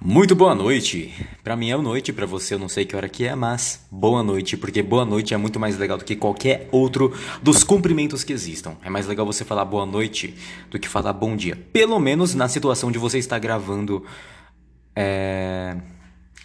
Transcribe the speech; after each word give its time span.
Muito 0.00 0.36
boa 0.36 0.54
noite. 0.54 1.12
Pra 1.42 1.56
mim 1.56 1.70
é 1.70 1.76
noite, 1.76 2.12
pra 2.12 2.26
você 2.26 2.54
eu 2.54 2.58
não 2.58 2.68
sei 2.68 2.84
que 2.84 2.94
hora 2.94 3.08
que 3.08 3.26
é, 3.26 3.34
mas 3.34 3.86
boa 3.90 4.22
noite, 4.22 4.56
porque 4.56 4.82
boa 4.82 5.06
noite 5.06 5.32
é 5.32 5.36
muito 5.36 5.58
mais 5.58 5.78
legal 5.78 5.96
do 5.96 6.04
que 6.04 6.14
qualquer 6.14 6.68
outro 6.70 7.16
dos 7.42 7.64
cumprimentos 7.64 8.22
que 8.22 8.32
existam. 8.32 8.76
É 8.82 8.90
mais 8.90 9.06
legal 9.06 9.24
você 9.24 9.44
falar 9.44 9.64
boa 9.64 9.86
noite 9.86 10.36
do 10.70 10.78
que 10.78 10.86
falar 10.86 11.14
bom 11.14 11.34
dia. 11.34 11.56
Pelo 11.72 11.98
menos 11.98 12.34
na 12.34 12.46
situação 12.46 12.92
de 12.92 12.98
você 12.98 13.18
estar 13.18 13.38
gravando. 13.38 14.04
É... 14.94 15.76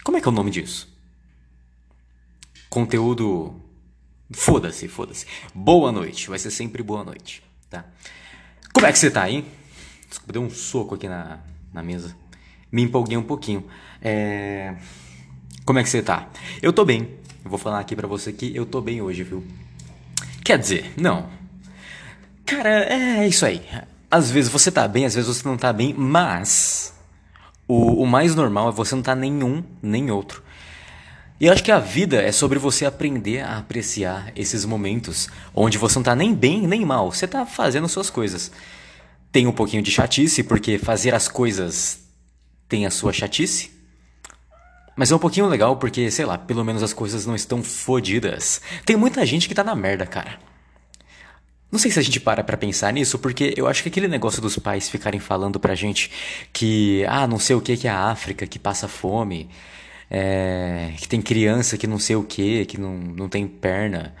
Como 0.02 0.16
é 0.16 0.20
que 0.20 0.26
é 0.26 0.30
o 0.30 0.34
nome 0.34 0.50
disso? 0.50 0.88
Conteúdo. 2.70 3.60
Foda-se, 4.32 4.88
foda-se. 4.88 5.26
Boa 5.54 5.92
noite, 5.92 6.30
vai 6.30 6.38
ser 6.38 6.50
sempre 6.50 6.82
boa 6.82 7.04
noite, 7.04 7.42
tá? 7.68 7.84
Como 8.72 8.86
é 8.86 8.92
que 8.92 8.98
você 8.98 9.10
tá 9.10 9.22
aí? 9.22 9.44
Desculpa, 10.08 10.32
deu 10.32 10.42
um 10.42 10.50
soco 10.50 10.94
aqui 10.94 11.06
na, 11.06 11.40
na 11.70 11.82
mesa 11.82 12.21
me 12.72 12.82
empolguei 12.82 13.18
um 13.18 13.22
pouquinho. 13.22 13.64
É... 14.00 14.74
Como 15.64 15.78
é 15.78 15.82
que 15.82 15.90
você 15.90 16.02
tá? 16.02 16.28
Eu 16.62 16.72
tô 16.72 16.84
bem. 16.84 17.08
Eu 17.44 17.50
vou 17.50 17.58
falar 17.58 17.78
aqui 17.78 17.94
pra 17.94 18.08
você 18.08 18.32
que 18.32 18.56
eu 18.56 18.64
tô 18.64 18.80
bem 18.80 19.02
hoje, 19.02 19.22
viu? 19.22 19.44
Quer 20.42 20.58
dizer, 20.58 20.92
não. 20.96 21.28
Cara, 22.46 22.68
é 22.68 23.28
isso 23.28 23.44
aí. 23.44 23.62
Às 24.10 24.30
vezes 24.30 24.50
você 24.50 24.70
tá 24.70 24.88
bem, 24.88 25.04
às 25.04 25.14
vezes 25.14 25.36
você 25.36 25.46
não 25.46 25.56
tá 25.56 25.72
bem, 25.72 25.94
mas 25.96 26.94
o, 27.68 28.02
o 28.02 28.06
mais 28.06 28.34
normal 28.34 28.68
é 28.68 28.72
você 28.72 28.94
não 28.94 29.02
tá 29.02 29.14
nenhum 29.14 29.62
nem 29.82 30.10
outro. 30.10 30.42
E 31.40 31.46
eu 31.46 31.52
acho 31.52 31.64
que 31.64 31.72
a 31.72 31.78
vida 31.78 32.20
é 32.20 32.30
sobre 32.30 32.58
você 32.58 32.84
aprender 32.84 33.40
a 33.40 33.58
apreciar 33.58 34.30
esses 34.36 34.64
momentos 34.64 35.28
onde 35.54 35.78
você 35.78 35.98
não 35.98 36.04
tá 36.04 36.14
nem 36.14 36.34
bem 36.34 36.66
nem 36.66 36.84
mal, 36.84 37.10
você 37.10 37.26
tá 37.26 37.44
fazendo 37.46 37.88
suas 37.88 38.10
coisas. 38.10 38.52
Tem 39.32 39.46
um 39.46 39.52
pouquinho 39.52 39.82
de 39.82 39.90
chatice, 39.90 40.42
porque 40.42 40.78
fazer 40.78 41.14
as 41.14 41.26
coisas 41.26 42.01
tem 42.72 42.86
a 42.86 42.90
sua 42.90 43.12
chatice. 43.12 43.70
Mas 44.96 45.12
é 45.12 45.14
um 45.14 45.18
pouquinho 45.18 45.46
legal 45.46 45.76
porque, 45.76 46.10
sei 46.10 46.24
lá, 46.24 46.38
pelo 46.38 46.64
menos 46.64 46.82
as 46.82 46.94
coisas 46.94 47.26
não 47.26 47.34
estão 47.34 47.62
fodidas. 47.62 48.62
Tem 48.86 48.96
muita 48.96 49.26
gente 49.26 49.46
que 49.46 49.54
tá 49.54 49.62
na 49.62 49.74
merda, 49.74 50.06
cara. 50.06 50.38
Não 51.70 51.78
sei 51.78 51.90
se 51.90 51.98
a 51.98 52.02
gente 52.02 52.18
para 52.18 52.42
pra 52.42 52.56
pensar 52.56 52.90
nisso, 52.90 53.18
porque 53.18 53.52
eu 53.58 53.66
acho 53.66 53.82
que 53.82 53.90
aquele 53.90 54.08
negócio 54.08 54.40
dos 54.40 54.58
pais 54.58 54.88
ficarem 54.88 55.20
falando 55.20 55.60
pra 55.60 55.74
gente 55.74 56.10
que, 56.50 57.04
ah, 57.06 57.26
não 57.26 57.38
sei 57.38 57.54
o 57.54 57.60
que 57.60 57.76
que 57.76 57.86
é 57.86 57.90
a 57.90 58.10
África, 58.10 58.46
que 58.46 58.58
passa 58.58 58.88
fome, 58.88 59.50
é, 60.10 60.94
que 60.96 61.06
tem 61.06 61.20
criança 61.20 61.76
que 61.76 61.86
não 61.86 61.98
sei 61.98 62.16
o 62.16 62.24
que, 62.24 62.64
que 62.64 62.80
não, 62.80 62.96
não 62.96 63.28
tem 63.28 63.46
perna. 63.46 64.14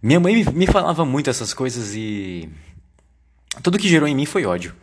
Minha 0.00 0.20
mãe 0.20 0.36
me, 0.36 0.44
me 0.52 0.66
falava 0.66 1.04
muito 1.04 1.28
essas 1.28 1.52
coisas 1.52 1.94
e. 1.94 2.48
Tudo 3.62 3.78
que 3.78 3.88
gerou 3.88 4.08
em 4.08 4.14
mim 4.14 4.24
foi 4.24 4.46
ódio. 4.46 4.74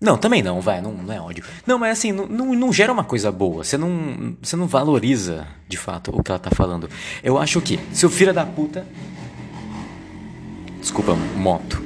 Não, 0.00 0.16
também 0.16 0.42
não, 0.42 0.60
vai, 0.60 0.80
não, 0.80 0.92
não 0.92 1.12
é 1.12 1.20
ódio. 1.20 1.44
Não, 1.66 1.76
mas 1.76 1.98
assim, 1.98 2.12
não, 2.12 2.26
não, 2.26 2.54
não, 2.54 2.72
gera 2.72 2.92
uma 2.92 3.02
coisa 3.02 3.32
boa. 3.32 3.64
Você 3.64 3.76
não, 3.76 4.36
você 4.40 4.54
não 4.54 4.68
valoriza, 4.68 5.46
de 5.68 5.76
fato, 5.76 6.16
o 6.16 6.22
que 6.22 6.30
ela 6.30 6.38
tá 6.38 6.50
falando. 6.50 6.88
Eu 7.22 7.36
acho 7.36 7.60
que, 7.60 7.80
seu 7.92 8.08
filho 8.08 8.32
da 8.32 8.46
puta. 8.46 8.86
Desculpa, 10.80 11.16
moto. 11.36 11.82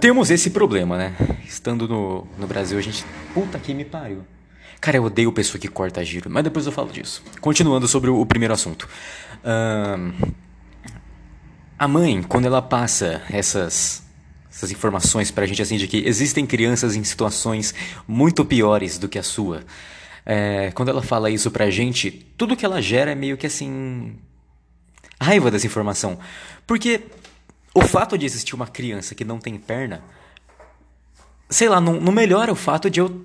Temos 0.00 0.30
esse 0.30 0.48
problema, 0.48 0.96
né? 0.96 1.14
Estando 1.44 1.86
no, 1.86 2.26
no 2.38 2.46
Brasil, 2.46 2.78
a 2.78 2.80
gente. 2.80 3.04
Puta 3.34 3.58
que 3.58 3.74
me 3.74 3.84
pariu. 3.84 4.24
Cara, 4.80 4.96
eu 4.96 5.04
odeio 5.04 5.30
pessoa 5.30 5.60
que 5.60 5.68
corta 5.68 6.02
giro, 6.02 6.30
mas 6.30 6.42
depois 6.42 6.64
eu 6.64 6.72
falo 6.72 6.90
disso. 6.90 7.22
Continuando 7.42 7.86
sobre 7.86 8.08
o, 8.08 8.18
o 8.18 8.24
primeiro 8.24 8.54
assunto. 8.54 8.88
A 11.78 11.86
mãe, 11.86 12.22
quando 12.22 12.46
ela 12.46 12.62
passa 12.62 13.20
essas 13.30 14.02
essas 14.60 14.70
informações 14.70 15.30
para 15.30 15.44
a 15.44 15.46
gente 15.46 15.62
assim 15.62 15.78
de 15.78 15.88
que 15.88 16.06
existem 16.06 16.46
crianças 16.46 16.94
em 16.94 17.02
situações 17.02 17.74
muito 18.06 18.44
piores 18.44 18.98
do 18.98 19.08
que 19.08 19.18
a 19.18 19.22
sua. 19.22 19.64
É, 20.24 20.70
quando 20.72 20.90
ela 20.90 21.02
fala 21.02 21.30
isso 21.30 21.50
pra 21.50 21.70
gente, 21.70 22.10
tudo 22.36 22.54
que 22.54 22.64
ela 22.64 22.82
gera 22.82 23.10
é 23.10 23.14
meio 23.14 23.38
que 23.38 23.46
assim. 23.46 24.16
raiva 25.18 25.50
dessa 25.50 25.66
informação. 25.66 26.18
Porque 26.66 27.00
o 27.74 27.80
fato 27.80 28.18
de 28.18 28.26
existir 28.26 28.54
uma 28.54 28.66
criança 28.66 29.14
que 29.14 29.24
não 29.24 29.38
tem 29.38 29.56
perna, 29.56 30.04
sei 31.48 31.68
lá, 31.68 31.80
não, 31.80 31.98
não 31.98 32.12
melhora 32.12 32.52
o 32.52 32.56
fato 32.56 32.90
de 32.90 33.00
eu 33.00 33.24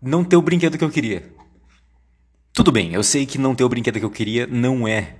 não 0.00 0.22
ter 0.22 0.36
o 0.36 0.42
brinquedo 0.42 0.78
que 0.78 0.84
eu 0.84 0.90
queria. 0.90 1.28
Tudo 2.52 2.70
bem, 2.70 2.94
eu 2.94 3.02
sei 3.02 3.26
que 3.26 3.38
não 3.38 3.56
ter 3.56 3.64
o 3.64 3.68
brinquedo 3.68 3.98
que 3.98 4.04
eu 4.04 4.10
queria 4.10 4.46
não 4.46 4.86
é 4.86 5.16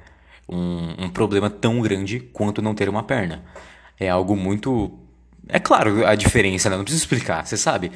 um, 0.49 1.07
um 1.07 1.11
problema 1.11 1.51
tão 1.51 1.81
grande 1.81 2.21
quanto 2.21 2.63
não 2.63 2.75
ter 2.75 2.89
uma 2.89 3.03
perna 3.03 3.43
é 3.99 4.09
algo 4.09 4.37
muito. 4.37 4.99
É 5.49 5.59
claro 5.59 6.07
a 6.07 6.15
diferença, 6.15 6.71
né? 6.71 6.77
Não 6.77 6.85
preciso 6.85 7.05
explicar, 7.05 7.47
você 7.47 7.57
sabe. 7.57 7.93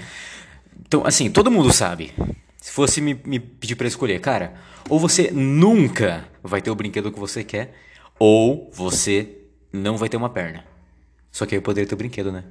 Então, 0.81 1.07
assim, 1.07 1.31
todo 1.31 1.51
mundo 1.51 1.73
sabe. 1.73 2.13
Se 2.61 2.71
fosse 2.71 3.01
me, 3.01 3.15
me 3.25 3.39
pedir 3.39 3.77
para 3.77 3.87
escolher, 3.87 4.21
cara, 4.21 4.55
ou 4.89 4.99
você 4.99 5.31
nunca 5.31 6.29
vai 6.43 6.61
ter 6.61 6.71
o 6.71 6.75
brinquedo 6.75 7.13
que 7.13 7.19
você 7.19 7.45
quer, 7.45 7.75
ou 8.19 8.71
você 8.73 9.39
não 9.73 9.97
vai 9.97 10.09
ter 10.09 10.17
uma 10.17 10.31
perna. 10.31 10.65
Só 11.31 11.45
que 11.47 11.55
aí 11.55 11.59
eu 11.59 11.63
poderia 11.63 11.89
ter 11.89 11.95
o 11.95 11.99
brinquedo, 11.99 12.33
né? 12.33 12.45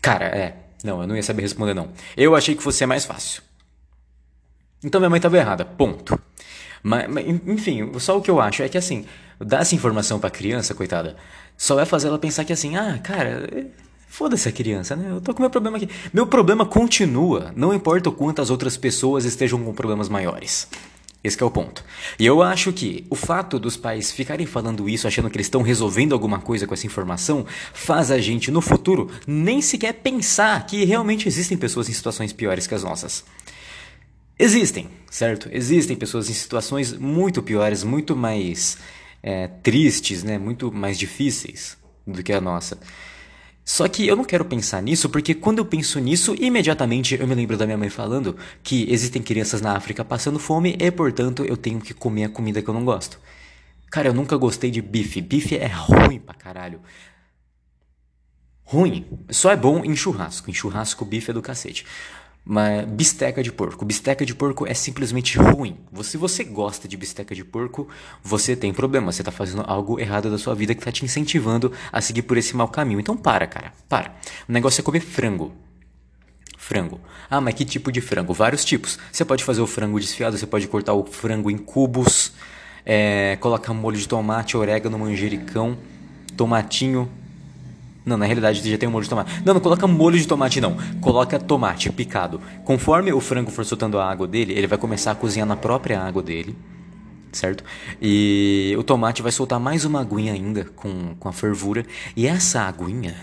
Cara, 0.00 0.26
é. 0.26 0.56
Não, 0.84 1.00
eu 1.00 1.06
não 1.06 1.16
ia 1.16 1.22
saber 1.22 1.42
responder, 1.42 1.74
não. 1.74 1.90
Eu 2.16 2.36
achei 2.36 2.54
que 2.54 2.62
fosse 2.62 2.84
mais 2.86 3.04
fácil. 3.04 3.42
Então 4.84 5.00
minha 5.00 5.10
mãe 5.10 5.18
estava 5.18 5.36
errada, 5.36 5.64
ponto. 5.64 6.18
Mas, 6.82 7.08
mas, 7.08 7.26
enfim, 7.26 7.98
só 7.98 8.16
o 8.16 8.22
que 8.22 8.30
eu 8.30 8.40
acho 8.40 8.62
é 8.62 8.68
que 8.68 8.78
assim, 8.78 9.04
dar 9.38 9.62
essa 9.62 9.74
informação 9.74 10.18
pra 10.18 10.30
criança, 10.30 10.74
coitada, 10.74 11.16
só 11.56 11.74
vai 11.74 11.86
fazer 11.86 12.08
ela 12.08 12.18
pensar 12.18 12.44
que 12.44 12.52
assim, 12.52 12.76
ah, 12.76 12.98
cara, 13.02 13.48
foda-se 14.08 14.48
a 14.48 14.52
criança, 14.52 14.96
né? 14.96 15.10
Eu 15.10 15.20
tô 15.20 15.34
com 15.34 15.42
meu 15.42 15.50
problema 15.50 15.76
aqui. 15.76 15.88
Meu 16.12 16.26
problema 16.26 16.64
continua, 16.64 17.52
não 17.56 17.74
importa 17.74 18.08
o 18.08 18.12
quanto 18.12 18.40
as 18.40 18.50
outras 18.50 18.76
pessoas 18.76 19.24
estejam 19.24 19.62
com 19.62 19.72
problemas 19.72 20.08
maiores. 20.08 20.68
Esse 21.26 21.42
é 21.42 21.44
o 21.44 21.50
ponto. 21.50 21.84
E 22.20 22.24
eu 22.24 22.40
acho 22.40 22.72
que 22.72 23.04
o 23.10 23.16
fato 23.16 23.58
dos 23.58 23.76
pais 23.76 24.12
ficarem 24.12 24.46
falando 24.46 24.88
isso, 24.88 25.08
achando 25.08 25.28
que 25.28 25.36
eles 25.36 25.46
estão 25.46 25.60
resolvendo 25.60 26.12
alguma 26.12 26.38
coisa 26.38 26.66
com 26.68 26.74
essa 26.74 26.86
informação, 26.86 27.44
faz 27.74 28.12
a 28.12 28.18
gente, 28.18 28.50
no 28.50 28.60
futuro, 28.60 29.10
nem 29.26 29.60
sequer 29.60 29.94
pensar 29.94 30.64
que 30.66 30.84
realmente 30.84 31.26
existem 31.26 31.58
pessoas 31.58 31.88
em 31.88 31.92
situações 31.92 32.32
piores 32.32 32.68
que 32.68 32.74
as 32.74 32.84
nossas. 32.84 33.24
Existem, 34.38 34.88
certo? 35.10 35.48
Existem 35.50 35.96
pessoas 35.96 36.30
em 36.30 36.34
situações 36.34 36.92
muito 36.92 37.42
piores, 37.42 37.82
muito 37.82 38.14
mais 38.14 38.78
é, 39.26 39.48
tristes, 39.48 40.22
né? 40.22 40.38
Muito 40.38 40.72
mais 40.72 40.96
difíceis 40.96 41.76
do 42.06 42.22
que 42.22 42.32
a 42.32 42.40
nossa. 42.40 42.78
Só 43.64 43.88
que 43.88 44.06
eu 44.06 44.14
não 44.14 44.24
quero 44.24 44.44
pensar 44.44 44.80
nisso 44.80 45.10
porque 45.10 45.34
quando 45.34 45.58
eu 45.58 45.64
penso 45.64 45.98
nisso, 45.98 46.36
imediatamente 46.38 47.16
eu 47.16 47.26
me 47.26 47.34
lembro 47.34 47.56
da 47.56 47.66
minha 47.66 47.76
mãe 47.76 47.90
falando 47.90 48.36
que 48.62 48.86
existem 48.88 49.20
crianças 49.20 49.60
na 49.60 49.76
África 49.76 50.04
passando 50.04 50.38
fome 50.38 50.76
e, 50.78 50.90
portanto, 50.92 51.44
eu 51.44 51.56
tenho 51.56 51.80
que 51.80 51.92
comer 51.92 52.24
a 52.24 52.28
comida 52.28 52.62
que 52.62 52.70
eu 52.70 52.74
não 52.74 52.84
gosto. 52.84 53.18
Cara, 53.90 54.08
eu 54.08 54.14
nunca 54.14 54.36
gostei 54.36 54.70
de 54.70 54.80
bife. 54.80 55.20
Bife 55.20 55.56
é 55.56 55.66
ruim 55.66 56.20
pra 56.20 56.34
caralho. 56.34 56.80
Ruim. 58.62 59.06
Só 59.30 59.50
é 59.50 59.56
bom 59.56 59.84
em 59.84 59.96
churrasco. 59.96 60.48
Em 60.48 60.54
churrasco, 60.54 61.04
bife 61.04 61.32
é 61.32 61.34
do 61.34 61.42
cacete 61.42 61.84
uma 62.46 62.82
bisteca 62.82 63.42
de 63.42 63.50
porco. 63.50 63.84
Bisteca 63.84 64.24
de 64.24 64.32
porco 64.32 64.66
é 64.68 64.72
simplesmente 64.72 65.36
ruim. 65.36 65.76
Se 66.02 66.16
você 66.16 66.44
gosta 66.44 66.86
de 66.86 66.96
bisteca 66.96 67.34
de 67.34 67.44
porco, 67.44 67.88
você 68.22 68.54
tem 68.54 68.72
problema. 68.72 69.10
Você 69.10 69.22
está 69.22 69.32
fazendo 69.32 69.64
algo 69.66 69.98
errado 69.98 70.30
da 70.30 70.38
sua 70.38 70.54
vida 70.54 70.72
que 70.72 70.80
está 70.80 70.92
te 70.92 71.04
incentivando 71.04 71.72
a 71.90 72.00
seguir 72.00 72.22
por 72.22 72.36
esse 72.36 72.54
mau 72.54 72.68
caminho. 72.68 73.00
Então 73.00 73.16
para, 73.16 73.48
cara. 73.48 73.72
Para. 73.88 74.14
O 74.48 74.52
negócio 74.52 74.80
é 74.80 74.84
comer 74.84 75.00
frango. 75.00 75.52
Frango. 76.56 77.00
Ah, 77.28 77.40
mas 77.40 77.54
que 77.54 77.64
tipo 77.64 77.90
de 77.90 78.00
frango? 78.00 78.32
Vários 78.32 78.64
tipos. 78.64 78.96
Você 79.10 79.24
pode 79.24 79.42
fazer 79.42 79.60
o 79.60 79.66
frango 79.66 79.98
desfiado, 79.98 80.38
você 80.38 80.46
pode 80.46 80.68
cortar 80.68 80.94
o 80.94 81.04
frango 81.04 81.50
em 81.50 81.58
cubos, 81.58 82.32
é, 82.84 83.36
colocar 83.40 83.74
molho 83.74 83.96
de 83.96 84.06
tomate, 84.06 84.56
orégano, 84.56 84.98
manjericão, 84.98 85.76
tomatinho, 86.36 87.10
não, 88.06 88.16
na 88.16 88.24
realidade 88.24 88.70
já 88.70 88.78
tem 88.78 88.88
um 88.88 88.92
molho 88.92 89.02
de 89.02 89.10
tomate. 89.10 89.42
Não, 89.44 89.52
não 89.52 89.60
coloca 89.60 89.84
molho 89.88 90.16
de 90.16 90.28
tomate 90.28 90.60
não. 90.60 90.76
Coloca 91.00 91.40
tomate 91.40 91.90
picado. 91.90 92.40
Conforme 92.64 93.12
o 93.12 93.20
frango 93.20 93.50
for 93.50 93.64
soltando 93.64 93.98
a 93.98 94.08
água 94.08 94.28
dele, 94.28 94.52
ele 94.52 94.68
vai 94.68 94.78
começar 94.78 95.10
a 95.10 95.14
cozinhar 95.16 95.46
na 95.46 95.56
própria 95.56 96.00
água 96.00 96.22
dele. 96.22 96.56
Certo? 97.32 97.64
E 98.00 98.76
o 98.78 98.84
tomate 98.84 99.22
vai 99.22 99.32
soltar 99.32 99.58
mais 99.58 99.84
uma 99.84 100.00
aguinha 100.00 100.32
ainda 100.32 100.66
com, 100.76 101.16
com 101.18 101.28
a 101.28 101.32
fervura. 101.32 101.84
E 102.14 102.28
essa 102.28 102.60
aguinha, 102.60 103.16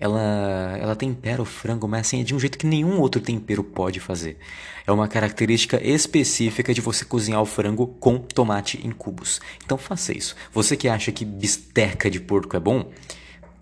ela, 0.00 0.74
ela 0.80 0.96
tempera 0.96 1.42
o 1.42 1.44
frango, 1.44 1.86
mas 1.86 2.00
assim 2.06 2.22
é 2.22 2.24
de 2.24 2.34
um 2.34 2.40
jeito 2.40 2.56
que 2.56 2.66
nenhum 2.66 2.98
outro 3.00 3.20
tempero 3.20 3.62
pode 3.62 4.00
fazer. 4.00 4.38
É 4.86 4.90
uma 4.90 5.06
característica 5.06 5.78
específica 5.86 6.72
de 6.72 6.80
você 6.80 7.04
cozinhar 7.04 7.42
o 7.42 7.46
frango 7.46 7.88
com 8.00 8.16
tomate 8.16 8.80
em 8.82 8.90
cubos. 8.90 9.38
Então 9.62 9.76
faça 9.76 10.16
isso. 10.16 10.34
Você 10.50 10.78
que 10.78 10.88
acha 10.88 11.12
que 11.12 11.26
bisteca 11.26 12.10
de 12.10 12.20
porco 12.20 12.56
é 12.56 12.60
bom, 12.60 12.90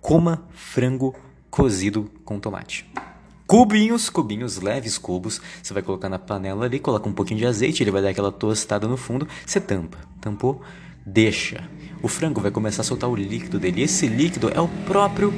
coma 0.03 0.43
frango 0.51 1.15
cozido 1.49 2.11
com 2.25 2.41
tomate. 2.41 2.85
Cubinhos, 3.47 4.11
cubinhos, 4.11 4.61
leves 4.61 4.99
cubos. 4.99 5.41
Você 5.63 5.73
vai 5.73 5.83
colocar 5.83 6.09
na 6.09 6.19
panela 6.19 6.65
ali, 6.65 6.81
coloca 6.81 7.09
um 7.09 7.13
pouquinho 7.13 7.39
de 7.39 7.47
azeite, 7.47 7.83
ele 7.83 7.91
vai 7.91 8.03
dar 8.03 8.09
aquela 8.09 8.33
tostada 8.33 8.89
no 8.89 8.97
fundo. 8.97 9.29
Você 9.47 9.61
tampa. 9.61 9.99
Tampou? 10.21 10.61
Deixa. 11.07 11.69
O 12.03 12.09
frango 12.09 12.41
vai 12.41 12.51
começar 12.51 12.83
a 12.83 12.85
soltar 12.85 13.09
o 13.09 13.15
líquido 13.15 13.61
dele. 13.61 13.83
Esse 13.83 14.09
líquido 14.09 14.51
é 14.51 14.61
o 14.61 14.69
próprio. 14.87 15.33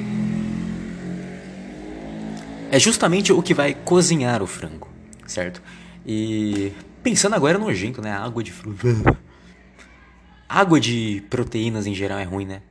é 2.70 2.78
justamente 2.78 3.32
o 3.32 3.42
que 3.42 3.52
vai 3.52 3.74
cozinhar 3.74 4.42
o 4.42 4.46
frango, 4.46 4.88
certo? 5.26 5.62
E 6.06 6.72
pensando 7.02 7.34
agora 7.34 7.58
é 7.58 7.60
nojento, 7.60 8.00
né? 8.00 8.12
Água 8.12 8.42
de 8.42 8.50
fruta. 8.50 9.18
Água 10.48 10.80
de 10.80 11.22
proteínas 11.28 11.86
em 11.86 11.94
geral 11.94 12.18
é 12.18 12.24
ruim, 12.24 12.46
né? 12.46 12.62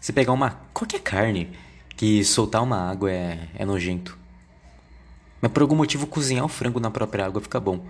Você 0.00 0.12
pegar 0.12 0.32
uma. 0.32 0.50
qualquer 0.72 1.00
carne 1.00 1.50
que 1.96 2.24
soltar 2.24 2.62
uma 2.62 2.90
água 2.90 3.10
é, 3.10 3.48
é 3.54 3.64
nojento. 3.64 4.16
Mas 5.40 5.50
por 5.52 5.62
algum 5.62 5.76
motivo 5.76 6.06
cozinhar 6.06 6.44
o 6.44 6.48
frango 6.48 6.80
na 6.80 6.90
própria 6.90 7.26
água 7.26 7.40
fica 7.40 7.58
bom. 7.58 7.84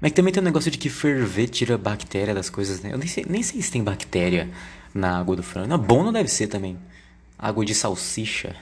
Mas 0.00 0.12
também 0.12 0.32
tem 0.32 0.40
um 0.40 0.44
negócio 0.44 0.70
de 0.70 0.78
que 0.78 0.88
ferver 0.88 1.48
tira 1.48 1.76
bactéria 1.76 2.34
das 2.34 2.48
coisas, 2.48 2.80
né? 2.80 2.92
Eu 2.92 2.98
nem 2.98 3.06
sei, 3.06 3.26
nem 3.28 3.42
sei 3.42 3.60
se 3.60 3.70
tem 3.70 3.82
bactéria 3.82 4.50
na 4.94 5.18
água 5.18 5.36
do 5.36 5.42
frango. 5.42 5.68
Não, 5.68 5.78
bom 5.78 6.02
não 6.02 6.12
deve 6.12 6.28
ser 6.28 6.46
também. 6.46 6.78
Água 7.38 7.64
de 7.64 7.74
salsicha. 7.74 8.56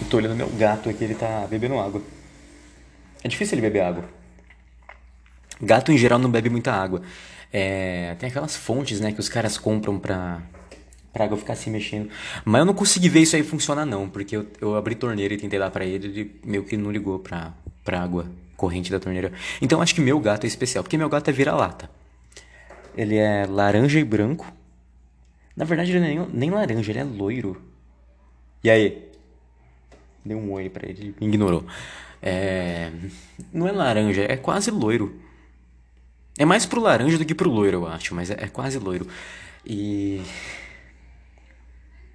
Eu 0.00 0.08
tô 0.10 0.16
olhando 0.16 0.34
meu 0.34 0.48
gato 0.50 0.90
aqui, 0.90 1.04
ele 1.04 1.14
tá 1.14 1.46
bebendo 1.48 1.78
água. 1.78 2.02
É 3.22 3.28
difícil 3.28 3.54
ele 3.54 3.62
beber 3.62 3.80
água. 3.80 4.04
Gato 5.60 5.92
em 5.92 5.96
geral 5.96 6.18
não 6.18 6.30
bebe 6.30 6.50
muita 6.50 6.72
água. 6.72 7.02
É, 7.52 8.14
tem 8.18 8.30
aquelas 8.30 8.56
fontes, 8.56 8.98
né, 9.00 9.12
que 9.12 9.20
os 9.20 9.28
caras 9.28 9.58
compram 9.58 9.98
pra, 9.98 10.40
pra 11.12 11.24
água 11.24 11.36
ficar 11.36 11.54
se 11.54 11.68
mexendo. 11.68 12.08
Mas 12.44 12.60
eu 12.60 12.64
não 12.64 12.74
consegui 12.74 13.08
ver 13.08 13.20
isso 13.20 13.36
aí 13.36 13.42
funcionar 13.42 13.84
não, 13.84 14.08
porque 14.08 14.36
eu, 14.36 14.46
eu 14.60 14.74
abri 14.74 14.94
torneira 14.94 15.34
e 15.34 15.36
tentei 15.36 15.58
dar 15.58 15.70
pra 15.70 15.84
ele, 15.84 16.06
ele 16.06 16.40
meio 16.44 16.64
que 16.64 16.76
não 16.76 16.90
ligou 16.90 17.18
pra, 17.18 17.52
pra 17.84 18.00
água 18.00 18.26
corrente 18.56 18.90
da 18.90 18.98
torneira. 18.98 19.32
Então 19.60 19.82
acho 19.82 19.94
que 19.94 20.00
meu 20.00 20.18
gato 20.18 20.44
é 20.44 20.46
especial, 20.46 20.82
porque 20.82 20.96
meu 20.96 21.08
gato 21.08 21.28
é 21.28 21.32
vira-lata. 21.32 21.90
Ele 22.96 23.16
é 23.16 23.46
laranja 23.46 23.98
e 23.98 24.04
branco. 24.04 24.50
Na 25.54 25.64
verdade 25.64 25.90
ele 25.90 26.00
não 26.00 26.06
é 26.06 26.14
nem, 26.14 26.28
nem 26.32 26.50
laranja, 26.50 26.90
ele 26.90 26.98
é 26.98 27.04
loiro. 27.04 27.60
E 28.64 28.70
aí? 28.70 29.10
Dei 30.24 30.36
um 30.36 30.50
oi 30.52 30.70
pra 30.70 30.88
ele, 30.88 31.14
ele 31.18 31.26
ignorou. 31.28 31.64
É... 32.22 32.90
Não 33.52 33.66
é 33.66 33.72
laranja, 33.72 34.22
é 34.22 34.36
quase 34.36 34.70
loiro. 34.70 35.20
É 36.38 36.44
mais 36.44 36.64
pro 36.64 36.80
laranja 36.80 37.18
do 37.18 37.24
que 37.24 37.34
pro 37.34 37.50
loiro, 37.50 37.78
eu 37.78 37.86
acho, 37.86 38.14
mas 38.14 38.30
é, 38.30 38.44
é 38.44 38.48
quase 38.48 38.78
loiro. 38.78 39.06
E. 39.66 40.22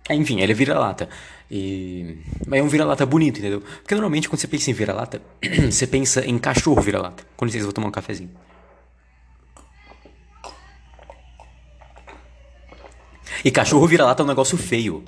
Enfim, 0.10 0.42
ele 0.42 0.52
é 0.52 0.56
vira-lata. 0.56 1.10
E... 1.52 2.18
Mas 2.46 2.60
é 2.60 2.64
um 2.64 2.68
vira-lata 2.68 3.06
bonito, 3.06 3.40
entendeu? 3.40 3.62
Porque 3.62 3.94
normalmente 3.94 4.30
quando 4.30 4.40
você 4.40 4.48
pensa 4.48 4.72
em 4.72 4.74
vira-lata, 4.74 5.22
você 5.70 5.86
pensa 5.86 6.26
em 6.26 6.38
cachorro 6.40 6.82
vira-lata. 6.82 7.26
Com 7.36 7.46
licença, 7.46 7.66
vou 7.66 7.74
tomar 7.74 7.88
um 7.88 7.92
cafezinho. 7.92 8.32
E 13.44 13.52
cachorro 13.52 13.86
vira-lata 13.88 14.24
é 14.24 14.26
um 14.26 14.28
negócio 14.28 14.58
feio 14.58 15.04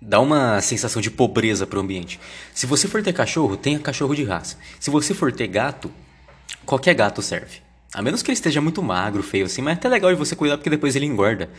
dá 0.00 0.18
uma 0.18 0.60
sensação 0.60 1.02
de 1.02 1.10
pobreza 1.10 1.66
pro 1.66 1.80
ambiente. 1.80 2.18
Se 2.54 2.66
você 2.66 2.88
for 2.88 3.02
ter 3.02 3.12
cachorro, 3.12 3.56
tenha 3.56 3.78
cachorro 3.78 4.14
de 4.14 4.24
raça. 4.24 4.56
Se 4.78 4.90
você 4.90 5.12
for 5.12 5.30
ter 5.30 5.46
gato, 5.46 5.92
qualquer 6.64 6.94
gato 6.94 7.20
serve. 7.20 7.60
A 7.92 8.02
menos 8.02 8.22
que 8.22 8.30
ele 8.30 8.34
esteja 8.34 8.60
muito 8.60 8.82
magro, 8.82 9.22
feio 9.22 9.46
assim, 9.46 9.62
mas 9.62 9.72
é 9.72 9.74
até 9.74 9.88
legal 9.88 10.10
de 10.12 10.16
você 10.16 10.36
cuidar 10.36 10.56
porque 10.56 10.70
depois 10.70 10.94
ele 10.94 11.06
engorda. 11.06 11.50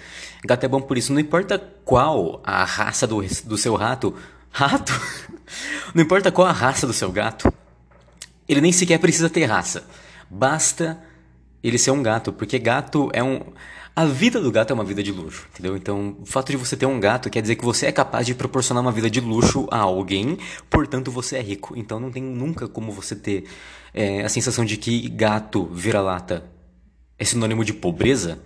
Gato 0.46 0.64
é 0.64 0.68
bom 0.68 0.82
por 0.82 0.98
isso, 0.98 1.12
não 1.12 1.20
importa 1.20 1.60
qual 1.84 2.42
a 2.44 2.64
raça 2.64 3.06
do, 3.06 3.22
do 3.44 3.58
seu 3.58 3.76
rato. 3.76 4.16
Rato? 4.50 4.94
não 5.94 6.04
importa 6.04 6.32
qual 6.32 6.48
a 6.48 6.54
raça 6.54 6.88
do 6.88 6.94
seu 6.94 7.12
gato, 7.12 7.52
ele 8.48 8.62
nem 8.62 8.72
sequer 8.72 8.98
precisa 8.98 9.30
ter 9.30 9.46
raça. 9.46 9.86
Basta 10.30 10.98
ele 11.62 11.78
ser 11.78 11.92
um 11.92 12.02
gato, 12.02 12.32
porque 12.32 12.58
gato 12.58 13.10
é 13.14 13.22
um. 13.22 13.42
A 13.94 14.06
vida 14.06 14.40
do 14.40 14.50
gato 14.50 14.72
é 14.72 14.74
uma 14.74 14.86
vida 14.86 15.04
de 15.04 15.12
luxo, 15.12 15.48
entendeu? 15.52 15.76
Então, 15.76 16.16
o 16.22 16.26
fato 16.26 16.50
de 16.50 16.58
você 16.58 16.78
ter 16.78 16.86
um 16.86 16.98
gato 16.98 17.30
quer 17.30 17.42
dizer 17.42 17.58
que 17.58 17.66
você 17.66 17.88
é 17.88 17.92
capaz 17.92 18.26
de 18.26 18.34
proporcionar 18.34 18.82
uma 18.82 18.92
vida 18.92 19.10
de 19.10 19.20
luxo 19.20 19.68
a 19.70 19.80
alguém, 19.80 20.38
portanto 20.70 21.12
você 21.12 21.36
é 21.36 21.42
rico. 21.42 21.78
Então 21.78 22.00
não 22.00 22.10
tem 22.10 22.24
nunca 22.24 22.70
como 22.70 22.92
você 22.92 23.16
ter 23.18 23.44
é, 23.94 24.22
a 24.24 24.30
sensação 24.30 24.64
de 24.64 24.78
que 24.78 25.10
gato 25.10 25.66
vira-lata 25.66 26.46
é 27.20 27.26
sinônimo 27.26 27.66
de 27.66 27.74
pobreza, 27.74 28.40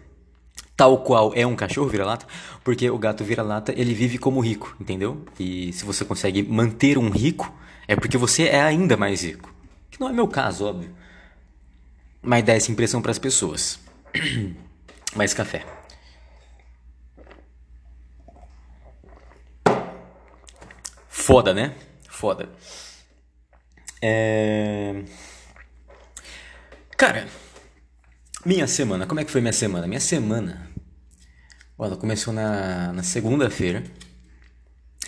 tal 0.76 1.04
qual 1.04 1.32
é 1.36 1.46
um 1.46 1.56
cachorro 1.56 1.88
vira-lata, 1.88 2.26
porque 2.64 2.90
o 2.90 2.98
gato 2.98 3.24
vira-lata 3.24 3.72
ele 3.78 3.94
vive 3.94 4.18
como 4.18 4.40
rico, 4.40 4.76
entendeu? 4.82 5.24
E 5.40 5.72
se 5.74 5.86
você 5.86 6.04
consegue 6.04 6.42
manter 6.42 6.98
um 6.98 7.12
rico, 7.12 7.54
é 7.88 7.96
porque 7.96 8.18
você 8.18 8.48
é 8.48 8.62
ainda 8.62 8.98
mais 8.98 9.24
rico. 9.24 9.54
Que 9.92 10.00
não 10.00 10.10
é 10.10 10.12
meu 10.12 10.28
caso, 10.28 10.66
óbvio. 10.66 10.90
Mas 12.20 12.44
dá 12.44 12.54
essa 12.54 12.72
impressão 12.72 13.00
para 13.00 13.12
as 13.12 13.20
pessoas. 13.20 13.80
mais 15.16 15.34
café. 15.34 15.66
Foda, 21.08 21.54
né? 21.54 21.74
Foda. 22.08 22.50
É... 24.02 25.04
Cara, 26.96 27.28
minha 28.46 28.68
semana, 28.68 29.08
como 29.08 29.20
é 29.20 29.26
que 29.26 29.32
foi 29.32 29.42
minha 29.42 29.54
semana? 29.54 29.88
Minha 29.88 30.00
semana, 30.00 30.70
ela 31.80 31.98
começou 31.98 32.32
na, 32.32 32.94
na 32.94 33.02
segunda-feira, 33.02 33.84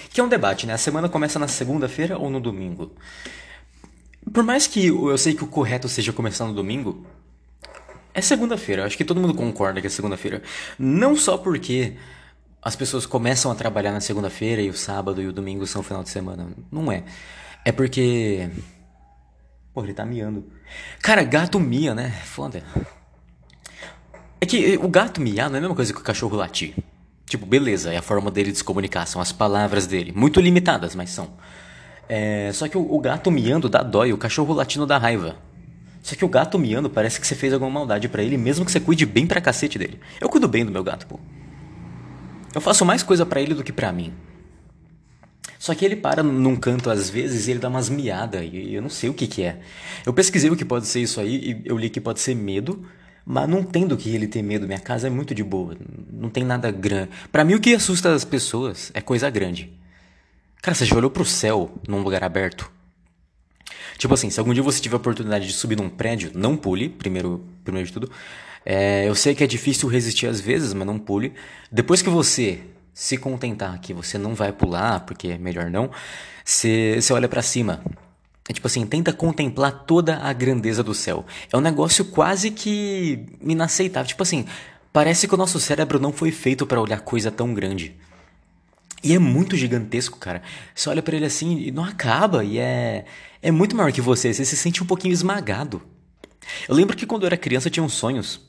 que 0.09 0.19
é 0.19 0.23
um 0.23 0.27
debate, 0.27 0.65
né? 0.65 0.73
A 0.73 0.77
semana 0.77 1.07
começa 1.07 1.37
na 1.37 1.47
segunda-feira 1.47 2.17
ou 2.17 2.29
no 2.31 2.39
domingo? 2.39 2.95
Por 4.33 4.43
mais 4.43 4.65
que 4.65 4.87
eu 4.87 5.17
sei 5.17 5.35
que 5.35 5.43
o 5.43 5.47
correto 5.47 5.87
seja 5.87 6.11
começar 6.11 6.45
no 6.45 6.53
domingo, 6.53 7.05
é 8.17 8.21
segunda-feira, 8.21 8.83
acho 8.83 8.97
que 8.97 9.05
todo 9.05 9.21
mundo 9.21 9.35
concorda 9.35 9.79
que 9.79 9.85
é 9.85 9.89
segunda-feira. 9.91 10.41
Não 10.79 11.15
só 11.15 11.37
porque 11.37 11.93
as 12.63 12.75
pessoas 12.75 13.05
começam 13.05 13.51
a 13.51 13.55
trabalhar 13.55 13.91
na 13.91 14.01
segunda-feira 14.01 14.59
e 14.59 14.71
o 14.71 14.73
sábado 14.73 15.21
e 15.21 15.27
o 15.27 15.31
domingo 15.31 15.67
são 15.67 15.83
final 15.83 16.01
de 16.01 16.09
semana. 16.09 16.47
Não 16.71 16.91
é. 16.91 17.03
É 17.63 17.71
porque. 17.71 18.49
Pô, 19.71 19.83
ele 19.83 19.93
tá 19.93 20.03
miando. 20.03 20.51
Cara, 20.99 21.21
gato 21.21 21.59
mia, 21.59 21.93
né? 21.93 22.09
Foda. 22.25 22.63
É 24.41 24.47
que 24.47 24.77
o 24.77 24.87
gato 24.87 25.21
miar 25.21 25.47
não 25.47 25.57
é 25.57 25.59
a 25.59 25.61
mesma 25.61 25.75
coisa 25.75 25.93
que 25.93 25.99
o 25.99 26.03
cachorro 26.03 26.35
latir. 26.35 26.73
Tipo, 27.27 27.45
beleza, 27.45 27.93
é 27.93 27.97
a 27.97 28.01
forma 28.01 28.31
dele 28.31 28.51
de 28.51 28.57
se 28.57 28.63
comunicar, 28.63 29.05
são 29.05 29.21
as 29.21 29.31
palavras 29.31 29.85
dele. 29.85 30.11
Muito 30.11 30.41
limitadas, 30.41 30.95
mas 30.95 31.11
são. 31.11 31.29
É, 32.09 32.49
só 32.51 32.67
que 32.67 32.77
o, 32.79 32.95
o 32.95 32.99
gato 32.99 33.29
miando 33.29 33.69
dá 33.69 33.83
dói, 33.83 34.11
o 34.11 34.17
cachorro 34.17 34.55
latindo 34.55 34.87
dá 34.87 34.97
raiva. 34.97 35.35
Só 36.07 36.15
que 36.15 36.23
o 36.23 36.29
gato 36.29 36.57
miando 36.57 36.89
parece 36.89 37.19
que 37.19 37.27
você 37.27 37.35
fez 37.35 37.51
alguma 37.51 37.69
maldade 37.69 38.07
para 38.07 38.23
ele, 38.23 38.37
mesmo 38.37 38.63
que 38.63 38.71
você 38.71 38.79
cuide 38.79 39.05
bem 39.05 39.27
pra 39.27 39.41
cacete 39.41 39.77
dele. 39.77 39.99
Eu 40.21 40.29
cuido 40.29 40.47
bem 40.47 40.65
do 40.65 40.71
meu 40.71 40.81
gato, 40.81 41.05
pô. 41.05 41.19
Eu 42.55 42.61
faço 42.61 42.85
mais 42.85 43.03
coisa 43.03 43.25
para 43.25 43.41
ele 43.41 43.53
do 43.53 43.61
que 43.61 43.73
para 43.73 43.91
mim. 43.91 44.13
Só 45.59 45.75
que 45.75 45.83
ele 45.83 45.97
para 45.97 46.23
num 46.23 46.55
canto 46.55 46.89
às 46.89 47.09
vezes 47.09 47.45
e 47.45 47.51
ele 47.51 47.59
dá 47.59 47.67
umas 47.67 47.89
miadas 47.89 48.41
e 48.41 48.73
eu 48.73 48.81
não 48.81 48.89
sei 48.89 49.09
o 49.09 49.13
que 49.13 49.27
que 49.27 49.43
é. 49.43 49.59
Eu 50.05 50.13
pesquisei 50.13 50.49
o 50.49 50.55
que 50.55 50.63
pode 50.63 50.87
ser 50.87 51.01
isso 51.01 51.19
aí 51.19 51.35
e 51.35 51.61
eu 51.65 51.77
li 51.77 51.89
que 51.89 51.99
pode 51.99 52.21
ser 52.21 52.35
medo, 52.35 52.85
mas 53.25 53.49
não 53.49 53.61
tem 53.61 53.85
do 53.85 53.97
que 53.97 54.15
ele 54.15 54.27
ter 54.27 54.41
medo. 54.41 54.65
Minha 54.65 54.79
casa 54.79 55.07
é 55.07 55.09
muito 55.09 55.35
de 55.35 55.43
boa, 55.43 55.75
não 56.09 56.29
tem 56.29 56.45
nada 56.45 56.71
grande. 56.71 57.09
Para 57.33 57.43
mim 57.43 57.55
o 57.55 57.59
que 57.59 57.75
assusta 57.75 58.13
as 58.13 58.23
pessoas 58.23 58.91
é 58.93 59.01
coisa 59.01 59.29
grande. 59.29 59.77
Cara, 60.61 60.73
você 60.73 60.85
já 60.85 60.95
olhou 60.95 61.11
pro 61.11 61.25
céu 61.25 61.69
num 61.85 61.99
lugar 61.99 62.23
aberto? 62.23 62.76
Tipo 63.97 64.13
assim, 64.13 64.29
se 64.29 64.39
algum 64.39 64.53
dia 64.53 64.63
você 64.63 64.79
tiver 64.79 64.95
a 64.95 64.97
oportunidade 64.97 65.47
de 65.47 65.53
subir 65.53 65.75
num 65.75 65.89
prédio, 65.89 66.31
não 66.35 66.55
pule, 66.55 66.89
primeiro, 66.89 67.43
primeiro 67.63 67.87
de 67.87 67.93
tudo. 67.93 68.11
É, 68.65 69.07
eu 69.07 69.15
sei 69.15 69.33
que 69.33 69.43
é 69.43 69.47
difícil 69.47 69.87
resistir 69.89 70.27
às 70.27 70.39
vezes, 70.39 70.73
mas 70.73 70.85
não 70.85 70.99
pule. 70.99 71.33
Depois 71.71 72.01
que 72.01 72.09
você 72.09 72.59
se 72.93 73.15
contentar 73.15 73.79
que 73.79 73.93
você 73.93 74.17
não 74.17 74.33
vai 74.33 74.51
pular, 74.51 75.01
porque 75.01 75.29
é 75.29 75.37
melhor 75.37 75.69
não, 75.69 75.91
você, 76.43 76.99
olha 77.11 77.27
para 77.27 77.41
cima. 77.41 77.81
É 78.49 78.53
tipo 78.53 78.65
assim, 78.65 78.85
tenta 78.85 79.13
contemplar 79.13 79.83
toda 79.85 80.17
a 80.17 80.33
grandeza 80.33 80.81
do 80.81 80.93
céu. 80.93 81.25
É 81.51 81.57
um 81.57 81.61
negócio 81.61 82.05
quase 82.05 82.49
que 82.49 83.25
inaceitável. 83.41 84.07
Tipo 84.07 84.23
assim, 84.23 84.45
parece 84.91 85.27
que 85.27 85.33
o 85.35 85.37
nosso 85.37 85.59
cérebro 85.59 85.99
não 85.99 86.11
foi 86.11 86.31
feito 86.31 86.65
para 86.65 86.81
olhar 86.81 87.01
coisa 87.01 87.29
tão 87.29 87.53
grande. 87.53 87.95
E 89.03 89.13
é 89.13 89.19
muito 89.19 89.55
gigantesco, 89.55 90.17
cara. 90.17 90.41
Você 90.73 90.89
olha 90.89 91.03
para 91.03 91.15
ele 91.15 91.25
assim 91.25 91.59
e 91.59 91.71
não 91.71 91.83
acaba. 91.83 92.43
E 92.43 92.57
é, 92.57 93.05
é 93.41 93.51
muito 93.51 93.75
maior 93.75 93.91
que 93.91 94.01
você. 94.01 94.33
Você 94.33 94.43
se 94.43 94.57
sente 94.57 94.81
um 94.81 94.85
pouquinho 94.85 95.13
esmagado. 95.13 95.81
Eu 96.67 96.75
lembro 96.75 96.95
que 96.95 97.05
quando 97.05 97.23
eu 97.23 97.27
era 97.27 97.37
criança 97.37 97.67
eu 97.67 97.71
tinha 97.71 97.83
uns 97.83 97.93
sonhos. 97.93 98.41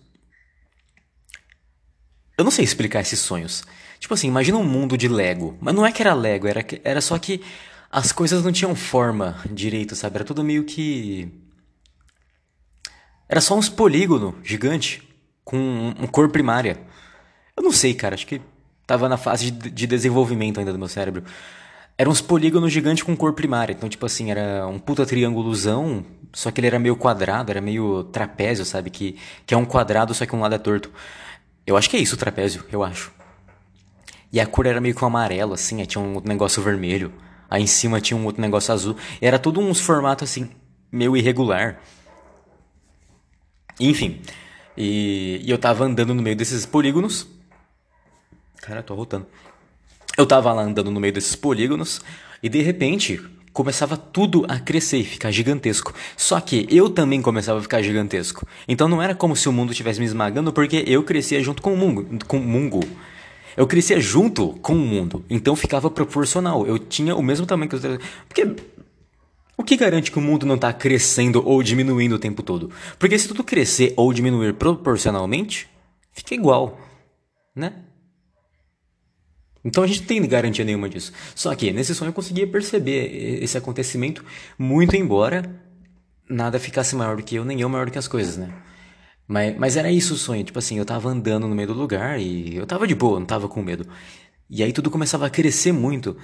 Eu 2.36 2.44
não 2.44 2.50
sei 2.50 2.64
explicar 2.64 3.00
esses 3.00 3.18
sonhos. 3.18 3.64
Tipo 3.98 4.14
assim, 4.14 4.28
imagina 4.28 4.56
um 4.56 4.64
mundo 4.64 4.96
de 4.96 5.08
Lego. 5.08 5.58
Mas 5.60 5.74
não 5.74 5.84
é 5.84 5.92
que 5.92 6.00
era 6.00 6.14
Lego, 6.14 6.46
era, 6.46 6.64
era 6.84 7.00
só 7.00 7.18
que 7.18 7.42
as 7.90 8.12
coisas 8.12 8.44
não 8.44 8.52
tinham 8.52 8.74
forma 8.76 9.42
direito, 9.50 9.96
sabe? 9.96 10.16
Era 10.16 10.24
tudo 10.24 10.44
meio 10.44 10.64
que. 10.64 11.28
Era 13.28 13.40
só 13.40 13.56
uns 13.56 13.68
polígono 13.68 14.38
gigante 14.42 15.02
com 15.44 15.58
um 15.98 16.06
cor 16.06 16.30
primária. 16.30 16.80
Eu 17.56 17.62
não 17.62 17.72
sei, 17.72 17.92
cara. 17.92 18.14
Acho 18.14 18.26
que 18.26 18.40
tava 18.88 19.06
na 19.06 19.18
fase 19.18 19.50
de, 19.50 19.70
de 19.70 19.86
desenvolvimento 19.86 20.58
ainda 20.58 20.72
do 20.72 20.78
meu 20.78 20.88
cérebro. 20.88 21.22
Eram 21.98 22.10
uns 22.10 22.22
polígonos 22.22 22.72
gigantes 22.72 23.02
com 23.02 23.14
cor 23.14 23.34
primária. 23.34 23.74
Então, 23.74 23.86
tipo 23.86 24.06
assim, 24.06 24.30
era 24.30 24.66
um 24.66 24.78
puta 24.78 25.04
triângulozão, 25.04 26.06
só 26.32 26.50
que 26.50 26.58
ele 26.58 26.68
era 26.68 26.78
meio 26.78 26.96
quadrado, 26.96 27.50
era 27.50 27.60
meio 27.60 28.04
trapézio, 28.04 28.64
sabe? 28.64 28.88
Que, 28.88 29.18
que 29.44 29.52
é 29.52 29.56
um 29.56 29.66
quadrado, 29.66 30.14
só 30.14 30.24
que 30.24 30.34
um 30.34 30.40
lado 30.40 30.54
é 30.54 30.58
torto. 30.58 30.90
Eu 31.66 31.76
acho 31.76 31.90
que 31.90 31.98
é 31.98 32.00
isso 32.00 32.14
o 32.14 32.18
trapézio, 32.18 32.64
eu 32.72 32.82
acho. 32.82 33.12
E 34.32 34.40
a 34.40 34.46
cor 34.46 34.64
era 34.64 34.80
meio 34.80 34.94
que 34.94 35.04
um 35.04 35.06
amarelo, 35.06 35.52
assim, 35.52 35.84
tinha 35.84 36.02
um 36.02 36.14
outro 36.14 36.28
negócio 36.28 36.62
vermelho. 36.62 37.12
Aí 37.50 37.62
em 37.62 37.66
cima 37.66 38.00
tinha 38.00 38.16
um 38.16 38.24
outro 38.24 38.40
negócio 38.40 38.72
azul. 38.72 38.96
Era 39.20 39.38
tudo 39.38 39.60
uns 39.60 39.80
formatos 39.80 40.30
assim, 40.30 40.48
meio 40.90 41.14
irregular. 41.14 41.78
Enfim. 43.78 44.22
E, 44.76 45.42
e 45.44 45.50
eu 45.50 45.58
tava 45.58 45.84
andando 45.84 46.14
no 46.14 46.22
meio 46.22 46.36
desses 46.36 46.64
polígonos. 46.64 47.26
Cara, 48.60 48.80
eu 48.80 48.84
tô 48.84 48.94
rotando. 48.94 49.26
Eu 50.16 50.26
tava 50.26 50.52
lá 50.52 50.62
andando 50.62 50.90
no 50.90 51.00
meio 51.00 51.12
desses 51.12 51.36
polígonos. 51.36 52.00
E 52.42 52.48
de 52.48 52.60
repente, 52.60 53.20
começava 53.52 53.96
tudo 53.96 54.44
a 54.48 54.58
crescer 54.58 54.98
e 54.98 55.04
ficar 55.04 55.30
gigantesco. 55.30 55.92
Só 56.16 56.40
que 56.40 56.66
eu 56.70 56.88
também 56.88 57.20
começava 57.20 57.58
a 57.58 57.62
ficar 57.62 57.82
gigantesco. 57.82 58.46
Então 58.68 58.88
não 58.88 59.02
era 59.02 59.14
como 59.14 59.34
se 59.34 59.48
o 59.48 59.52
mundo 59.52 59.72
estivesse 59.72 59.98
me 59.98 60.06
esmagando, 60.06 60.52
porque 60.52 60.84
eu 60.86 61.02
crescia 61.02 61.42
junto 61.42 61.62
com 61.62 61.74
o 61.74 61.76
mundo. 61.76 62.24
Com 62.26 62.38
o 62.38 62.40
mungo. 62.40 62.84
Eu 63.56 63.66
crescia 63.66 63.98
junto 64.00 64.50
com 64.62 64.74
o 64.74 64.78
mundo. 64.78 65.24
Então 65.28 65.56
ficava 65.56 65.90
proporcional. 65.90 66.66
Eu 66.66 66.78
tinha 66.78 67.16
o 67.16 67.22
mesmo 67.22 67.46
tamanho 67.46 67.68
que 67.68 67.76
os. 67.76 67.82
Porque. 68.28 68.54
O 69.56 69.64
que 69.64 69.76
garante 69.76 70.12
que 70.12 70.18
o 70.18 70.22
mundo 70.22 70.46
não 70.46 70.54
está 70.54 70.72
crescendo 70.72 71.42
ou 71.44 71.60
diminuindo 71.64 72.14
o 72.14 72.18
tempo 72.18 72.44
todo? 72.44 72.70
Porque 72.96 73.18
se 73.18 73.26
tudo 73.26 73.42
crescer 73.42 73.92
ou 73.96 74.12
diminuir 74.12 74.54
proporcionalmente, 74.54 75.68
fica 76.12 76.32
igual, 76.32 76.80
né? 77.56 77.72
Então 79.64 79.82
a 79.84 79.86
gente 79.86 80.00
não 80.00 80.06
tem 80.06 80.26
garantia 80.26 80.64
nenhuma 80.64 80.88
disso. 80.88 81.12
Só 81.34 81.54
que 81.54 81.72
nesse 81.72 81.94
sonho 81.94 82.10
eu 82.10 82.12
conseguia 82.12 82.46
perceber 82.46 83.42
esse 83.42 83.58
acontecimento, 83.58 84.24
muito 84.58 84.96
embora 84.96 85.42
nada 86.28 86.58
ficasse 86.58 86.94
maior 86.94 87.16
do 87.16 87.22
que 87.22 87.36
eu, 87.36 87.44
nem 87.44 87.60
eu 87.60 87.68
maior 87.68 87.86
do 87.86 87.92
que 87.92 87.98
as 87.98 88.08
coisas, 88.08 88.36
né? 88.36 88.52
Mas, 89.26 89.56
mas 89.58 89.76
era 89.76 89.90
isso 89.90 90.14
o 90.14 90.16
sonho, 90.16 90.44
tipo 90.44 90.58
assim, 90.58 90.78
eu 90.78 90.84
tava 90.84 91.08
andando 91.08 91.46
no 91.46 91.54
meio 91.54 91.68
do 91.68 91.74
lugar 91.74 92.18
e 92.20 92.56
eu 92.56 92.66
tava 92.66 92.86
de 92.86 92.94
boa, 92.94 93.18
não 93.18 93.26
tava 93.26 93.48
com 93.48 93.62
medo. 93.62 93.86
E 94.48 94.62
aí 94.62 94.72
tudo 94.72 94.90
começava 94.90 95.26
a 95.26 95.30
crescer 95.30 95.72
muito. 95.72 96.16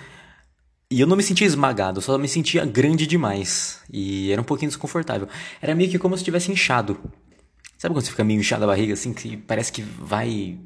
E 0.90 1.00
eu 1.00 1.06
não 1.06 1.16
me 1.16 1.22
sentia 1.22 1.46
esmagado, 1.46 2.00
só 2.00 2.16
me 2.16 2.28
sentia 2.28 2.64
grande 2.64 3.06
demais. 3.06 3.80
E 3.92 4.30
era 4.30 4.40
um 4.40 4.44
pouquinho 4.44 4.70
desconfortável. 4.70 5.28
Era 5.60 5.74
meio 5.74 5.90
que 5.90 5.98
como 5.98 6.16
se 6.16 6.22
estivesse 6.22 6.50
inchado. 6.50 6.98
Sabe 7.76 7.94
quando 7.94 8.04
você 8.04 8.10
fica 8.10 8.24
meio 8.24 8.40
inchado 8.40 8.64
a 8.64 8.66
barriga 8.66 8.94
assim, 8.94 9.12
que 9.12 9.36
parece 9.36 9.72
que 9.72 9.82
vai. 9.82 10.58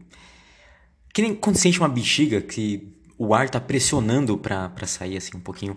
Que 1.18 1.22
nem 1.22 1.34
quando 1.34 1.56
sente 1.56 1.80
uma 1.80 1.88
bexiga 1.88 2.40
que 2.40 2.92
o 3.18 3.34
ar 3.34 3.50
tá 3.50 3.60
pressionando 3.60 4.38
pra, 4.38 4.68
pra 4.68 4.87
sair 4.87 5.16
assim 5.16 5.37
um 5.37 5.40
pouquinho. 5.40 5.76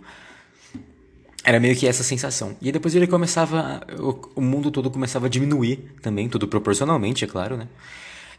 Era 1.44 1.60
meio 1.60 1.76
que 1.76 1.88
essa 1.88 2.04
sensação. 2.04 2.56
E 2.62 2.68
aí 2.68 2.72
depois 2.72 2.94
ele 2.94 3.08
começava. 3.08 3.82
O, 4.00 4.40
o 4.40 4.42
mundo 4.42 4.70
todo 4.70 4.92
começava 4.92 5.26
a 5.26 5.30
diminuir 5.30 5.96
também, 6.00 6.30
tudo 6.30 6.48
proporcionalmente, 6.48 7.26
é 7.26 7.28
claro, 7.28 7.58
né? 7.58 7.68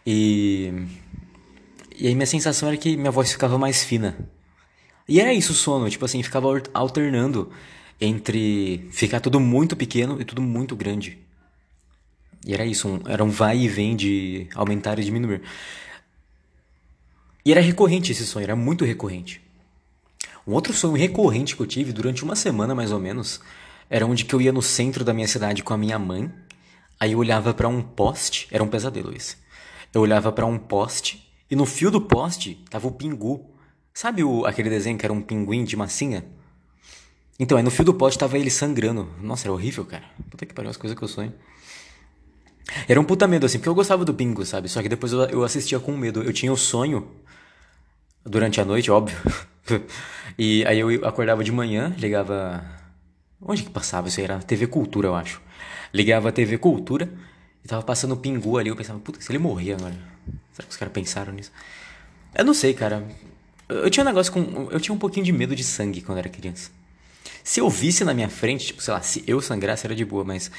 E. 0.07 0.73
E 1.99 2.07
aí 2.07 2.15
minha 2.15 2.25
sensação 2.25 2.69
era 2.69 2.77
que 2.77 2.97
minha 2.97 3.11
voz 3.11 3.33
ficava 3.33 3.59
mais 3.59 3.83
fina. 3.83 4.17
E 5.09 5.19
era 5.19 5.35
isso 5.35 5.51
o 5.51 5.57
sono, 5.57 5.91
tipo 5.91 6.05
assim, 6.05 6.23
ficava 6.23 6.63
alternando 6.73 7.51
entre 8.01 8.89
ficar 8.93 9.19
tudo 9.19 9.41
muito 9.41 9.75
pequeno 9.75 10.21
e 10.21 10.25
tudo 10.25 10.41
muito 10.41 10.77
grande. 10.77 11.19
E 12.47 12.55
era 12.55 12.65
isso, 12.65 12.87
um, 12.87 13.01
era 13.09 13.25
um 13.25 13.29
vai 13.29 13.59
e 13.59 13.67
vem 13.67 13.97
de 13.97 14.47
aumentar 14.55 15.01
e 15.01 15.05
diminuir. 15.05 15.43
E 17.45 17.51
era 17.51 17.61
recorrente 17.61 18.13
esse 18.13 18.25
sonho, 18.25 18.45
era 18.45 18.57
muito 18.57 18.85
recorrente. 18.85 19.41
Um 20.47 20.53
outro 20.53 20.73
sonho 20.73 20.95
recorrente 20.95 21.55
que 21.57 21.63
eu 21.63 21.67
tive 21.67 21.93
durante 21.93 22.25
uma 22.25 22.37
semana 22.37 22.75
mais 22.75 22.93
ou 22.93 22.99
menos 22.99 23.41
era 23.89 24.07
onde 24.07 24.25
que 24.25 24.35
eu 24.35 24.41
ia 24.41 24.53
no 24.53 24.63
centro 24.63 25.05
da 25.05 25.13
minha 25.13 25.29
cidade 25.29 25.63
com 25.63 25.75
a 25.75 25.79
minha 25.79 25.99
mãe. 25.99 26.33
Aí 26.99 27.13
eu 27.13 27.19
olhava 27.19 27.53
para 27.53 27.69
um 27.69 27.83
poste, 27.83 28.49
era 28.51 28.63
um 28.63 28.69
pesadelo 28.69 29.15
esse. 29.15 29.37
Eu 29.93 30.01
olhava 30.01 30.33
para 30.33 30.47
um 30.47 30.59
poste 30.59 31.31
e 31.51 31.55
no 31.57 31.67
fio 31.67 31.91
do 31.91 32.01
poste 32.01 32.65
tava 32.71 32.89
o 32.89 32.93
pingu. 32.93 33.51
Sabe 33.93 34.25
o, 34.25 34.47
aquele 34.47 34.71
desenho 34.71 34.97
que 34.97 35.05
era 35.05 35.13
um 35.13 35.21
pinguim 35.21 35.65
de 35.65 35.77
massinha? 35.77 36.25
Então, 37.39 37.59
aí 37.59 37.65
no 37.65 37.71
fio 37.71 37.85
do 37.85 37.93
poste 37.93 38.19
tava 38.19 38.39
ele 38.39 38.51
sangrando. 38.51 39.09
Nossa, 39.21 39.47
era 39.47 39.53
horrível, 39.53 39.85
cara. 39.85 40.05
Puta 40.31 40.47
que 40.47 40.55
pariu, 40.55 40.71
as 40.71 40.77
coisas 40.77 40.97
que 40.97 41.05
eu 41.05 41.09
sonho. 41.09 41.35
Era 42.89 43.01
um 43.01 43.05
puta 43.05 43.27
medo, 43.27 43.45
assim, 43.45 43.59
porque 43.59 43.69
eu 43.69 43.75
gostava 43.75 44.05
do 44.05 44.15
pingu, 44.15 44.47
sabe? 44.47 44.69
Só 44.69 44.81
que 44.81 44.89
depois 44.89 45.13
eu, 45.13 45.21
eu 45.25 45.45
assistia 45.45 45.79
com 45.79 45.97
medo. 45.97 46.23
Eu 46.23 46.33
tinha 46.33 46.53
o 46.53 46.57
sonho 46.57 47.11
durante 48.25 48.61
a 48.61 48.65
noite, 48.65 48.91
óbvio. 48.91 49.17
e 50.39 50.65
aí 50.67 50.79
eu 50.79 51.07
acordava 51.07 51.43
de 51.45 51.53
manhã, 51.53 51.95
ligava. 51.99 52.65
Onde 53.41 53.63
que 53.63 53.71
passava 53.71 54.09
isso 54.09 54.21
aí? 54.21 54.25
Era 54.25 54.39
TV 54.39 54.67
Cultura, 54.67 55.09
eu 55.09 55.15
acho. 55.15 55.41
Ligava 55.93 56.29
a 56.29 56.33
TV 56.33 56.59
Cultura 56.59 57.09
e 57.65 57.69
tava 57.69 57.83
passando 57.83 58.13
o 58.13 58.17
Pingu 58.17 58.59
ali. 58.59 58.69
Eu 58.69 58.77
pensava, 58.77 58.99
puta, 58.99 59.21
se 59.21 59.31
ele 59.31 59.39
morrer 59.39 59.75
agora? 59.75 59.95
Será 60.53 60.67
que 60.67 60.71
os 60.71 60.77
caras 60.77 60.93
pensaram 60.93 61.33
nisso? 61.33 61.51
Eu 62.35 62.45
não 62.45 62.55
sei, 62.55 62.73
cara. 62.75 63.07
Eu 63.69 63.91
tinha 63.91 64.03
um 64.03 64.07
negócio 64.07 64.33
com. 64.33 64.69
Eu 64.71 64.81
tinha 64.81 64.95
um 64.95 64.99
pouquinho 64.99 65.25
de 65.25 65.33
medo 65.33 65.55
de 65.57 65.65
sangue 65.65 66.01
quando 66.01 66.19
era 66.19 66.29
criança. 66.29 66.71
Se 67.43 67.61
eu 67.61 67.69
visse 67.69 68.05
na 68.05 68.15
minha 68.15 68.29
frente, 68.29 68.67
tipo, 68.67 68.83
sei 68.83 68.95
lá, 68.95 69.01
se 69.01 69.25
eu 69.27 69.41
sangrasse 69.41 69.87
era 69.87 69.95
de 69.95 70.05
boa, 70.05 70.25
mas. 70.25 70.51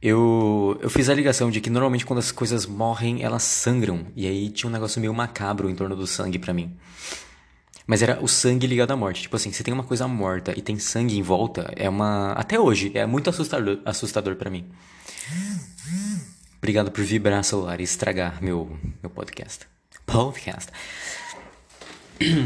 Eu, 0.00 0.78
eu 0.82 0.90
fiz 0.90 1.08
a 1.08 1.14
ligação 1.14 1.50
de 1.50 1.60
que 1.60 1.70
normalmente 1.70 2.04
quando 2.04 2.18
as 2.18 2.30
coisas 2.30 2.66
morrem, 2.66 3.22
elas 3.22 3.42
sangram. 3.42 4.06
E 4.14 4.26
aí 4.26 4.50
tinha 4.50 4.68
um 4.68 4.72
negócio 4.72 5.00
meio 5.00 5.14
macabro 5.14 5.70
em 5.70 5.74
torno 5.74 5.96
do 5.96 6.06
sangue 6.06 6.38
para 6.38 6.52
mim. 6.52 6.76
Mas 7.86 8.02
era 8.02 8.22
o 8.22 8.28
sangue 8.28 8.66
ligado 8.66 8.92
à 8.92 8.96
morte. 8.96 9.22
Tipo 9.22 9.36
assim, 9.36 9.52
se 9.52 9.62
tem 9.62 9.72
uma 9.72 9.84
coisa 9.84 10.06
morta 10.08 10.52
e 10.56 10.62
tem 10.62 10.78
sangue 10.78 11.18
em 11.18 11.22
volta, 11.22 11.70
é 11.76 11.88
uma. 11.88 12.32
Até 12.32 12.58
hoje, 12.58 12.92
é 12.94 13.06
muito 13.06 13.28
assustador, 13.30 13.78
assustador 13.84 14.36
para 14.36 14.50
mim. 14.50 14.66
Obrigado 16.58 16.90
por 16.90 17.04
vibrar 17.04 17.44
celular 17.44 17.78
e 17.80 17.84
estragar 17.84 18.42
meu, 18.42 18.78
meu 19.02 19.10
podcast. 19.10 19.66
Podcast. 20.06 20.70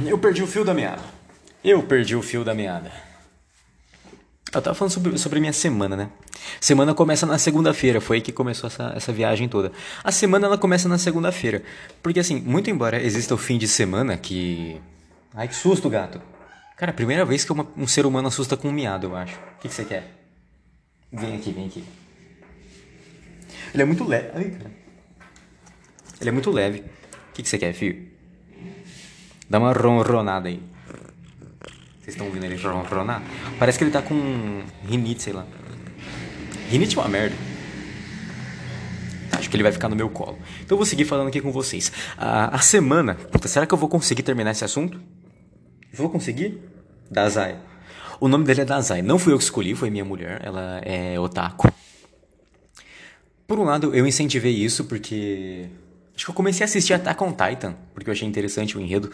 Eu 0.06 0.18
perdi 0.18 0.42
o 0.42 0.46
fio 0.46 0.64
da 0.64 0.74
meada. 0.74 1.02
Eu 1.62 1.82
perdi 1.82 2.16
o 2.16 2.22
fio 2.22 2.44
da 2.44 2.54
meada. 2.54 3.07
Eu 4.52 4.62
tava 4.62 4.74
falando 4.74 4.92
sobre, 4.92 5.18
sobre 5.18 5.40
minha 5.40 5.52
semana, 5.52 5.94
né? 5.94 6.10
Semana 6.60 6.94
começa 6.94 7.26
na 7.26 7.36
segunda-feira, 7.38 8.00
foi 8.00 8.16
aí 8.16 8.22
que 8.22 8.32
começou 8.32 8.68
essa, 8.68 8.92
essa 8.96 9.12
viagem 9.12 9.46
toda. 9.48 9.70
A 10.02 10.10
semana 10.10 10.46
ela 10.46 10.56
começa 10.56 10.88
na 10.88 10.96
segunda-feira. 10.96 11.62
Porque 12.02 12.18
assim, 12.18 12.40
muito 12.40 12.70
embora 12.70 13.02
exista 13.02 13.34
o 13.34 13.38
fim 13.38 13.58
de 13.58 13.68
semana 13.68 14.16
que 14.16 14.80
Ai, 15.34 15.46
que 15.48 15.54
susto, 15.54 15.90
gato. 15.90 16.20
Cara, 16.76 16.92
primeira 16.92 17.24
vez 17.24 17.44
que 17.44 17.52
uma, 17.52 17.66
um 17.76 17.86
ser 17.86 18.06
humano 18.06 18.28
assusta 18.28 18.56
com 18.56 18.68
um 18.68 18.72
miado, 18.72 19.08
eu 19.08 19.16
acho. 19.16 19.36
O 19.36 19.60
que, 19.60 19.68
que 19.68 19.74
você 19.74 19.84
quer? 19.84 20.04
Vem 21.12 21.36
aqui, 21.36 21.52
vem 21.52 21.66
aqui. 21.66 21.84
Ele 23.74 23.82
é 23.82 23.86
muito 23.86 24.04
leve. 24.04 24.30
Ai, 24.34 24.50
cara. 24.50 24.70
Ele 26.20 26.30
é 26.30 26.32
muito 26.32 26.50
leve. 26.50 26.80
O 26.80 27.32
que, 27.34 27.42
que 27.42 27.48
você 27.48 27.58
quer, 27.58 27.72
filho? 27.72 28.08
Dá 29.48 29.58
uma 29.58 29.72
ronronada 29.72 30.48
aí. 30.48 30.62
Vocês 32.08 32.14
estão 32.14 32.26
ouvindo 32.26 32.44
ele 32.44 32.56
ronronar? 32.56 33.22
Parece 33.58 33.76
que 33.76 33.84
ele 33.84 33.90
tá 33.90 34.00
com 34.00 34.62
rinite, 34.88 35.24
sei 35.24 35.34
lá. 35.34 35.46
Rinite 36.70 36.96
é 36.96 37.00
uma 37.02 37.08
merda. 37.08 37.36
Acho 39.32 39.50
que 39.50 39.54
ele 39.54 39.62
vai 39.62 39.72
ficar 39.72 39.90
no 39.90 39.94
meu 39.94 40.08
colo. 40.08 40.38
Então 40.62 40.74
eu 40.74 40.78
vou 40.78 40.86
seguir 40.86 41.04
falando 41.04 41.28
aqui 41.28 41.42
com 41.42 41.52
vocês. 41.52 41.92
A, 42.16 42.56
a 42.56 42.60
semana. 42.60 43.14
Puta, 43.14 43.46
será 43.46 43.66
que 43.66 43.74
eu 43.74 43.76
vou 43.76 43.90
conseguir 43.90 44.22
terminar 44.22 44.52
esse 44.52 44.64
assunto? 44.64 44.98
Vou 45.92 46.08
conseguir? 46.08 46.58
Dazai. 47.10 47.58
O 48.18 48.26
nome 48.26 48.46
dele 48.46 48.62
é 48.62 48.64
Dazai. 48.64 49.02
Não 49.02 49.18
fui 49.18 49.34
eu 49.34 49.36
que 49.36 49.44
escolhi, 49.44 49.74
foi 49.74 49.90
minha 49.90 50.04
mulher. 50.04 50.40
Ela 50.42 50.80
é 50.86 51.20
otaku. 51.20 51.70
Por 53.46 53.58
um 53.58 53.64
lado, 53.64 53.94
eu 53.94 54.06
incentivei 54.06 54.54
isso 54.54 54.86
porque. 54.86 55.68
Acho 56.16 56.24
que 56.24 56.30
eu 56.30 56.34
comecei 56.34 56.64
a 56.64 56.66
assistir 56.66 56.94
Attack 56.94 57.22
on 57.22 57.32
Titan, 57.32 57.76
porque 57.92 58.08
eu 58.08 58.12
achei 58.12 58.26
interessante 58.26 58.78
o 58.78 58.80
enredo. 58.80 59.12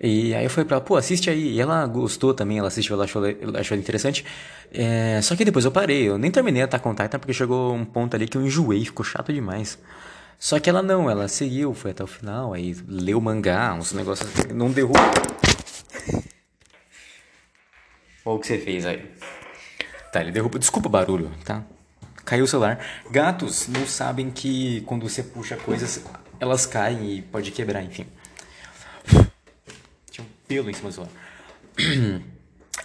E 0.00 0.34
aí 0.34 0.44
eu 0.44 0.50
falei 0.50 0.66
pra 0.66 0.76
ela, 0.76 0.84
pô, 0.84 0.96
assiste 0.96 1.30
aí. 1.30 1.52
E 1.52 1.60
ela 1.60 1.86
gostou 1.86 2.34
também, 2.34 2.58
ela 2.58 2.68
assistiu, 2.68 2.94
ela 2.94 3.04
achou, 3.04 3.26
ela 3.26 3.60
achou 3.60 3.76
interessante. 3.76 4.24
É, 4.72 5.20
só 5.22 5.36
que 5.36 5.44
depois 5.44 5.64
eu 5.64 5.70
parei, 5.70 6.08
eu 6.08 6.18
nem 6.18 6.30
terminei 6.30 6.62
Attack 6.62 6.86
on 6.86 6.94
Titan 6.94 7.18
porque 7.18 7.32
chegou 7.32 7.74
um 7.74 7.84
ponto 7.84 8.14
ali 8.14 8.26
que 8.26 8.36
eu 8.36 8.42
enjoei, 8.42 8.84
ficou 8.84 9.04
chato 9.04 9.32
demais. 9.32 9.78
Só 10.38 10.58
que 10.58 10.68
ela 10.68 10.82
não, 10.82 11.08
ela 11.08 11.28
seguiu, 11.28 11.72
foi 11.74 11.92
até 11.92 12.04
o 12.04 12.06
final, 12.06 12.52
aí 12.52 12.76
leu 12.88 13.20
mangá, 13.20 13.74
uns 13.74 13.92
negócios. 13.92 14.28
Não 14.52 14.70
derrubou. 14.70 15.00
Olha 18.26 18.36
o 18.36 18.38
que 18.38 18.46
você 18.46 18.58
fez 18.58 18.86
aí. 18.86 19.04
Tá, 20.12 20.20
ele 20.20 20.32
derruba. 20.32 20.58
Desculpa 20.58 20.88
o 20.88 20.90
barulho, 20.90 21.30
tá? 21.44 21.62
Caiu 22.24 22.44
o 22.44 22.48
celular. 22.48 22.78
Gatos 23.10 23.68
não 23.68 23.86
sabem 23.86 24.30
que 24.30 24.80
quando 24.82 25.08
você 25.08 25.22
puxa 25.22 25.56
coisas, 25.56 26.02
elas 26.40 26.64
caem 26.64 27.18
e 27.18 27.22
pode 27.22 27.50
quebrar, 27.50 27.82
enfim. 27.82 28.06
Pelo 30.46 30.70
em 30.70 30.74
cima 30.74 30.90
do 30.90 30.94
celular. 30.94 31.12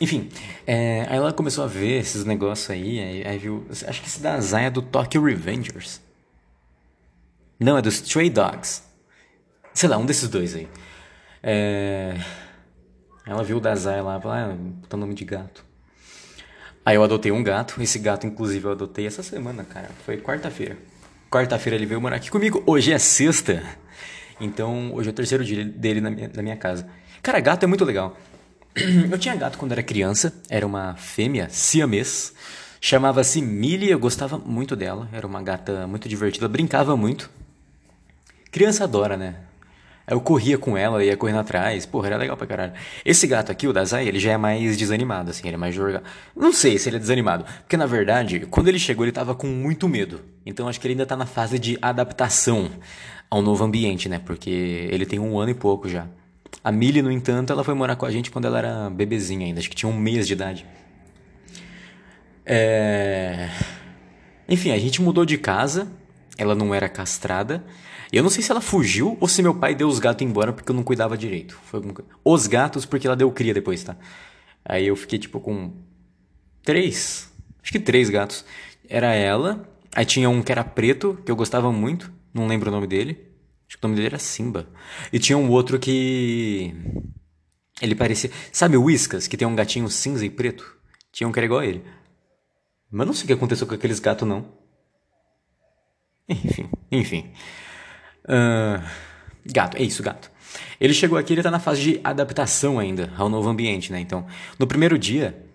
Enfim, 0.01 0.29
é, 0.65 1.05
aí 1.09 1.17
ela 1.17 1.33
começou 1.33 1.63
a 1.63 1.67
ver 1.67 1.99
esses 1.99 2.23
negócios 2.23 2.69
aí, 2.69 2.99
aí, 2.99 3.27
aí, 3.27 3.37
viu. 3.37 3.65
Acho 3.69 4.01
que 4.01 4.07
esse 4.07 4.21
da 4.21 4.39
Zaya 4.39 4.67
é 4.67 4.69
do 4.69 4.81
Tokyo 4.81 5.21
Revengers. 5.23 6.01
Não, 7.59 7.77
é 7.77 7.81
dos 7.81 7.95
Stray 7.95 8.29
Dogs. 8.29 8.83
Sei 9.73 9.89
lá, 9.89 9.97
um 9.97 10.05
desses 10.05 10.29
dois 10.29 10.55
aí. 10.55 10.67
É. 11.43 12.17
Ela 13.25 13.43
viu 13.43 13.57
o 13.57 13.59
Dazai 13.59 14.01
lá, 14.01 14.19
falou, 14.19 14.37
ah, 14.37 14.57
puta 14.81 14.97
nome 14.97 15.13
de 15.13 15.23
gato. 15.23 15.63
Aí 16.83 16.95
eu 16.95 17.03
adotei 17.03 17.31
um 17.31 17.43
gato, 17.43 17.79
esse 17.79 17.99
gato 17.99 18.25
inclusive 18.25 18.65
eu 18.65 18.71
adotei 18.71 19.05
essa 19.05 19.21
semana, 19.21 19.63
cara, 19.63 19.89
foi 20.03 20.17
quarta-feira. 20.17 20.75
Quarta-feira 21.29 21.75
ele 21.75 21.85
veio 21.85 22.01
morar 22.01 22.15
aqui 22.15 22.31
comigo, 22.31 22.63
hoje 22.65 22.91
é 22.91 22.97
sexta. 22.97 23.61
Então, 24.41 24.91
hoje 24.95 25.09
é 25.09 25.11
o 25.11 25.13
terceiro 25.13 25.43
dia 25.45 25.63
dele 25.63 26.01
na 26.01 26.09
minha, 26.09 26.31
na 26.33 26.41
minha 26.41 26.57
casa. 26.57 26.89
Cara, 27.21 27.39
gato 27.39 27.63
é 27.63 27.67
muito 27.67 27.83
legal. 27.83 28.17
Eu 29.11 29.17
tinha 29.17 29.35
gato 29.35 29.57
quando 29.57 29.71
era 29.71 29.83
criança, 29.83 30.33
era 30.49 30.65
uma 30.65 30.95
fêmea 30.95 31.47
siamês. 31.49 32.33
Chamava-se 32.81 33.41
Millie, 33.41 33.91
eu 33.91 33.99
gostava 33.99 34.37
muito 34.37 34.73
dela. 34.73 35.09
Era 35.11 35.27
uma 35.27 35.41
gata 35.41 35.85
muito 35.85 36.07
divertida, 36.07 36.47
brincava 36.47 36.95
muito. 36.95 37.29
Criança 38.51 38.85
adora, 38.85 39.17
né? 39.17 39.35
Eu 40.07 40.21
corria 40.21 40.57
com 40.57 40.77
ela, 40.77 41.03
ia 41.03 41.17
correndo 41.17 41.39
atrás. 41.39 41.85
Porra, 41.85 42.07
era 42.07 42.17
legal 42.17 42.37
pra 42.37 42.47
caralho. 42.47 42.73
Esse 43.03 43.27
gato 43.27 43.51
aqui, 43.51 43.67
o 43.67 43.73
Dazai, 43.73 44.07
ele 44.07 44.17
já 44.17 44.31
é 44.31 44.37
mais 44.37 44.77
desanimado, 44.77 45.29
assim, 45.29 45.47
ele 45.47 45.55
é 45.55 45.57
mais 45.57 45.75
jogado. 45.75 46.03
Não 46.35 46.53
sei 46.53 46.79
se 46.79 46.87
ele 46.89 46.95
é 46.95 46.99
desanimado, 46.99 47.43
porque 47.59 47.75
na 47.75 47.85
verdade, 47.85 48.47
quando 48.49 48.69
ele 48.69 48.79
chegou, 48.79 49.05
ele 49.05 49.11
tava 49.11 49.35
com 49.35 49.45
muito 49.45 49.87
medo. 49.89 50.21
Então 50.45 50.67
acho 50.67 50.79
que 50.79 50.87
ele 50.87 50.93
ainda 50.93 51.05
tá 51.05 51.17
na 51.17 51.25
fase 51.25 51.59
de 51.59 51.77
adaptação 51.81 52.71
ao 53.29 53.41
novo 53.41 53.63
ambiente, 53.63 54.07
né? 54.07 54.19
Porque 54.19 54.49
ele 54.89 55.05
tem 55.05 55.19
um 55.19 55.37
ano 55.37 55.51
e 55.51 55.53
pouco 55.53 55.89
já. 55.89 56.07
A 56.63 56.71
Millie, 56.71 57.01
no 57.01 57.11
entanto, 57.11 57.53
ela 57.53 57.63
foi 57.63 57.73
morar 57.73 57.95
com 57.95 58.05
a 58.05 58.11
gente 58.11 58.31
quando 58.31 58.45
ela 58.45 58.57
era 58.57 58.89
bebezinha 58.89 59.45
ainda, 59.45 59.59
acho 59.59 59.69
que 59.69 59.75
tinha 59.75 59.89
um 59.89 59.97
mês 59.97 60.27
de 60.27 60.33
idade. 60.33 60.65
É... 62.45 63.49
Enfim, 64.47 64.71
a 64.71 64.77
gente 64.79 65.01
mudou 65.01 65.25
de 65.25 65.37
casa, 65.37 65.87
ela 66.37 66.55
não 66.55 66.73
era 66.73 66.89
castrada. 66.89 67.63
E 68.11 68.17
eu 68.17 68.23
não 68.23 68.29
sei 68.29 68.41
se 68.41 68.49
ela 68.49 68.59
fugiu 68.59 69.15
ou 69.21 69.27
se 69.27 69.43
meu 69.43 69.53
pai 69.53 69.75
deu 69.75 69.87
os 69.87 69.99
gatos 69.99 70.25
embora 70.25 70.51
porque 70.51 70.71
eu 70.71 70.75
não 70.75 70.81
cuidava 70.81 71.15
direito. 71.15 71.59
Os 72.25 72.47
gatos 72.47 72.85
porque 72.85 73.05
ela 73.05 73.15
deu 73.15 73.31
cria 73.31 73.53
depois, 73.53 73.83
tá? 73.83 73.95
Aí 74.65 74.87
eu 74.87 74.95
fiquei 74.95 75.19
tipo 75.19 75.39
com 75.39 75.71
três, 76.63 77.31
acho 77.61 77.71
que 77.71 77.79
três 77.79 78.09
gatos. 78.09 78.43
Era 78.89 79.13
ela, 79.13 79.69
aí 79.95 80.05
tinha 80.05 80.27
um 80.27 80.41
que 80.41 80.51
era 80.51 80.63
preto, 80.63 81.19
que 81.23 81.31
eu 81.31 81.35
gostava 81.35 81.71
muito, 81.71 82.11
não 82.33 82.47
lembro 82.47 82.69
o 82.69 82.73
nome 82.73 82.87
dele. 82.87 83.28
Acho 83.69 83.77
que 83.77 83.85
o 83.85 83.87
nome 83.87 83.95
dele 83.97 84.07
era 84.07 84.17
Simba. 84.17 84.67
E 85.13 85.19
tinha 85.19 85.37
um 85.37 85.47
outro 85.51 85.77
que 85.77 86.73
ele 87.79 87.93
parecia, 87.93 88.31
sabe 88.51 88.75
o 88.75 88.83
Whiskas, 88.83 89.27
que 89.27 89.37
tem 89.37 89.47
um 89.47 89.55
gatinho 89.55 89.87
cinza 89.89 90.25
e 90.25 90.29
preto? 90.29 90.75
Tinha 91.11 91.27
um 91.27 91.31
que 91.31 91.37
era 91.37 91.45
igual 91.45 91.59
a 91.59 91.65
ele. 91.67 91.83
Mas 92.91 93.05
não 93.05 93.13
sei 93.13 93.25
o 93.25 93.27
que 93.27 93.33
aconteceu 93.33 93.67
com 93.67 93.75
aqueles 93.75 93.99
gatos 93.99 94.27
não. 94.27 94.51
Enfim, 96.27 96.69
enfim. 96.91 97.31
Uh, 98.25 98.83
gato, 99.45 99.77
é 99.77 99.83
isso, 99.83 100.01
gato. 100.01 100.31
Ele 100.79 100.93
chegou 100.93 101.17
aqui, 101.17 101.33
ele 101.33 101.43
tá 101.43 101.51
na 101.51 101.59
fase 101.59 101.81
de 101.81 102.01
adaptação 102.03 102.79
ainda 102.79 103.13
ao 103.17 103.29
novo 103.29 103.49
ambiente, 103.49 103.91
né? 103.91 103.99
Então, 103.99 104.25
no 104.57 104.65
primeiro 104.65 104.97
dia, 104.97 105.45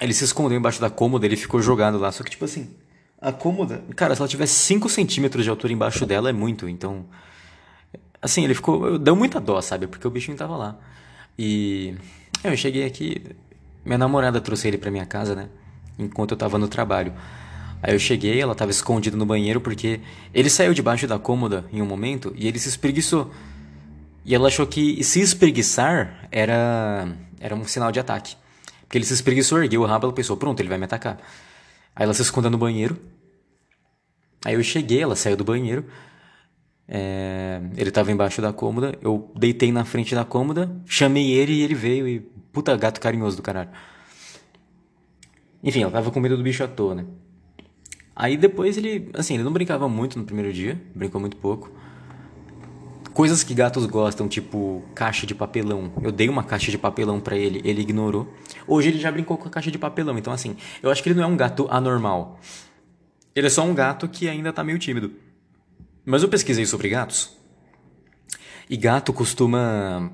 ele 0.00 0.14
se 0.14 0.24
escondeu 0.24 0.56
embaixo 0.56 0.80
da 0.80 0.88
cômoda, 0.88 1.26
ele 1.26 1.36
ficou 1.36 1.60
jogado 1.60 1.98
lá. 1.98 2.10
Só 2.10 2.24
que, 2.24 2.30
tipo 2.30 2.44
assim, 2.46 2.74
a 3.20 3.32
cômoda, 3.32 3.84
cara, 3.94 4.14
se 4.14 4.20
ela 4.20 4.28
tivesse 4.28 4.54
5 4.54 4.88
centímetros 4.88 5.44
de 5.44 5.50
altura 5.50 5.72
embaixo 5.72 6.06
dela, 6.06 6.30
é 6.30 6.32
muito. 6.32 6.68
Então, 6.68 7.04
assim, 8.22 8.44
ele 8.44 8.54
ficou. 8.54 8.98
Deu 8.98 9.14
muita 9.14 9.40
dó, 9.40 9.60
sabe? 9.60 9.86
Porque 9.86 10.06
o 10.06 10.10
bichinho 10.10 10.36
tava 10.36 10.56
lá. 10.56 10.78
E 11.38 11.94
eu 12.42 12.56
cheguei 12.56 12.84
aqui, 12.84 13.22
minha 13.84 13.98
namorada 13.98 14.40
trouxe 14.40 14.68
ele 14.68 14.78
pra 14.78 14.90
minha 14.90 15.06
casa, 15.06 15.34
né? 15.34 15.48
Enquanto 15.98 16.32
eu 16.32 16.36
tava 16.36 16.58
no 16.58 16.68
trabalho. 16.68 17.12
Aí 17.82 17.94
eu 17.94 17.98
cheguei, 17.98 18.40
ela 18.40 18.52
estava 18.52 18.70
escondida 18.70 19.16
no 19.16 19.24
banheiro 19.24 19.60
porque 19.60 20.00
ele 20.34 20.50
saiu 20.50 20.74
debaixo 20.74 21.06
da 21.06 21.18
cômoda 21.18 21.64
em 21.72 21.80
um 21.80 21.86
momento 21.86 22.32
e 22.36 22.46
ele 22.46 22.58
se 22.58 22.68
espreguiçou. 22.68 23.30
E 24.24 24.34
ela 24.34 24.48
achou 24.48 24.66
que 24.66 25.02
se 25.02 25.20
espreguiçar 25.20 26.28
era 26.30 27.08
era 27.40 27.54
um 27.54 27.64
sinal 27.64 27.90
de 27.90 27.98
ataque. 27.98 28.36
Porque 28.82 28.98
ele 28.98 29.04
se 29.04 29.14
espreguiçou, 29.14 29.62
ergueu 29.62 29.82
o 29.82 29.86
rabo, 29.86 30.06
ela 30.06 30.12
pensou, 30.12 30.36
pronto, 30.36 30.60
ele 30.60 30.68
vai 30.68 30.76
me 30.76 30.84
atacar. 30.84 31.18
Aí 32.00 32.04
ela 32.04 32.14
se 32.14 32.22
escondeu 32.22 32.50
no 32.50 32.56
banheiro. 32.56 32.96
Aí 34.42 34.54
eu 34.54 34.62
cheguei, 34.62 35.02
ela 35.02 35.14
saiu 35.14 35.36
do 35.36 35.44
banheiro. 35.44 35.84
É, 36.88 37.60
ele 37.76 37.90
estava 37.90 38.10
embaixo 38.10 38.40
da 38.40 38.54
cômoda, 38.54 38.98
eu 39.02 39.30
deitei 39.36 39.70
na 39.70 39.84
frente 39.84 40.14
da 40.14 40.24
cômoda, 40.24 40.74
chamei 40.86 41.30
ele 41.30 41.52
e 41.52 41.60
ele 41.60 41.74
veio 41.74 42.08
e... 42.08 42.20
Puta 42.52 42.74
gato 42.74 43.00
carinhoso 43.00 43.36
do 43.36 43.42
caralho. 43.42 43.68
Enfim, 45.62 45.82
ela 45.82 45.92
tava 45.92 46.10
com 46.10 46.18
medo 46.18 46.38
do 46.38 46.42
bicho 46.42 46.64
à 46.64 46.66
toa, 46.66 46.94
né? 46.94 47.04
Aí 48.16 48.34
depois 48.34 48.78
ele, 48.78 49.10
assim, 49.12 49.34
ele 49.34 49.44
não 49.44 49.52
brincava 49.52 49.86
muito 49.86 50.18
no 50.18 50.24
primeiro 50.24 50.54
dia, 50.54 50.80
brincou 50.94 51.20
muito 51.20 51.36
pouco. 51.36 51.70
Coisas 53.12 53.42
que 53.42 53.54
gatos 53.54 53.86
gostam, 53.86 54.28
tipo 54.28 54.82
caixa 54.94 55.26
de 55.26 55.34
papelão. 55.34 55.92
Eu 56.02 56.12
dei 56.12 56.28
uma 56.28 56.44
caixa 56.44 56.70
de 56.70 56.78
papelão 56.78 57.20
para 57.20 57.36
ele, 57.36 57.60
ele 57.64 57.82
ignorou. 57.82 58.32
Hoje 58.66 58.88
ele 58.88 58.98
já 58.98 59.10
brincou 59.10 59.36
com 59.36 59.48
a 59.48 59.50
caixa 59.50 59.70
de 59.70 59.78
papelão, 59.78 60.16
então 60.16 60.32
assim, 60.32 60.56
eu 60.82 60.90
acho 60.90 61.02
que 61.02 61.08
ele 61.08 61.18
não 61.18 61.24
é 61.24 61.26
um 61.26 61.36
gato 61.36 61.66
anormal. 61.70 62.38
Ele 63.34 63.46
é 63.46 63.50
só 63.50 63.64
um 63.64 63.74
gato 63.74 64.08
que 64.08 64.28
ainda 64.28 64.52
tá 64.52 64.62
meio 64.62 64.78
tímido. 64.78 65.12
Mas 66.04 66.22
eu 66.22 66.28
pesquisei 66.28 66.66
sobre 66.66 66.88
gatos. 66.88 67.36
E 68.68 68.76
gato 68.76 69.12
costuma 69.12 70.10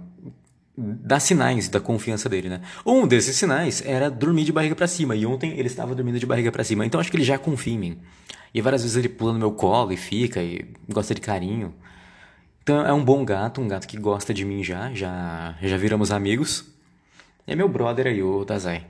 dar 0.76 1.20
sinais 1.20 1.68
da 1.68 1.80
confiança 1.80 2.28
dele, 2.28 2.48
né? 2.48 2.60
Um 2.84 3.06
desses 3.06 3.36
sinais 3.36 3.82
era 3.84 4.10
dormir 4.10 4.44
de 4.44 4.52
barriga 4.52 4.74
para 4.74 4.86
cima. 4.86 5.16
E 5.16 5.24
ontem 5.24 5.52
ele 5.58 5.68
estava 5.68 5.94
dormindo 5.94 6.18
de 6.18 6.26
barriga 6.26 6.52
para 6.52 6.64
cima. 6.64 6.84
Então 6.84 7.00
acho 7.00 7.10
que 7.10 7.16
ele 7.16 7.24
já 7.24 7.38
confia 7.38 7.72
em 7.72 7.78
mim. 7.78 7.98
E 8.52 8.60
várias 8.60 8.82
vezes 8.82 8.96
ele 8.96 9.08
pula 9.08 9.32
no 9.32 9.38
meu 9.38 9.52
colo 9.52 9.92
e 9.92 9.96
fica 9.96 10.42
e 10.42 10.66
gosta 10.88 11.14
de 11.14 11.20
carinho. 11.20 11.74
Então 12.66 12.84
é 12.84 12.92
um 12.92 13.04
bom 13.04 13.24
gato, 13.24 13.60
um 13.60 13.68
gato 13.68 13.86
que 13.86 13.96
gosta 13.96 14.34
de 14.34 14.44
mim 14.44 14.60
já, 14.60 14.92
já, 14.92 15.56
já 15.62 15.76
viramos 15.76 16.10
amigos. 16.10 16.64
É 17.46 17.54
meu 17.54 17.68
brother 17.68 18.08
aí, 18.08 18.20
o 18.20 18.44
Dazai. 18.44 18.84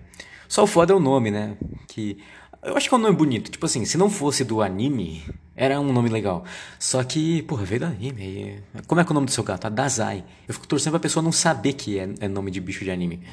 Só 0.49 0.65
o 0.65 0.67
foda 0.67 0.95
é 0.95 0.97
o 0.97 0.99
nome, 0.99 1.31
né? 1.31 1.59
Que 1.87 2.17
eu 2.63 2.75
acho 2.75 2.89
que 2.89 2.95
é 2.95 2.97
um 2.97 3.01
nome 3.03 3.15
bonito. 3.15 3.51
Tipo 3.51 3.67
assim, 3.67 3.85
se 3.85 3.99
não 3.99 4.09
fosse 4.09 4.45
do 4.45 4.63
anime, 4.63 5.23
era 5.55 5.79
um 5.79 5.93
nome 5.93 6.09
legal. 6.09 6.43
Só 6.79 7.05
que, 7.05 7.43
porra, 7.43 7.67
veio 7.67 7.81
do 7.81 7.87
anime. 7.89 8.63
Como 8.87 8.99
é 8.99 9.05
que 9.05 9.11
é 9.11 9.13
o 9.13 9.15
nome 9.15 9.27
do 9.27 9.31
seu 9.33 9.45
gato? 9.45 9.67
A 9.67 9.69
Dazai. 9.69 10.25
Eu 10.49 10.55
fico 10.55 10.67
torcendo 10.67 10.93
pra 10.93 11.01
pessoa 11.01 11.23
não 11.23 11.31
saber 11.31 11.75
que 11.75 11.99
é, 11.99 12.09
é 12.21 12.29
nome 12.29 12.51
de 12.51 12.63
bicho 12.63 12.83
de 12.83 12.91
anime. 12.91 13.25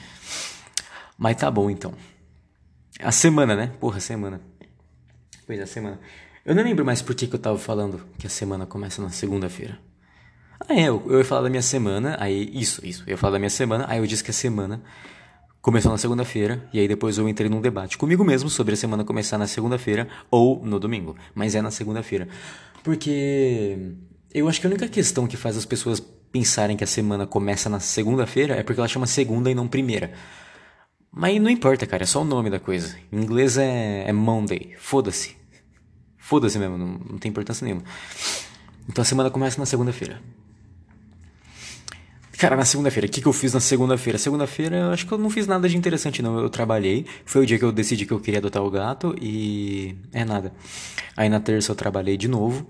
Mas 1.17 1.37
tá 1.37 1.49
bom, 1.49 1.69
então. 1.69 1.93
A 2.99 3.13
semana, 3.13 3.55
né? 3.55 3.71
Porra, 3.79 4.01
semana. 4.01 4.41
Pois 5.47 5.57
é, 5.57 5.63
a 5.63 5.67
semana. 5.67 6.01
Eu 6.45 6.53
não 6.53 6.63
lembro 6.63 6.83
mais 6.83 7.01
por 7.01 7.15
que, 7.15 7.27
que 7.27 7.35
eu 7.35 7.39
tava 7.39 7.57
falando 7.57 8.01
que 8.19 8.27
a 8.27 8.29
semana 8.29 8.65
começa 8.65 9.01
na 9.01 9.09
segunda-feira. 9.09 9.79
Ah, 10.67 10.73
é, 10.73 10.83
eu, 10.83 11.03
eu 11.07 11.19
ia 11.19 11.25
falar 11.25 11.41
da 11.41 11.49
minha 11.49 11.61
semana, 11.61 12.15
aí, 12.19 12.49
isso, 12.53 12.85
isso, 12.85 13.03
eu 13.05 13.11
ia 13.11 13.17
falar 13.17 13.33
da 13.33 13.39
minha 13.39 13.49
semana, 13.49 13.85
aí 13.87 13.99
eu 13.99 14.07
disse 14.07 14.23
que 14.23 14.31
a 14.31 14.33
semana 14.33 14.81
começou 15.61 15.91
na 15.91 15.97
segunda-feira, 15.97 16.67
e 16.73 16.79
aí 16.79 16.87
depois 16.87 17.17
eu 17.17 17.27
entrei 17.27 17.49
num 17.49 17.61
debate 17.61 17.97
comigo 17.97 18.23
mesmo 18.23 18.49
sobre 18.49 18.73
a 18.73 18.77
semana 18.77 19.03
começar 19.03 19.37
na 19.37 19.47
segunda-feira 19.47 20.07
ou 20.29 20.63
no 20.65 20.79
domingo, 20.79 21.15
mas 21.33 21.55
é 21.55 21.61
na 21.61 21.71
segunda-feira. 21.71 22.27
Porque 22.83 23.77
eu 24.33 24.47
acho 24.47 24.59
que 24.59 24.67
a 24.67 24.69
única 24.69 24.87
questão 24.87 25.27
que 25.27 25.37
faz 25.37 25.55
as 25.55 25.65
pessoas 25.65 25.99
pensarem 25.99 26.75
que 26.75 26.83
a 26.83 26.87
semana 26.87 27.27
começa 27.27 27.69
na 27.69 27.79
segunda-feira 27.79 28.55
é 28.55 28.63
porque 28.63 28.79
ela 28.79 28.87
chama 28.87 29.05
segunda 29.05 29.49
e 29.51 29.55
não 29.55 29.67
primeira. 29.67 30.11
Mas 31.11 31.39
não 31.39 31.49
importa, 31.49 31.85
cara, 31.85 32.03
é 32.03 32.07
só 32.07 32.21
o 32.21 32.25
nome 32.25 32.49
da 32.49 32.59
coisa. 32.59 32.97
Em 33.11 33.21
inglês 33.21 33.57
é, 33.57 34.05
é 34.07 34.11
Monday, 34.11 34.75
foda-se. 34.79 35.37
Foda-se 36.17 36.57
mesmo, 36.57 36.77
não, 36.77 36.87
não 36.87 37.17
tem 37.19 37.29
importância 37.29 37.63
nenhuma. 37.63 37.83
Então 38.89 39.01
a 39.01 39.05
semana 39.05 39.29
começa 39.29 39.59
na 39.59 39.65
segunda-feira. 39.65 40.19
Cara, 42.37 42.55
na 42.57 42.65
segunda-feira, 42.65 43.07
o 43.07 43.09
que, 43.09 43.21
que 43.21 43.27
eu 43.27 43.33
fiz 43.33 43.53
na 43.53 43.59
segunda-feira? 43.59 44.17
Segunda-feira, 44.17 44.91
acho 44.91 45.05
que 45.05 45.13
eu 45.13 45.17
não 45.17 45.29
fiz 45.29 45.45
nada 45.47 45.69
de 45.69 45.77
interessante, 45.77 46.21
não. 46.21 46.39
Eu 46.39 46.49
trabalhei, 46.49 47.05
foi 47.25 47.43
o 47.43 47.45
dia 47.45 47.59
que 47.59 47.63
eu 47.63 47.71
decidi 47.71 48.05
que 48.05 48.11
eu 48.11 48.19
queria 48.19 48.39
adotar 48.39 48.63
o 48.63 48.69
gato 48.71 49.15
e. 49.21 49.95
É 50.11 50.25
nada. 50.25 50.51
Aí 51.15 51.29
na 51.29 51.39
terça 51.39 51.71
eu 51.71 51.75
trabalhei 51.75 52.17
de 52.17 52.27
novo. 52.27 52.67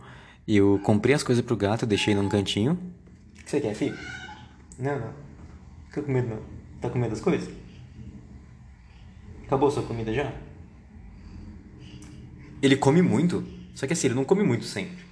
Eu 0.47 0.79
comprei 0.83 1.15
as 1.15 1.23
coisas 1.23 1.43
pro 1.43 1.55
gato, 1.55 1.85
deixei 1.85 2.13
num 2.13 2.27
cantinho. 2.27 2.73
O 2.73 3.43
que 3.43 3.49
você 3.49 3.61
quer, 3.61 3.73
filho? 3.73 3.97
Não, 4.77 4.99
não. 4.99 5.13
Fica 5.87 6.01
com 6.01 6.11
medo, 6.11 6.27
não. 6.27 6.39
Tá 6.81 6.89
com 6.89 6.99
medo 6.99 7.11
das 7.11 7.21
coisas? 7.21 7.49
Acabou 9.45 9.71
sua 9.71 9.83
comida 9.83 10.13
já? 10.13 10.31
Ele 12.61 12.75
come 12.75 13.01
muito, 13.01 13.43
só 13.73 13.87
que 13.87 13.93
assim, 13.93 14.07
ele 14.07 14.15
não 14.15 14.25
come 14.25 14.43
muito 14.43 14.65
sempre. 14.65 15.03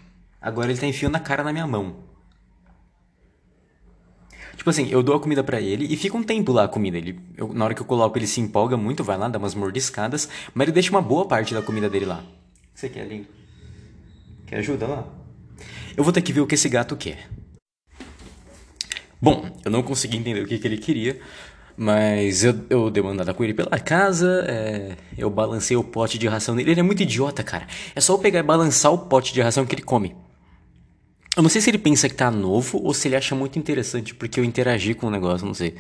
Agora 0.42 0.72
ele 0.72 0.80
tá 0.80 0.86
enfiando 0.86 1.16
a 1.16 1.20
cara 1.20 1.44
na 1.44 1.54
minha 1.54 1.68
mão. 1.68 2.11
Tipo 4.62 4.70
assim, 4.70 4.88
eu 4.92 5.02
dou 5.02 5.16
a 5.16 5.20
comida 5.20 5.44
para 5.44 5.60
ele 5.60 5.92
e 5.92 5.98
fica 5.98 6.16
um 6.16 6.22
tempo 6.22 6.52
lá 6.52 6.66
a 6.66 6.68
comida. 6.68 6.96
Ele, 6.96 7.20
eu, 7.36 7.52
na 7.52 7.66
hora 7.66 7.74
que 7.74 7.82
eu 7.82 7.86
coloco, 7.86 8.16
ele 8.16 8.28
se 8.28 8.40
empolga 8.40 8.78
muito, 8.78 9.04
vai 9.04 9.18
lá, 9.18 9.28
dá 9.28 9.40
umas 9.40 9.56
mordiscadas, 9.56 10.30
mas 10.54 10.66
ele 10.66 10.72
deixa 10.72 10.92
uma 10.92 11.02
boa 11.02 11.26
parte 11.26 11.52
da 11.56 11.64
comida 11.64 11.90
dele 11.90 12.06
lá. 12.06 12.24
Você 12.72 12.88
quer, 12.88 13.08
lindo? 13.08 13.26
Quer 14.46 14.58
ajuda 14.58 14.86
lá? 14.86 15.08
Eu 15.98 16.04
vou 16.04 16.14
ter 16.14 16.22
que 16.22 16.32
ver 16.32 16.42
o 16.42 16.46
que 16.46 16.54
esse 16.54 16.70
gato 16.70 16.96
quer. 16.96 17.28
Bom, 19.20 19.50
eu 19.66 19.72
não 19.72 19.82
consegui 19.82 20.18
entender 20.18 20.44
o 20.44 20.48
que, 20.48 20.60
que 20.60 20.68
ele 20.68 20.78
queria, 20.78 21.20
mas 21.76 22.44
eu, 22.44 22.54
eu 22.70 22.92
dei 22.92 23.02
uma 23.02 23.14
andada 23.14 23.34
com 23.34 23.44
ele 23.44 23.56
pela 23.56 23.80
casa, 23.80 24.46
é, 24.48 24.96
eu 25.18 25.32
balancei 25.32 25.76
o 25.76 25.84
pote 25.84 26.20
de 26.20 26.28
ração 26.28 26.56
dele. 26.56 26.70
Ele 26.70 26.82
é 26.82 26.84
muito 26.84 27.02
idiota, 27.02 27.44
cara. 27.44 27.66
É 27.96 28.00
só 28.00 28.14
eu 28.14 28.20
pegar 28.20 28.42
e 28.42 28.44
balançar 28.44 28.94
o 28.94 29.00
pote 29.00 29.34
de 29.34 29.42
ração 29.42 29.66
que 29.66 29.74
ele 29.74 29.82
come. 29.82 30.16
Eu 31.36 31.44
não 31.44 31.50
sei 31.50 31.62
se 31.62 31.70
ele 31.70 31.78
pensa 31.78 32.10
que 32.10 32.16
tá 32.16 32.30
novo 32.30 32.82
ou 32.84 32.94
se 32.94 33.08
ele 33.08 33.16
acha 33.16 33.34
muito 33.34 33.58
interessante 33.58 34.14
porque 34.14 34.40
eu 34.40 34.44
interagi 34.44 34.94
com 34.94 35.08
o 35.08 35.10
negócio, 35.10 35.48
não 35.48 35.54
sei. 35.54 35.76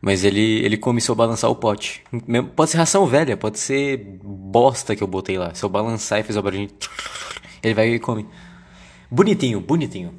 Mas 0.00 0.22
ele, 0.22 0.64
ele 0.64 0.76
começou 0.76 1.14
a 1.14 1.16
balançar 1.16 1.50
o 1.50 1.56
pote. 1.56 2.04
Pode 2.54 2.70
ser 2.70 2.76
ração 2.76 3.04
velha, 3.06 3.36
pode 3.36 3.58
ser 3.58 3.96
bosta 4.22 4.94
que 4.94 5.02
eu 5.02 5.08
botei 5.08 5.38
lá. 5.38 5.52
Se 5.54 5.64
eu 5.64 5.68
balançar 5.68 6.20
e 6.20 6.22
fizer 6.22 6.38
o 6.38 6.42
barulhinho, 6.42 6.68
ele 7.62 7.74
vai 7.74 7.88
e 7.88 7.98
come. 7.98 8.28
Bonitinho, 9.10 9.60
bonitinho. 9.60 10.14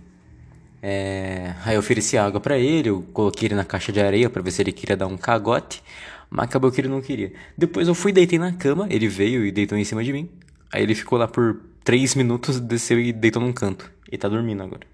É... 0.81 1.53
Aí 1.63 1.75
eu 1.75 1.79
ofereci 1.79 2.17
água 2.17 2.39
para 2.41 2.57
ele, 2.57 2.89
eu 2.89 3.01
coloquei 3.13 3.47
ele 3.47 3.55
na 3.55 3.63
caixa 3.63 3.91
de 3.91 4.01
areia 4.01 4.29
para 4.29 4.41
ver 4.41 4.51
se 4.51 4.61
ele 4.61 4.73
queria 4.73 4.97
dar 4.97 5.07
um 5.07 5.17
cagote, 5.17 5.81
mas 6.29 6.45
acabou 6.45 6.71
que 6.71 6.81
ele 6.81 6.89
não 6.89 7.01
queria. 7.01 7.31
Depois 7.57 7.87
eu 7.87 7.95
fui 7.95 8.11
deitei 8.11 8.37
na 8.37 8.51
cama, 8.51 8.87
ele 8.89 9.07
veio 9.07 9.45
e 9.45 9.51
deitou 9.51 9.77
em 9.77 9.83
cima 9.85 10.03
de 10.03 10.11
mim. 10.11 10.29
Aí 10.73 10.83
ele 10.83 10.93
ficou 10.93 11.17
lá 11.17 11.27
por 11.27 11.61
três 11.83 12.15
minutos, 12.15 12.59
desceu 12.59 12.99
e 12.99 13.13
deitou 13.13 13.41
num 13.41 13.53
canto. 13.53 13.89
E 14.11 14.17
tá 14.17 14.27
dormindo 14.27 14.63
agora. 14.63 14.87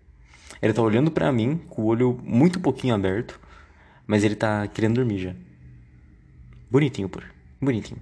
Ele 0.61 0.73
tá 0.73 0.81
olhando 0.81 1.11
para 1.11 1.31
mim 1.31 1.57
com 1.69 1.81
o 1.81 1.85
olho 1.85 2.19
muito 2.23 2.59
pouquinho 2.59 2.95
aberto, 2.95 3.39
mas 4.07 4.23
ele 4.23 4.35
tá 4.35 4.67
querendo 4.67 4.95
dormir 4.95 5.19
já. 5.19 5.35
Bonitinho, 6.71 7.09
por. 7.09 7.23
Bonitinho. 7.61 8.01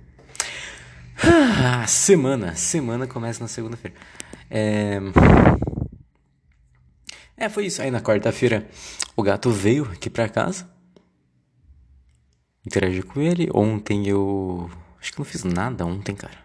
Ah, 1.24 1.86
semana. 1.88 2.56
Semana 2.56 3.06
começa 3.06 3.42
na 3.42 3.48
segunda-feira. 3.48 3.96
É... 4.50 5.00
é, 7.38 7.50
foi 7.50 7.66
isso. 7.66 7.82
Aí 7.82 7.92
na 7.92 8.02
quarta-feira 8.02 8.68
o 9.16 9.22
gato 9.22 9.52
veio 9.52 9.86
aqui 9.86 10.10
pra 10.10 10.30
casa. 10.30 10.70
Interagi 12.66 13.02
com 13.02 13.22
ele. 13.22 13.50
Ontem 13.54 14.08
eu. 14.08 14.70
Acho 15.00 15.12
que 15.12 15.20
não 15.20 15.26
fiz 15.26 15.44
nada 15.44 15.86
ontem, 15.86 16.16
cara. 16.16 16.38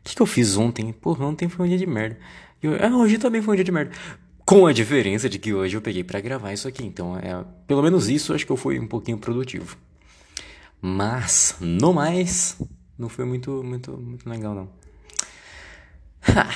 O 0.00 0.04
que, 0.04 0.16
que 0.16 0.22
eu 0.22 0.26
fiz 0.26 0.56
ontem? 0.56 0.92
Porra, 0.92 1.24
ontem 1.24 1.48
foi 1.48 1.66
um 1.66 1.68
dia 1.68 1.78
de 1.78 1.86
merda. 1.86 2.18
Eu... 2.62 2.76
Ah, 2.80 2.96
hoje 2.96 3.18
também 3.18 3.42
foi 3.42 3.54
um 3.54 3.56
dia 3.56 3.64
de 3.64 3.72
merda. 3.72 3.92
Com 4.44 4.66
a 4.66 4.72
diferença 4.72 5.28
de 5.28 5.38
que 5.38 5.52
hoje 5.52 5.76
eu 5.76 5.82
peguei 5.82 6.04
para 6.04 6.20
gravar 6.20 6.52
isso 6.52 6.68
aqui. 6.68 6.84
Então, 6.84 7.16
é, 7.18 7.44
pelo 7.66 7.82
menos 7.82 8.08
isso 8.08 8.32
acho 8.34 8.46
que 8.46 8.52
eu 8.52 8.56
fui 8.56 8.78
um 8.78 8.86
pouquinho 8.86 9.18
produtivo. 9.18 9.76
Mas, 10.80 11.56
no 11.60 11.92
mais, 11.92 12.56
não 12.98 13.08
foi 13.08 13.24
muito, 13.24 13.62
muito, 13.62 13.92
muito 13.92 14.28
legal, 14.28 14.54
não. 14.54 14.68
Ha. 16.28 16.48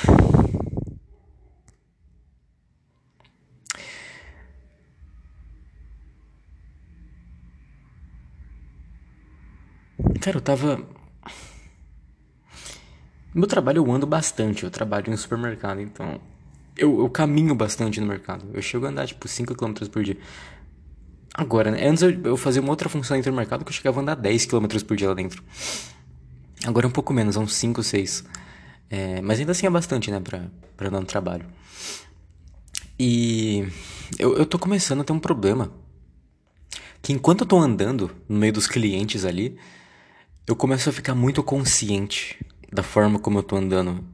Cara, 10.20 10.38
eu 10.38 10.40
tava. 10.40 10.95
Meu 13.36 13.46
trabalho 13.46 13.84
eu 13.84 13.92
ando 13.92 14.06
bastante, 14.06 14.64
eu 14.64 14.70
trabalho 14.70 15.12
em 15.12 15.16
supermercado, 15.18 15.78
então 15.78 16.18
eu, 16.74 17.00
eu 17.00 17.10
caminho 17.10 17.54
bastante 17.54 18.00
no 18.00 18.06
mercado. 18.06 18.46
Eu 18.54 18.62
chego 18.62 18.86
a 18.86 18.88
andar 18.88 19.06
tipo 19.06 19.28
5 19.28 19.54
km 19.54 19.74
por 19.92 20.02
dia. 20.02 20.16
Agora, 21.34 21.70
né? 21.70 21.86
Antes 21.86 22.02
eu, 22.02 22.18
eu 22.24 22.36
fazia 22.38 22.62
uma 22.62 22.70
outra 22.70 22.88
função 22.88 23.14
dentro 23.14 23.30
do 23.30 23.36
mercado 23.36 23.62
que 23.62 23.68
eu 23.68 23.74
chegava 23.74 24.00
a 24.00 24.02
andar 24.02 24.14
10 24.14 24.46
km 24.46 24.66
por 24.88 24.96
dia 24.96 25.08
lá 25.08 25.14
dentro. 25.14 25.44
Agora 26.64 26.86
é 26.86 26.88
um 26.88 26.92
pouco 26.92 27.12
menos, 27.12 27.36
uns 27.36 27.54
5, 27.56 27.82
6. 27.82 28.24
É, 28.88 29.20
mas 29.20 29.38
ainda 29.38 29.52
assim 29.52 29.66
é 29.66 29.70
bastante, 29.70 30.10
né, 30.10 30.18
pra, 30.18 30.46
pra 30.74 30.88
andar 30.88 31.00
no 31.00 31.06
trabalho. 31.06 31.44
E 32.98 33.68
eu, 34.18 34.34
eu 34.34 34.46
tô 34.46 34.58
começando 34.58 35.02
a 35.02 35.04
ter 35.04 35.12
um 35.12 35.20
problema. 35.20 35.70
Que 37.02 37.12
enquanto 37.12 37.42
eu 37.42 37.46
tô 37.46 37.58
andando 37.58 38.10
no 38.26 38.38
meio 38.38 38.54
dos 38.54 38.66
clientes 38.66 39.26
ali, 39.26 39.58
eu 40.46 40.56
começo 40.56 40.88
a 40.88 40.92
ficar 40.92 41.14
muito 41.14 41.42
consciente 41.42 42.38
da 42.72 42.82
forma 42.82 43.18
como 43.18 43.38
eu 43.38 43.42
tô 43.42 43.56
andando. 43.56 44.04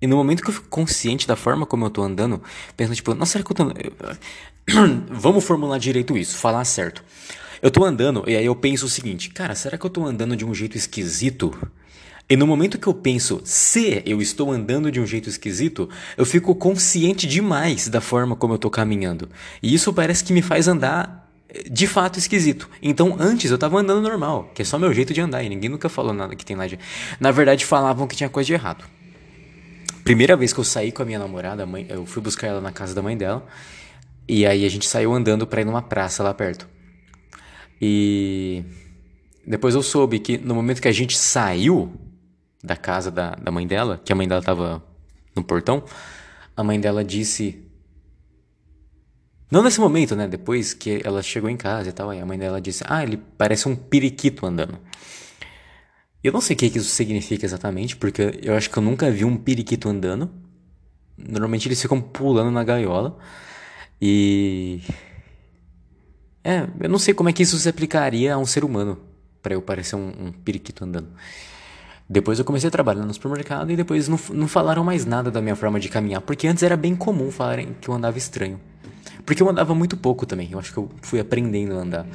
E 0.00 0.06
no 0.06 0.16
momento 0.16 0.42
que 0.42 0.48
eu 0.48 0.54
fico 0.54 0.68
consciente 0.68 1.26
da 1.28 1.36
forma 1.36 1.66
como 1.66 1.84
eu 1.84 1.90
tô 1.90 2.02
andando, 2.02 2.42
pensando, 2.76 2.96
tipo, 2.96 3.14
nossa, 3.14 3.32
será 3.32 3.44
que 3.44 3.52
eu 3.52 3.56
tô. 3.56 3.64
Vamos 5.10 5.44
formular 5.44 5.78
direito 5.78 6.16
isso, 6.16 6.36
falar 6.36 6.64
certo. 6.64 7.04
Eu 7.60 7.70
tô 7.70 7.84
andando 7.84 8.24
e 8.26 8.34
aí 8.34 8.46
eu 8.46 8.56
penso 8.56 8.86
o 8.86 8.88
seguinte, 8.88 9.28
cara, 9.28 9.54
será 9.54 9.76
que 9.76 9.84
eu 9.84 9.90
tô 9.90 10.06
andando 10.06 10.34
de 10.34 10.46
um 10.46 10.54
jeito 10.54 10.78
esquisito? 10.78 11.54
E 12.30 12.36
no 12.36 12.46
momento 12.46 12.78
que 12.78 12.86
eu 12.86 12.94
penso, 12.94 13.42
se 13.44 14.02
eu 14.06 14.22
estou 14.22 14.50
andando 14.50 14.90
de 14.90 15.00
um 15.00 15.06
jeito 15.06 15.28
esquisito, 15.28 15.90
eu 16.16 16.24
fico 16.24 16.54
consciente 16.54 17.26
demais 17.26 17.88
da 17.88 18.00
forma 18.00 18.36
como 18.36 18.54
eu 18.54 18.58
tô 18.58 18.70
caminhando. 18.70 19.28
E 19.62 19.74
isso 19.74 19.92
parece 19.92 20.24
que 20.24 20.32
me 20.32 20.40
faz 20.40 20.68
andar 20.68 21.29
de 21.70 21.86
fato 21.86 22.18
esquisito. 22.18 22.68
Então 22.82 23.16
antes 23.18 23.50
eu 23.50 23.58
tava 23.58 23.78
andando 23.78 24.00
normal, 24.00 24.50
que 24.54 24.62
é 24.62 24.64
só 24.64 24.78
meu 24.78 24.92
jeito 24.92 25.12
de 25.12 25.20
andar, 25.20 25.42
e 25.42 25.48
ninguém 25.48 25.70
nunca 25.70 25.88
falou 25.88 26.12
nada 26.12 26.34
que 26.36 26.44
tem 26.44 26.56
lá 26.56 26.66
de. 26.66 26.78
Na 27.18 27.30
verdade, 27.30 27.64
falavam 27.64 28.06
que 28.06 28.16
tinha 28.16 28.28
coisa 28.28 28.46
de 28.46 28.52
errado. 28.52 28.84
Primeira 30.04 30.36
vez 30.36 30.52
que 30.52 30.60
eu 30.60 30.64
saí 30.64 30.90
com 30.90 31.02
a 31.02 31.04
minha 31.04 31.18
namorada, 31.18 31.66
mãe, 31.66 31.86
eu 31.88 32.06
fui 32.06 32.22
buscar 32.22 32.46
ela 32.46 32.60
na 32.60 32.72
casa 32.72 32.94
da 32.94 33.02
mãe 33.02 33.16
dela. 33.16 33.46
E 34.26 34.46
aí 34.46 34.64
a 34.64 34.68
gente 34.68 34.86
saiu 34.86 35.12
andando 35.12 35.46
pra 35.46 35.60
ir 35.60 35.64
numa 35.64 35.82
praça 35.82 36.22
lá 36.22 36.32
perto. 36.32 36.68
E 37.80 38.64
depois 39.46 39.74
eu 39.74 39.82
soube 39.82 40.18
que 40.18 40.38
no 40.38 40.54
momento 40.54 40.80
que 40.80 40.88
a 40.88 40.92
gente 40.92 41.16
saiu 41.16 41.92
da 42.62 42.76
casa 42.76 43.10
da, 43.10 43.30
da 43.32 43.50
mãe 43.50 43.66
dela, 43.66 44.00
que 44.04 44.12
a 44.12 44.16
mãe 44.16 44.28
dela 44.28 44.42
tava 44.42 44.82
no 45.34 45.42
portão, 45.42 45.82
a 46.56 46.62
mãe 46.62 46.78
dela 46.78 47.04
disse. 47.04 47.64
Não 49.50 49.62
nesse 49.62 49.80
momento, 49.80 50.14
né? 50.14 50.28
Depois 50.28 50.72
que 50.72 51.00
ela 51.04 51.22
chegou 51.22 51.50
em 51.50 51.56
casa 51.56 51.88
e 51.88 51.92
tal, 51.92 52.10
aí 52.10 52.20
a 52.20 52.26
mãe 52.26 52.38
dela 52.38 52.60
disse: 52.60 52.84
Ah, 52.86 53.02
ele 53.02 53.16
parece 53.36 53.68
um 53.68 53.74
periquito 53.74 54.46
andando. 54.46 54.78
Eu 56.22 56.32
não 56.32 56.40
sei 56.40 56.54
o 56.54 56.58
que 56.58 56.66
isso 56.66 56.84
significa 56.84 57.46
exatamente, 57.46 57.96
porque 57.96 58.38
eu 58.42 58.54
acho 58.54 58.70
que 58.70 58.76
eu 58.76 58.82
nunca 58.82 59.10
vi 59.10 59.24
um 59.24 59.36
periquito 59.36 59.88
andando. 59.88 60.30
Normalmente 61.16 61.66
eles 61.66 61.80
ficam 61.80 62.00
pulando 62.00 62.50
na 62.50 62.62
gaiola. 62.62 63.18
E. 64.00 64.80
É, 66.44 66.66
eu 66.80 66.88
não 66.88 66.98
sei 66.98 67.12
como 67.12 67.28
é 67.28 67.32
que 67.32 67.42
isso 67.42 67.58
se 67.58 67.68
aplicaria 67.68 68.34
a 68.34 68.38
um 68.38 68.46
ser 68.46 68.64
humano, 68.64 68.98
para 69.42 69.54
eu 69.54 69.62
parecer 69.62 69.96
um, 69.96 70.08
um, 70.08 70.32
periquito 70.32 70.84
andando. 70.84 71.08
Depois 72.08 72.38
eu 72.38 72.44
comecei 72.44 72.68
a 72.68 72.70
trabalhar 72.70 73.04
no 73.04 73.12
supermercado 73.12 73.70
e 73.70 73.76
depois 73.76 74.08
não, 74.08 74.18
não 74.32 74.48
falaram 74.48 74.82
mais 74.84 75.04
nada 75.04 75.30
da 75.30 75.42
minha 75.42 75.56
forma 75.56 75.78
de 75.78 75.88
caminhar, 75.88 76.20
porque 76.22 76.46
antes 76.46 76.62
era 76.62 76.76
bem 76.76 76.96
comum 76.96 77.30
falarem 77.30 77.76
que 77.80 77.88
eu 77.88 77.94
andava 77.94 78.16
estranho. 78.18 78.60
Porque 79.24 79.42
eu 79.42 79.48
andava 79.48 79.74
muito 79.74 79.96
pouco 79.96 80.26
também, 80.26 80.48
eu 80.52 80.58
acho 80.58 80.72
que 80.72 80.78
eu 80.78 80.90
fui 81.02 81.20
aprendendo 81.20 81.74
a 81.74 81.82
andar. 81.82 82.06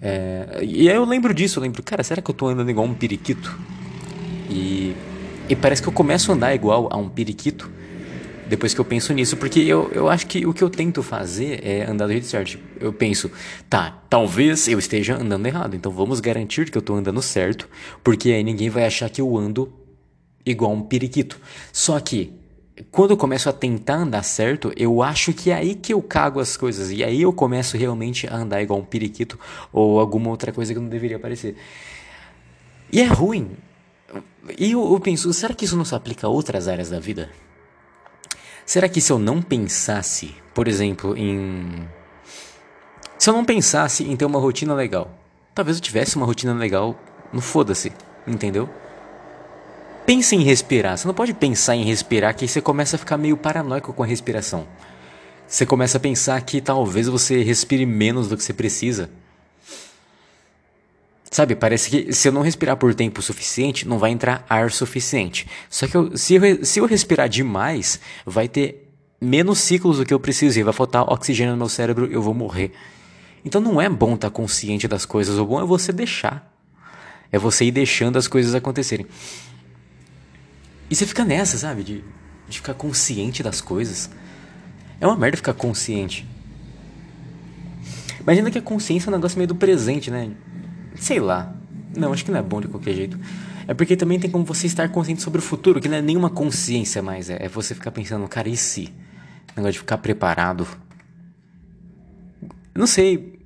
É, 0.00 0.60
e 0.62 0.88
aí 0.88 0.96
eu 0.96 1.04
lembro 1.04 1.32
disso, 1.32 1.58
eu 1.58 1.62
lembro, 1.62 1.82
cara, 1.82 2.02
será 2.02 2.20
que 2.20 2.30
eu 2.30 2.34
tô 2.34 2.48
andando 2.48 2.70
igual 2.70 2.86
um 2.86 2.94
periquito? 2.94 3.58
E, 4.50 4.94
e 5.48 5.56
parece 5.56 5.82
que 5.82 5.88
eu 5.88 5.92
começo 5.92 6.30
a 6.30 6.34
andar 6.34 6.54
igual 6.54 6.88
a 6.90 6.96
um 6.96 7.08
periquito 7.08 7.70
depois 8.48 8.72
que 8.72 8.80
eu 8.80 8.84
penso 8.84 9.12
nisso, 9.12 9.36
porque 9.36 9.60
eu, 9.60 9.90
eu 9.92 10.08
acho 10.08 10.26
que 10.26 10.46
o 10.46 10.54
que 10.54 10.62
eu 10.62 10.70
tento 10.70 11.02
fazer 11.02 11.60
é 11.64 11.84
andar 11.84 12.06
do 12.06 12.12
jeito 12.12 12.26
certo. 12.26 12.58
Eu 12.78 12.92
penso, 12.92 13.30
tá, 13.68 14.02
talvez 14.08 14.68
eu 14.68 14.78
esteja 14.78 15.16
andando 15.16 15.46
errado, 15.46 15.74
então 15.74 15.90
vamos 15.90 16.20
garantir 16.20 16.70
que 16.70 16.78
eu 16.78 16.82
tô 16.82 16.94
andando 16.94 17.20
certo, 17.20 17.68
porque 18.04 18.30
aí 18.30 18.44
ninguém 18.44 18.70
vai 18.70 18.86
achar 18.86 19.10
que 19.10 19.20
eu 19.20 19.36
ando 19.36 19.72
igual 20.44 20.72
um 20.72 20.82
periquito. 20.82 21.40
Só 21.72 21.98
que 21.98 22.32
quando 22.90 23.12
eu 23.12 23.16
começo 23.16 23.48
a 23.48 23.52
tentar 23.52 23.96
andar 23.96 24.22
certo, 24.22 24.72
eu 24.76 25.02
acho 25.02 25.32
que 25.32 25.50
é 25.50 25.54
aí 25.54 25.74
que 25.74 25.92
eu 25.92 26.02
cago 26.02 26.40
as 26.40 26.56
coisas. 26.56 26.90
E 26.90 27.02
aí 27.02 27.22
eu 27.22 27.32
começo 27.32 27.76
realmente 27.76 28.26
a 28.26 28.36
andar 28.36 28.62
igual 28.62 28.80
um 28.80 28.84
periquito 28.84 29.38
ou 29.72 29.98
alguma 29.98 30.30
outra 30.30 30.52
coisa 30.52 30.74
que 30.74 30.80
não 30.80 30.88
deveria 30.88 31.18
parecer. 31.18 31.56
E 32.92 33.00
é 33.00 33.06
ruim. 33.06 33.56
E 34.58 34.72
eu, 34.72 34.92
eu 34.92 35.00
penso, 35.00 35.32
será 35.32 35.54
que 35.54 35.64
isso 35.64 35.76
não 35.76 35.84
se 35.84 35.94
aplica 35.94 36.26
a 36.26 36.30
outras 36.30 36.68
áreas 36.68 36.90
da 36.90 37.00
vida? 37.00 37.30
Será 38.64 38.88
que 38.88 39.00
se 39.00 39.12
eu 39.12 39.18
não 39.18 39.40
pensasse, 39.40 40.34
por 40.52 40.68
exemplo, 40.68 41.16
em. 41.16 41.88
Se 43.18 43.30
eu 43.30 43.34
não 43.34 43.44
pensasse 43.44 44.04
em 44.04 44.16
ter 44.16 44.24
uma 44.24 44.38
rotina 44.38 44.74
legal, 44.74 45.10
talvez 45.54 45.78
eu 45.78 45.82
tivesse 45.82 46.16
uma 46.16 46.26
rotina 46.26 46.52
legal 46.52 46.98
no 47.32 47.40
foda-se, 47.40 47.92
entendeu? 48.26 48.68
Pense 50.06 50.36
em 50.36 50.42
respirar. 50.42 50.96
Você 50.96 51.06
não 51.06 51.14
pode 51.14 51.34
pensar 51.34 51.74
em 51.74 51.82
respirar 51.82 52.34
que 52.34 52.44
aí 52.44 52.48
você 52.48 52.60
começa 52.60 52.94
a 52.94 52.98
ficar 52.98 53.18
meio 53.18 53.36
paranoico 53.36 53.92
com 53.92 54.04
a 54.04 54.06
respiração. 54.06 54.64
Você 55.48 55.66
começa 55.66 55.98
a 55.98 56.00
pensar 56.00 56.40
que 56.42 56.60
talvez 56.60 57.08
você 57.08 57.42
respire 57.42 57.84
menos 57.84 58.28
do 58.28 58.36
que 58.36 58.44
você 58.44 58.52
precisa. 58.52 59.10
Sabe, 61.28 61.56
parece 61.56 61.90
que 61.90 62.12
se 62.12 62.28
eu 62.28 62.32
não 62.32 62.40
respirar 62.40 62.76
por 62.76 62.94
tempo 62.94 63.20
suficiente, 63.20 63.86
não 63.86 63.98
vai 63.98 64.12
entrar 64.12 64.46
ar 64.48 64.70
suficiente. 64.70 65.46
Só 65.68 65.88
que 65.88 65.96
eu, 65.96 66.16
se, 66.16 66.34
eu, 66.34 66.64
se 66.64 66.78
eu 66.78 66.86
respirar 66.86 67.28
demais, 67.28 68.00
vai 68.24 68.48
ter 68.48 68.88
menos 69.20 69.58
ciclos 69.58 69.98
do 69.98 70.04
que 70.04 70.14
eu 70.14 70.20
preciso 70.20 70.58
e 70.58 70.62
vai 70.62 70.72
faltar 70.72 71.02
oxigênio 71.02 71.52
no 71.52 71.58
meu 71.58 71.68
cérebro, 71.68 72.06
eu 72.06 72.22
vou 72.22 72.32
morrer. 72.32 72.72
Então 73.44 73.60
não 73.60 73.80
é 73.80 73.88
bom 73.88 74.14
estar 74.14 74.30
consciente 74.30 74.86
das 74.86 75.04
coisas, 75.04 75.36
o 75.36 75.44
bom 75.44 75.60
é 75.60 75.64
você 75.64 75.92
deixar. 75.92 76.52
É 77.30 77.38
você 77.38 77.64
ir 77.64 77.72
deixando 77.72 78.16
as 78.16 78.28
coisas 78.28 78.54
acontecerem. 78.54 79.06
E 80.90 80.94
você 80.94 81.06
fica 81.06 81.24
nessa, 81.24 81.58
sabe? 81.58 81.82
De, 81.82 82.04
de 82.48 82.58
ficar 82.58 82.74
consciente 82.74 83.42
das 83.42 83.60
coisas. 83.60 84.10
É 85.00 85.06
uma 85.06 85.16
merda 85.16 85.36
ficar 85.36 85.54
consciente. 85.54 86.26
Imagina 88.20 88.50
que 88.50 88.58
a 88.58 88.62
consciência 88.62 89.08
é 89.08 89.10
um 89.10 89.16
negócio 89.16 89.38
meio 89.38 89.48
do 89.48 89.54
presente, 89.54 90.10
né? 90.10 90.30
Sei 90.96 91.20
lá. 91.20 91.54
Não, 91.96 92.12
acho 92.12 92.24
que 92.24 92.30
não 92.30 92.38
é 92.38 92.42
bom 92.42 92.60
de 92.60 92.68
qualquer 92.68 92.94
jeito. 92.94 93.18
É 93.68 93.74
porque 93.74 93.96
também 93.96 94.18
tem 94.18 94.30
como 94.30 94.44
você 94.44 94.66
estar 94.66 94.88
consciente 94.88 95.22
sobre 95.22 95.38
o 95.38 95.42
futuro, 95.42 95.80
que 95.80 95.88
não 95.88 95.96
é 95.96 96.02
nenhuma 96.02 96.30
consciência 96.30 97.02
mais. 97.02 97.30
É, 97.30 97.44
é 97.44 97.48
você 97.48 97.74
ficar 97.74 97.90
pensando, 97.90 98.26
cara, 98.28 98.48
e 98.48 98.56
se? 98.56 98.92
Negócio 99.56 99.72
de 99.72 99.78
ficar 99.78 99.98
preparado. 99.98 100.66
Não 102.74 102.86
sei. 102.86 103.40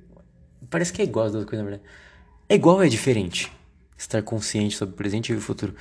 Parece 0.69 0.91
que 0.91 1.01
é 1.01 1.05
igual 1.05 1.25
as 1.25 1.31
duas 1.31 1.45
coisas, 1.45 1.65
na 1.65 1.69
verdade. 1.69 1.89
É 2.49 2.55
igual 2.55 2.81
é 2.81 2.87
diferente? 2.87 3.51
Estar 3.97 4.21
consciente 4.21 4.75
sobre 4.75 4.93
o 4.93 4.97
presente 4.97 5.31
e 5.31 5.35
o 5.35 5.41
futuro. 5.41 5.73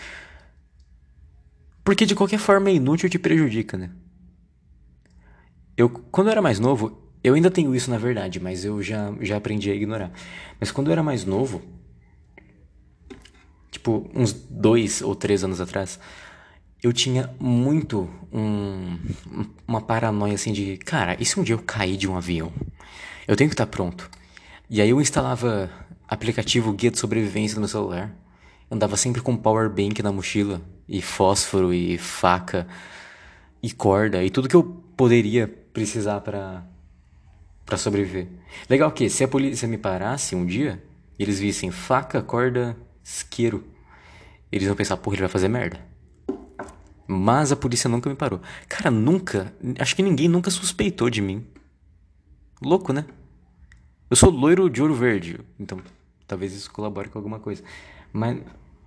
Porque 1.84 2.06
de 2.06 2.14
qualquer 2.14 2.38
forma 2.38 2.70
é 2.70 2.74
inútil 2.74 3.06
e 3.06 3.10
te 3.10 3.18
prejudica, 3.18 3.76
né? 3.76 3.90
Eu, 5.76 5.88
quando 5.88 6.28
eu 6.28 6.32
era 6.32 6.42
mais 6.42 6.58
novo, 6.58 7.00
eu 7.22 7.34
ainda 7.34 7.50
tenho 7.50 7.74
isso 7.74 7.90
na 7.90 7.98
verdade, 7.98 8.38
mas 8.40 8.64
eu 8.64 8.82
já, 8.82 9.12
já 9.20 9.36
aprendi 9.36 9.70
a 9.70 9.74
ignorar. 9.74 10.12
Mas 10.58 10.70
quando 10.70 10.88
eu 10.88 10.92
era 10.92 11.02
mais 11.02 11.24
novo, 11.24 11.62
tipo, 13.70 14.10
uns 14.14 14.32
dois 14.32 15.00
ou 15.02 15.14
três 15.14 15.42
anos 15.42 15.60
atrás, 15.60 15.98
eu 16.82 16.92
tinha 16.92 17.34
muito 17.38 18.08
um, 18.32 18.98
uma 19.66 19.80
paranoia 19.80 20.34
assim 20.34 20.52
de, 20.52 20.76
cara, 20.78 21.16
e 21.20 21.24
se 21.24 21.38
um 21.38 21.42
dia 21.42 21.54
eu 21.54 21.62
cair 21.62 21.96
de 21.96 22.08
um 22.08 22.16
avião? 22.16 22.52
Eu 23.28 23.36
tenho 23.36 23.50
que 23.50 23.54
estar 23.54 23.66
pronto. 23.66 24.10
E 24.68 24.80
aí 24.80 24.90
eu 24.90 25.00
instalava 25.00 25.70
aplicativo 26.08 26.72
guia 26.72 26.90
de 26.90 26.98
sobrevivência 26.98 27.54
no 27.56 27.60
meu 27.60 27.68
celular. 27.68 28.14
Andava 28.70 28.96
sempre 28.96 29.20
com 29.20 29.36
power 29.36 29.68
bank 29.68 30.02
na 30.02 30.12
mochila, 30.12 30.60
e 30.88 31.02
fósforo, 31.02 31.74
e 31.74 31.98
faca, 31.98 32.66
e 33.62 33.72
corda, 33.72 34.22
e 34.22 34.30
tudo 34.30 34.48
que 34.48 34.56
eu 34.56 34.62
poderia 34.96 35.48
precisar 35.72 36.20
para 36.20 36.64
para 37.64 37.78
sobreviver. 37.78 38.26
Legal 38.68 38.90
que 38.90 39.08
se 39.08 39.22
a 39.22 39.28
polícia 39.28 39.68
me 39.68 39.78
parasse 39.78 40.34
um 40.34 40.44
dia, 40.44 40.82
eles 41.16 41.38
vissem 41.38 41.70
faca, 41.70 42.20
corda, 42.20 42.76
isqueiro, 43.02 43.64
eles 44.50 44.66
vão 44.66 44.76
pensar, 44.76 44.96
porra, 44.96 45.14
ele 45.14 45.22
vai 45.22 45.30
fazer 45.30 45.48
merda. 45.48 45.80
Mas 47.06 47.52
a 47.52 47.56
polícia 47.56 47.88
nunca 47.88 48.08
me 48.08 48.16
parou. 48.16 48.40
Cara, 48.68 48.90
nunca. 48.90 49.52
Acho 49.78 49.96
que 49.96 50.02
ninguém 50.02 50.28
nunca 50.28 50.50
suspeitou 50.50 51.10
de 51.10 51.20
mim. 51.20 51.44
Louco, 52.62 52.92
né? 52.92 53.04
Eu 54.08 54.16
sou 54.16 54.30
loiro 54.30 54.70
de 54.70 54.80
ouro 54.82 54.94
verde. 54.94 55.40
Então, 55.58 55.80
talvez 56.26 56.52
isso 56.52 56.70
colabore 56.70 57.08
com 57.08 57.18
alguma 57.18 57.40
coisa. 57.40 57.62
Mas 58.12 58.40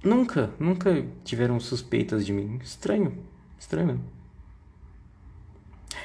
nunca, 0.03 0.51
nunca 0.59 1.05
tiveram 1.23 1.59
suspeitas 1.59 2.25
de 2.25 2.33
mim. 2.33 2.59
Estranho. 2.63 3.17
Estranho 3.59 3.87
mesmo. 3.87 4.03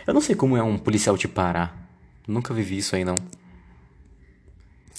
Eu 0.07 0.15
não 0.15 0.21
sei 0.21 0.35
como 0.35 0.57
é 0.57 0.63
um 0.63 0.79
policial 0.79 1.17
te 1.17 1.29
parar. 1.29 1.89
Nunca 2.27 2.55
vivi 2.55 2.79
isso 2.79 2.95
aí, 2.97 3.05
não. 3.05 3.15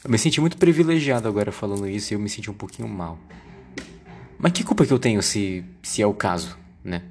Eu 0.04 0.10
me 0.10 0.18
senti 0.18 0.40
muito 0.40 0.58
privilegiado 0.58 1.28
agora 1.28 1.52
falando 1.52 1.88
isso 1.88 2.14
e 2.14 2.16
eu 2.16 2.20
me 2.20 2.30
senti 2.30 2.50
um 2.50 2.54
pouquinho 2.54 2.88
mal. 2.88 3.18
Mas 4.38 4.52
que 4.52 4.64
culpa 4.64 4.86
que 4.86 4.94
eu 4.94 5.00
tenho 5.00 5.22
se, 5.22 5.66
se 5.82 6.02
é 6.02 6.08
o 6.08 6.14
caso? 6.14 6.58
né? 6.84 7.02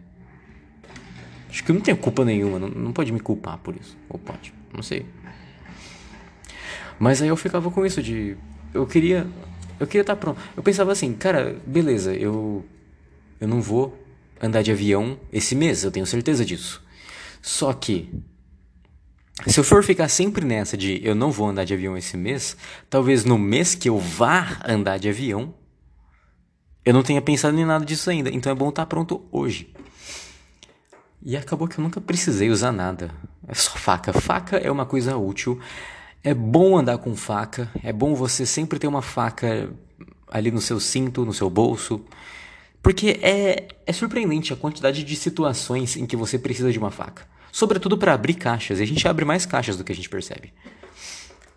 Acho 1.48 1.64
que 1.64 1.70
eu 1.70 1.74
não 1.74 1.83
tenho 1.83 1.96
culpa 1.96 2.24
nenhuma, 2.24 2.59
não, 2.59 2.68
não 2.68 2.92
pode 2.92 3.12
me 3.12 3.20
culpar 3.20 3.59
por 3.59 3.74
isso. 3.77 3.96
Ou 4.09 4.18
pode, 4.18 4.53
não 4.72 4.83
sei. 4.83 5.07
Mas 6.98 7.22
aí 7.22 7.29
eu 7.29 7.37
ficava 7.37 7.70
com 7.70 7.87
isso 7.87 8.03
de. 8.03 8.37
Eu 8.74 8.87
queria. 8.87 9.27
Eu 9.78 9.86
queria 9.86 10.02
estar 10.02 10.16
tá 10.16 10.20
pronto. 10.20 10.40
Eu 10.56 10.62
pensava 10.62 10.92
assim, 10.92 11.12
cara, 11.14 11.56
beleza, 11.66 12.14
eu. 12.14 12.64
Eu 13.40 13.46
não 13.46 13.60
vou 13.60 13.96
andar 14.40 14.62
de 14.62 14.72
avião 14.72 15.18
esse 15.32 15.54
mês, 15.54 15.84
eu 15.84 15.90
tenho 15.90 16.06
certeza 16.06 16.44
disso. 16.44 16.82
Só 17.40 17.72
que. 17.72 18.12
Se 19.46 19.60
eu 19.60 19.64
for 19.64 19.84
ficar 19.84 20.08
sempre 20.08 20.44
nessa 20.44 20.76
de 20.76 21.00
eu 21.06 21.14
não 21.14 21.30
vou 21.30 21.48
andar 21.48 21.64
de 21.64 21.72
avião 21.72 21.96
esse 21.96 22.16
mês, 22.16 22.56
talvez 22.90 23.24
no 23.24 23.38
mês 23.38 23.72
que 23.76 23.88
eu 23.88 23.96
vá 23.96 24.60
andar 24.66 24.98
de 24.98 25.08
avião, 25.08 25.54
eu 26.84 26.92
não 26.92 27.04
tinha 27.04 27.22
pensado 27.22 27.56
em 27.56 27.64
nada 27.64 27.84
disso 27.84 28.10
ainda, 28.10 28.30
então 28.30 28.50
é 28.50 28.54
bom 28.54 28.70
estar 28.70 28.86
pronto 28.86 29.24
hoje. 29.30 29.72
E 31.22 31.36
acabou 31.36 31.68
que 31.68 31.78
eu 31.78 31.84
nunca 31.84 32.00
precisei 32.00 32.50
usar 32.50 32.72
nada. 32.72 33.10
É 33.46 33.54
só 33.54 33.72
faca. 33.76 34.12
Faca 34.12 34.56
é 34.56 34.70
uma 34.70 34.86
coisa 34.86 35.16
útil. 35.16 35.60
É 36.22 36.35
bom 36.35 36.76
andar 36.76 36.98
com 36.98 37.14
faca. 37.16 37.70
É 37.83 37.92
bom 37.92 38.14
você 38.14 38.44
sempre 38.44 38.78
ter 38.78 38.87
uma 38.87 39.02
faca 39.02 39.70
ali 40.31 40.50
no 40.50 40.61
seu 40.61 40.78
cinto, 40.81 41.24
no 41.24 41.33
seu 41.33 41.48
bolso. 41.48 42.04
Porque 42.83 43.18
é, 43.22 43.68
é 43.87 43.92
surpreendente 43.92 44.52
a 44.52 44.57
quantidade 44.57 45.02
de 45.02 45.16
situações 45.16 45.96
em 45.96 46.07
que 46.07 46.16
você 46.16 46.38
precisa 46.38 46.72
de 46.72 46.78
uma 46.78 46.90
faca. 46.90 47.26
Sobretudo 47.50 47.96
para 47.96 48.12
abrir 48.12 48.35
caixas. 48.35 48.78
E 48.78 48.83
a 48.83 48.87
gente 48.87 49.07
abre 49.07 49.24
mais 49.24 49.46
caixas 49.46 49.76
do 49.76 49.85
que 49.85 49.92
a 49.92 49.94
gente 49.94 50.09
percebe. 50.09 50.52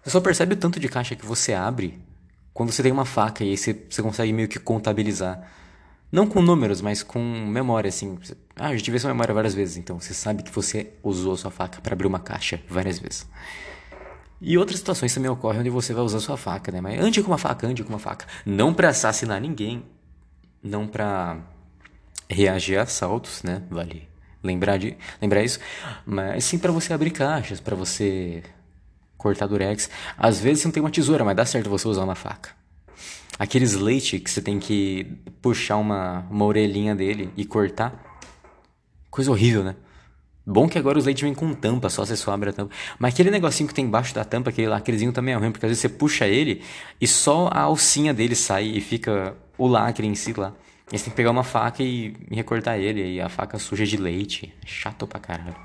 Você 0.04 0.10
só 0.10 0.19
percebe 0.19 0.54
o 0.54 0.58
tanto 0.58 0.80
de 0.80 0.89
caixa 0.89 1.15
que 1.15 1.26
você 1.26 1.54
abre 1.54 2.00
quando 2.54 2.71
você 2.71 2.82
tem 2.84 2.91
uma 2.91 3.06
faca 3.06 3.43
e 3.43 3.52
aí 3.52 3.58
você, 3.58 3.86
você 3.89 4.02
consegue 4.02 4.34
meio 4.34 4.47
que 4.47 4.60
contabilizar. 4.60 5.47
Não 6.12 6.28
com 6.28 6.41
números, 6.41 6.82
mas 6.82 7.04
com 7.04 7.19
memória, 7.19 7.88
assim. 7.88 8.17
Ah, 8.56 8.67
a 8.67 8.76
gente 8.76 8.91
vê 8.91 9.00
sua 9.00 9.12
memória 9.12 9.34
várias 9.34 9.54
vezes, 9.54 9.78
então 9.78 10.00
você 10.00 10.13
sabe 10.13 10.43
que 10.43 10.52
você 10.52 10.91
usou 11.02 11.34
a 11.34 11.38
sua 11.38 11.52
faca 11.52 11.80
para 11.80 11.93
abrir 11.93 12.08
uma 12.08 12.19
caixa 12.19 12.60
várias 12.67 13.00
vezes. 13.00 13.26
E 14.41 14.58
outras 14.58 14.80
situações 14.80 15.13
também 15.13 15.30
ocorrem 15.30 15.60
onde 15.62 15.69
você 15.69 15.93
vai 15.93 16.04
usar 16.04 16.19
sua 16.19 16.36
faca, 16.36 16.71
né? 16.71 16.82
Mas 16.82 16.99
ande 16.99 17.21
com 17.21 17.30
uma 17.30 17.38
faca, 17.38 17.67
ande 17.67 17.84
com 17.84 17.89
uma 17.89 17.99
faca. 17.99 18.25
Não 18.43 18.73
para 18.73 18.89
assassinar 18.89 19.39
ninguém, 19.39 19.84
não 20.63 20.88
para 20.88 21.38
reagir 22.27 22.77
a 22.77 22.82
assaltos, 22.82 23.43
né? 23.43 23.62
Vale 23.69 24.10
lembrar 24.43 24.77
de 24.77 24.97
lembrar 25.21 25.43
isso, 25.43 25.60
mas 26.04 26.43
sim 26.45 26.58
para 26.58 26.71
você 26.71 26.93
abrir 26.93 27.12
caixas, 27.12 27.60
para 27.60 27.75
você 27.75 28.41
cortar 29.15 29.45
durex. 29.45 29.89
Às 30.17 30.39
vezes 30.39 30.62
você 30.62 30.67
não 30.67 30.73
tem 30.73 30.82
uma 30.82 30.89
tesoura, 30.89 31.23
mas 31.23 31.36
dá 31.36 31.45
certo 31.45 31.69
você 31.69 31.88
usar 31.88 32.04
uma 32.04 32.15
faca. 32.15 32.49
Aqueles 33.38 33.73
leite 33.73 34.19
que 34.19 34.30
você 34.30 34.41
tem 34.41 34.60
que 34.60 35.06
puxar 35.41 35.77
uma, 35.77 36.25
uma 36.30 36.45
orelhinha 36.45 36.95
dele 36.95 37.32
e 37.38 37.45
cortar. 37.45 37.93
Coisa 39.10 39.30
horrível, 39.30 39.63
né? 39.63 39.75
Bom 40.45 40.67
que 40.67 40.77
agora 40.77 40.97
os 40.97 41.06
leites 41.06 41.21
vêm 41.21 41.34
com 41.34 41.54
tampa, 41.54 41.89
só 41.89 42.04
você 42.04 42.15
só 42.15 42.32
abre 42.32 42.49
a 42.49 42.54
tampa. 42.54 42.73
Mas 42.97 43.13
aquele 43.13 43.30
negocinho 43.30 43.67
que 43.67 43.75
tem 43.75 43.86
embaixo 43.86 44.13
da 44.13 44.23
tampa, 44.23 44.49
aquele 44.49 44.67
lacrezinho 44.67 45.12
também 45.12 45.34
é 45.34 45.38
ruim, 45.38 45.51
porque 45.51 45.65
às 45.65 45.69
vezes 45.69 45.82
você 45.82 45.89
puxa 45.89 46.25
ele 46.25 46.63
e 46.99 47.08
só 47.08 47.47
a 47.51 47.62
alcinha 47.62 48.13
dele 48.13 48.36
sai 48.36 48.65
e 48.65 48.82
fica 48.82 49.36
o 49.58 49.67
lacre 49.67 50.08
em 50.08 50.15
si 50.15 50.34
lá. 50.34 50.54
E 50.91 50.97
você 50.97 51.06
tem 51.06 51.12
que 51.12 51.15
pegar 51.15 51.32
uma 51.32 51.43
faca 51.43 51.84
e 51.84 52.13
recortar 52.30 52.77
ele, 52.77 53.13
e 53.13 53.21
a 53.21 53.30
faca 53.30 53.58
suja 53.60 53.86
de 53.86 53.97
leite. 53.97 54.54
Chato 54.65 55.08
pra 55.08 55.19
caralho. 55.19 55.56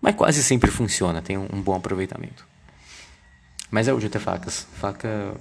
Mas 0.00 0.16
quase 0.16 0.42
sempre 0.42 0.70
funciona, 0.70 1.22
tem 1.22 1.38
um 1.38 1.62
bom 1.62 1.74
aproveitamento. 1.74 2.46
Mas 3.70 3.88
é 3.88 3.94
útil 3.94 4.10
ter 4.10 4.18
facas. 4.18 4.66
Faca. 4.74 5.34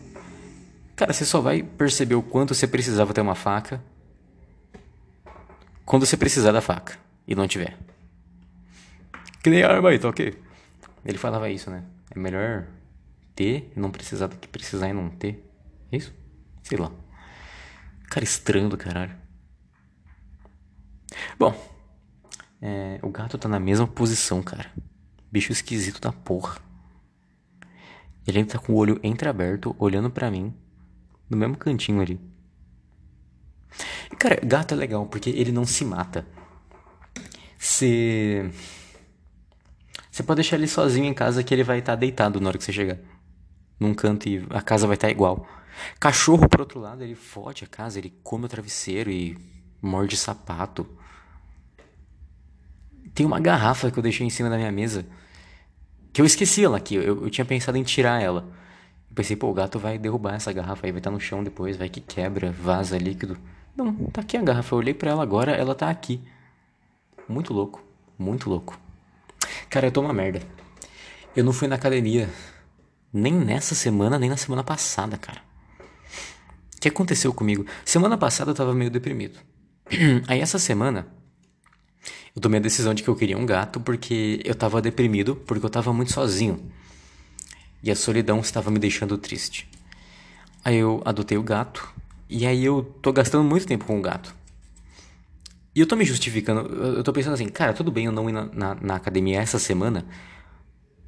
Cara, 0.95 1.11
você 1.11 1.25
só 1.25 1.41
vai 1.41 1.63
perceber 1.63 2.15
o 2.15 2.21
quanto 2.21 2.53
você 2.53 2.67
precisava 2.67 3.13
ter 3.13 3.21
uma 3.21 3.35
faca 3.35 3.83
quando 5.83 6.05
você 6.05 6.15
precisar 6.15 6.51
da 6.51 6.61
faca 6.61 6.97
e 7.27 7.35
não 7.35 7.47
tiver. 7.47 7.75
Que 9.43 9.49
nem 9.49 9.63
arma 9.63 9.89
aí, 9.89 9.99
tá 9.99 10.09
ok? 10.09 10.37
Ele 11.03 11.17
falava 11.17 11.49
isso, 11.49 11.69
né? 11.69 11.83
É 12.11 12.19
melhor 12.19 12.67
ter 13.35 13.71
e 13.75 13.79
não 13.79 13.89
precisar 13.89 14.27
do 14.27 14.35
que 14.35 14.47
precisar 14.47 14.89
e 14.89 14.93
não 14.93 15.09
ter. 15.09 15.43
É 15.91 15.97
isso? 15.97 16.13
Sei 16.63 16.77
lá. 16.77 16.91
Cara 18.09 18.23
estranho 18.23 18.69
do 18.69 18.77
caralho. 18.77 19.15
Bom, 21.39 21.53
é, 22.61 22.99
o 23.01 23.09
gato 23.09 23.37
tá 23.37 23.49
na 23.49 23.59
mesma 23.59 23.87
posição, 23.87 24.43
cara. 24.43 24.71
Bicho 25.31 25.51
esquisito 25.51 25.99
da 25.99 26.11
porra. 26.11 26.57
Ele 28.27 28.39
ainda 28.39 28.51
tá 28.51 28.59
com 28.59 28.73
o 28.73 28.75
olho 28.75 28.99
entreaberto, 29.03 29.75
olhando 29.79 30.09
para 30.09 30.29
mim, 30.29 30.53
no 31.29 31.35
mesmo 31.35 31.57
cantinho 31.57 32.01
ali. 32.01 32.19
E, 34.11 34.15
cara, 34.15 34.39
gato 34.45 34.73
é 34.73 34.77
legal 34.77 35.07
porque 35.07 35.29
ele 35.29 35.51
não 35.51 35.65
se 35.65 35.83
mata. 35.83 36.25
Você. 37.57 38.51
Você 40.11 40.21
pode 40.21 40.41
deixar 40.41 40.57
ele 40.57 40.67
sozinho 40.67 41.05
em 41.05 41.13
casa 41.13 41.43
que 41.43 41.53
ele 41.53 41.63
vai 41.63 41.79
estar 41.79 41.93
tá 41.93 41.95
deitado 41.95 42.39
na 42.41 42.49
hora 42.49 42.57
que 42.57 42.63
você 42.63 42.73
chegar. 42.73 42.97
Num 43.79 43.93
canto 43.93 44.27
e 44.27 44.45
a 44.49 44.61
casa 44.61 44.85
vai 44.85 44.95
estar 44.95 45.07
tá 45.07 45.11
igual. 45.11 45.47
Cachorro, 45.99 46.47
por 46.49 46.59
outro 46.59 46.79
lado, 46.79 47.03
ele 47.03 47.15
fode 47.15 47.63
a 47.63 47.67
casa, 47.67 47.97
ele 47.97 48.13
come 48.21 48.45
o 48.45 48.49
travesseiro 48.49 49.09
e 49.09 49.37
morde 49.81 50.17
sapato. 50.17 50.85
Tem 53.15 53.25
uma 53.25 53.39
garrafa 53.39 53.89
que 53.89 53.97
eu 53.97 54.03
deixei 54.03 54.27
em 54.27 54.29
cima 54.29 54.49
da 54.49 54.57
minha 54.57 54.71
mesa 54.71 55.05
que 56.13 56.21
eu 56.21 56.25
esqueci 56.25 56.63
ela 56.63 56.77
aqui, 56.77 56.95
eu, 56.95 57.23
eu 57.23 57.29
tinha 57.29 57.45
pensado 57.45 57.77
em 57.77 57.83
tirar 57.83 58.21
ela. 58.21 58.45
Eu 59.09 59.15
pensei, 59.15 59.35
pô, 59.35 59.49
o 59.49 59.53
gato 59.53 59.79
vai 59.79 59.97
derrubar 59.97 60.35
essa 60.35 60.51
garrafa 60.51 60.85
aí, 60.85 60.91
vai 60.91 60.99
estar 60.99 61.09
tá 61.09 61.13
no 61.13 61.19
chão 61.19 61.43
depois, 61.43 61.77
vai 61.77 61.89
que 61.89 62.01
quebra, 62.01 62.51
vaza 62.51 62.97
líquido. 62.97 63.37
Não, 63.75 63.93
tá 64.07 64.21
aqui 64.21 64.35
a 64.35 64.41
garrafa. 64.41 64.75
Eu 64.75 64.79
olhei 64.79 64.93
pra 64.93 65.11
ela 65.11 65.23
agora, 65.23 65.51
ela 65.53 65.73
tá 65.73 65.89
aqui. 65.89 66.21
Muito 67.27 67.53
louco, 67.53 67.81
muito 68.17 68.49
louco. 68.49 68.77
Cara, 69.71 69.87
eu 69.87 69.91
tô 69.91 70.01
uma 70.01 70.11
merda. 70.11 70.41
Eu 71.33 71.45
não 71.45 71.53
fui 71.53 71.65
na 71.65 71.75
academia 71.75 72.29
nem 73.13 73.33
nessa 73.33 73.73
semana, 73.73 74.19
nem 74.19 74.29
na 74.29 74.35
semana 74.35 74.65
passada, 74.65 75.17
cara. 75.17 75.41
O 76.75 76.81
que 76.81 76.89
aconteceu 76.89 77.33
comigo? 77.33 77.65
Semana 77.85 78.17
passada 78.17 78.51
eu 78.51 78.55
tava 78.55 78.73
meio 78.73 78.91
deprimido. 78.91 79.39
Aí 80.27 80.41
essa 80.41 80.59
semana 80.59 81.07
eu 82.35 82.41
tomei 82.41 82.59
a 82.59 82.61
decisão 82.61 82.93
de 82.93 83.01
que 83.01 83.07
eu 83.07 83.15
queria 83.15 83.37
um 83.37 83.45
gato 83.45 83.79
porque 83.79 84.41
eu 84.43 84.51
estava 84.51 84.81
deprimido, 84.81 85.37
porque 85.37 85.65
eu 85.65 85.69
estava 85.69 85.93
muito 85.93 86.11
sozinho. 86.11 86.69
E 87.81 87.89
a 87.89 87.95
solidão 87.95 88.41
estava 88.41 88.69
me 88.69 88.77
deixando 88.77 89.17
triste. 89.17 89.69
Aí 90.65 90.75
eu 90.75 91.01
adotei 91.05 91.37
o 91.37 91.43
gato, 91.43 91.89
e 92.29 92.45
aí 92.45 92.65
eu 92.65 92.83
tô 93.01 93.13
gastando 93.13 93.45
muito 93.45 93.65
tempo 93.65 93.85
com 93.85 93.97
o 93.97 94.01
gato. 94.01 94.35
E 95.73 95.79
eu 95.79 95.87
tô 95.87 95.95
me 95.95 96.03
justificando, 96.03 96.61
eu 96.69 97.03
tô 97.03 97.13
pensando 97.13 97.33
assim, 97.33 97.47
cara, 97.47 97.73
tudo 97.73 97.91
bem 97.91 98.05
eu 98.05 98.11
não 98.11 98.29
ir 98.29 98.33
na, 98.33 98.45
na, 98.45 98.75
na 98.75 98.95
academia 98.95 99.39
essa 99.39 99.57
semana 99.57 100.05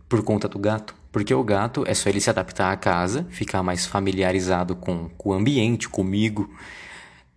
por 0.08 0.24
conta 0.24 0.48
do 0.48 0.58
gato. 0.58 0.96
Porque 1.12 1.34
o 1.34 1.44
gato 1.44 1.84
é 1.86 1.94
só 1.94 2.10
ele 2.10 2.22
se 2.22 2.30
adaptar 2.30 2.72
à 2.72 2.78
casa, 2.78 3.26
ficar 3.30 3.62
mais 3.62 3.86
familiarizado 3.86 4.76
com, 4.76 5.10
com 5.10 5.30
o 5.30 5.34
ambiente, 5.34 5.90
comigo. 5.90 6.50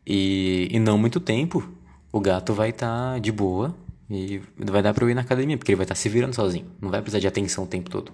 E, 0.06 0.68
e 0.70 0.78
não 0.78 0.96
muito 0.96 1.18
tempo 1.18 1.68
o 2.12 2.20
gato 2.20 2.54
vai 2.54 2.70
estar 2.70 3.14
tá 3.14 3.18
de 3.18 3.30
boa, 3.30 3.76
E 4.08 4.40
vai 4.56 4.82
dar 4.82 4.94
pra 4.94 5.04
eu 5.04 5.10
ir 5.10 5.14
na 5.14 5.20
academia, 5.20 5.58
porque 5.58 5.72
ele 5.72 5.76
vai 5.76 5.84
estar 5.84 5.94
tá 5.94 6.00
se 6.00 6.08
virando 6.08 6.34
sozinho. 6.34 6.70
Não 6.80 6.90
vai 6.90 7.02
precisar 7.02 7.18
de 7.18 7.26
atenção 7.26 7.64
o 7.64 7.66
tempo 7.66 7.90
todo. 7.90 8.12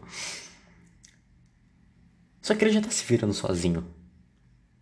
Só 2.41 2.55
que 2.55 2.65
ele 2.65 2.73
já 2.73 2.81
tá 2.81 2.91
se 2.91 3.05
virando 3.05 3.33
sozinho. 3.33 3.85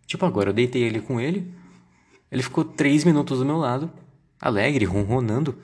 Tipo, 0.07 0.25
agora 0.25 0.49
eu 0.49 0.53
deitei 0.53 0.81
ele 0.83 1.01
com 1.01 1.19
ele. 1.19 1.53
Ele 2.31 2.41
ficou 2.41 2.63
três 2.63 3.03
minutos 3.03 3.39
do 3.39 3.45
meu 3.45 3.57
lado, 3.57 3.91
alegre, 4.41 4.85
ronronando. 4.85 5.61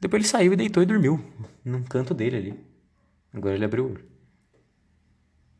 Depois 0.00 0.22
ele 0.22 0.28
saiu 0.28 0.52
e 0.52 0.56
deitou 0.56 0.82
e 0.82 0.86
dormiu. 0.86 1.24
Num 1.64 1.82
canto 1.84 2.12
dele 2.12 2.36
ali. 2.36 2.64
Agora 3.32 3.54
ele 3.54 3.64
abriu 3.64 3.84
o 3.84 3.90
olho. 3.90 4.04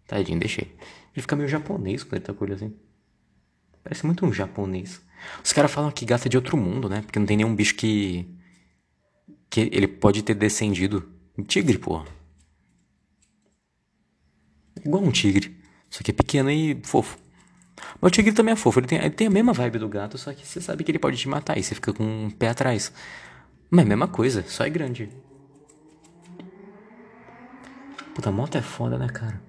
Tadinho, 0.06 0.40
deixei. 0.40 0.76
Ele 1.14 1.22
fica 1.22 1.36
meio 1.36 1.48
japonês 1.48 2.02
quando 2.02 2.14
ele 2.14 2.24
tá 2.24 2.34
com 2.34 2.44
o 2.44 2.46
olho 2.46 2.54
assim. 2.54 2.74
Parece 3.82 4.04
muito 4.04 4.26
um 4.26 4.32
japonês. 4.32 5.00
Os 5.44 5.52
caras 5.52 5.70
falam 5.70 5.90
que 5.90 6.04
gato 6.04 6.26
é 6.26 6.28
de 6.28 6.36
outro 6.36 6.56
mundo, 6.56 6.88
né? 6.88 7.02
Porque 7.02 7.18
não 7.18 7.26
tem 7.26 7.36
nenhum 7.36 7.54
bicho 7.54 7.76
que. 7.76 8.26
que 9.48 9.60
ele 9.72 9.86
pode 9.86 10.22
ter 10.22 10.34
descendido. 10.34 11.08
Um 11.38 11.44
tigre, 11.44 11.78
porra. 11.78 12.06
Igual 14.84 15.02
um 15.02 15.10
tigre. 15.10 15.56
Só 15.88 16.02
que 16.02 16.10
é 16.10 16.14
pequeno 16.14 16.50
e 16.50 16.80
fofo. 16.84 17.18
Mas 18.00 18.08
o 18.08 18.10
tigre 18.10 18.32
também 18.32 18.52
é 18.52 18.56
fofo. 18.56 18.80
Ele 18.80 18.86
tem, 18.86 18.98
ele 18.98 19.10
tem 19.10 19.26
a 19.26 19.30
mesma 19.30 19.52
vibe 19.52 19.78
do 19.78 19.88
gato, 19.88 20.18
só 20.18 20.32
que 20.32 20.46
você 20.46 20.60
sabe 20.60 20.84
que 20.84 20.90
ele 20.90 20.98
pode 20.98 21.16
te 21.16 21.28
matar 21.28 21.56
e 21.58 21.62
você 21.62 21.74
fica 21.74 21.92
com 21.92 22.04
um 22.04 22.30
pé 22.30 22.48
atrás. 22.48 22.92
Mas 23.70 23.80
é 23.80 23.86
a 23.86 23.88
mesma 23.88 24.08
coisa, 24.08 24.44
só 24.46 24.64
é 24.64 24.70
grande. 24.70 25.08
Puta, 28.14 28.30
moto 28.30 28.56
é 28.56 28.62
foda, 28.62 28.98
né, 28.98 29.08
cara? 29.08 29.40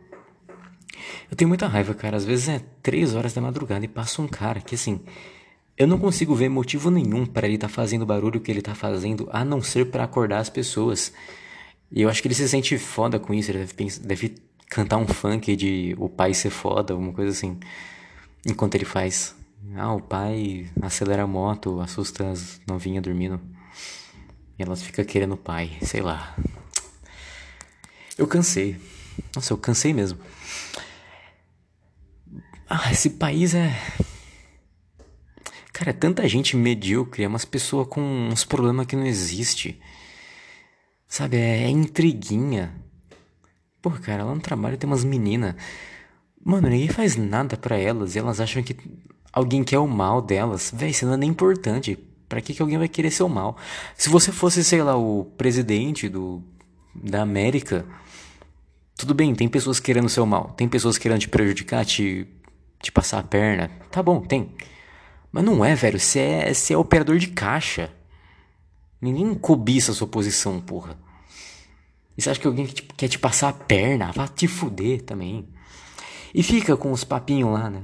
Eu 1.29 1.35
tenho 1.35 1.47
muita 1.47 1.67
raiva, 1.67 1.93
cara. 1.93 2.17
Às 2.17 2.25
vezes 2.25 2.47
é 2.47 2.61
três 2.81 3.15
horas 3.15 3.33
da 3.33 3.41
madrugada 3.41 3.83
e 3.83 3.87
passa 3.87 4.21
um 4.21 4.27
cara 4.27 4.61
que, 4.61 4.75
assim, 4.75 5.01
eu 5.77 5.87
não 5.87 5.97
consigo 5.97 6.35
ver 6.35 6.49
motivo 6.49 6.91
nenhum 6.91 7.25
para 7.25 7.47
ele 7.47 7.55
estar 7.55 7.67
tá 7.67 7.73
fazendo 7.73 8.03
o 8.03 8.05
barulho 8.05 8.39
que 8.39 8.51
ele 8.51 8.61
tá 8.61 8.75
fazendo, 8.75 9.27
a 9.31 9.43
não 9.43 9.61
ser 9.61 9.85
para 9.85 10.03
acordar 10.03 10.39
as 10.39 10.49
pessoas. 10.49 11.11
E 11.91 12.01
eu 12.01 12.09
acho 12.09 12.21
que 12.21 12.27
ele 12.27 12.35
se 12.35 12.47
sente 12.47 12.77
foda 12.77 13.19
com 13.19 13.33
isso. 13.33 13.49
Ele 13.51 13.59
deve, 13.59 13.73
pensar, 13.73 14.01
deve 14.03 14.35
cantar 14.69 14.97
um 14.97 15.07
funk 15.07 15.55
de 15.55 15.95
o 15.97 16.07
pai 16.07 16.33
ser 16.33 16.49
foda, 16.49 16.93
alguma 16.93 17.13
coisa 17.13 17.31
assim. 17.31 17.57
Enquanto 18.45 18.75
ele 18.75 18.85
faz. 18.85 19.35
Ah, 19.75 19.93
o 19.93 20.01
pai 20.01 20.69
acelera 20.81 21.23
a 21.23 21.27
moto, 21.27 21.79
assusta 21.79 22.29
as 22.29 22.59
novinhas 22.67 23.03
dormindo. 23.03 23.39
E 24.57 24.63
elas 24.63 24.81
ficam 24.81 25.05
querendo 25.05 25.33
o 25.33 25.37
pai, 25.37 25.77
sei 25.81 26.01
lá. 26.01 26.35
Eu 28.17 28.27
cansei. 28.27 28.79
Nossa, 29.35 29.53
eu 29.53 29.57
cansei 29.57 29.93
mesmo. 29.93 30.19
Ah, 32.69 32.91
esse 32.91 33.11
país 33.11 33.53
é. 33.53 33.69
Cara, 35.73 35.89
é 35.89 35.93
tanta 35.93 36.27
gente 36.27 36.55
medíocre, 36.55 37.23
é 37.23 37.27
umas 37.27 37.45
pessoas 37.45 37.87
com 37.87 38.01
uns 38.01 38.43
problemas 38.43 38.85
que 38.85 38.95
não 38.95 39.05
existe. 39.05 39.79
Sabe, 41.07 41.37
é, 41.37 41.63
é 41.63 41.69
intriguinha. 41.69 42.73
Pô, 43.81 43.89
cara, 43.91 44.23
lá 44.23 44.33
no 44.33 44.41
trabalho 44.41 44.77
tem 44.77 44.89
umas 44.89 45.03
meninas. 45.03 45.55
Mano, 46.43 46.69
ninguém 46.69 46.87
faz 46.87 47.15
nada 47.15 47.55
para 47.55 47.77
elas 47.77 48.15
e 48.15 48.19
elas 48.19 48.39
acham 48.39 48.63
que 48.63 48.75
alguém 49.31 49.63
quer 49.63 49.79
o 49.79 49.87
mal 49.87 50.21
delas. 50.21 50.71
Véi, 50.75 50.89
isso 50.89 51.05
não 51.05 51.13
é 51.13 51.17
nem 51.17 51.29
importante. 51.29 51.97
Pra 52.27 52.41
que, 52.41 52.53
que 52.53 52.61
alguém 52.61 52.77
vai 52.77 52.87
querer 52.87 53.11
seu 53.11 53.27
mal? 53.27 53.57
Se 53.95 54.09
você 54.09 54.31
fosse, 54.31 54.63
sei 54.63 54.81
lá, 54.81 54.95
o 54.95 55.25
presidente 55.37 56.07
do, 56.07 56.41
da 56.95 57.21
América, 57.21 57.85
tudo 58.95 59.13
bem, 59.13 59.35
tem 59.35 59.47
pessoas 59.47 59.79
querendo 59.79 60.09
seu 60.09 60.25
mal. 60.25 60.53
Tem 60.55 60.67
pessoas 60.67 60.97
querendo 60.97 61.19
te 61.19 61.29
prejudicar, 61.29 61.85
te, 61.85 62.27
te 62.81 62.91
passar 62.91 63.19
a 63.19 63.23
perna. 63.23 63.69
Tá 63.91 64.01
bom, 64.01 64.21
tem. 64.21 64.51
Mas 65.31 65.43
não 65.43 65.63
é, 65.63 65.75
velho. 65.75 65.99
Você 65.99 66.19
é, 66.19 66.53
você 66.53 66.73
é 66.73 66.77
operador 66.77 67.17
de 67.17 67.27
caixa. 67.27 67.91
Ninguém 69.01 69.33
cobiça 69.35 69.91
a 69.91 69.95
sua 69.95 70.07
posição, 70.07 70.59
porra. 70.61 70.97
E 72.17 72.21
você 72.21 72.29
acha 72.29 72.39
que 72.39 72.47
alguém 72.47 72.65
que 72.65 72.75
te, 72.75 72.83
quer 72.83 73.07
te 73.07 73.19
passar 73.19 73.49
a 73.49 73.53
perna? 73.53 74.11
Vá 74.11 74.27
te 74.27 74.47
fuder 74.47 75.01
também. 75.01 75.47
E 76.33 76.41
fica 76.43 76.77
com 76.77 76.91
os 76.91 77.03
papinhos 77.03 77.51
lá, 77.51 77.69
né? 77.69 77.83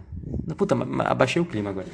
Puta, 0.55 0.75
abaixei 1.05 1.41
o 1.41 1.45
clima 1.45 1.69
agora. 1.69 1.88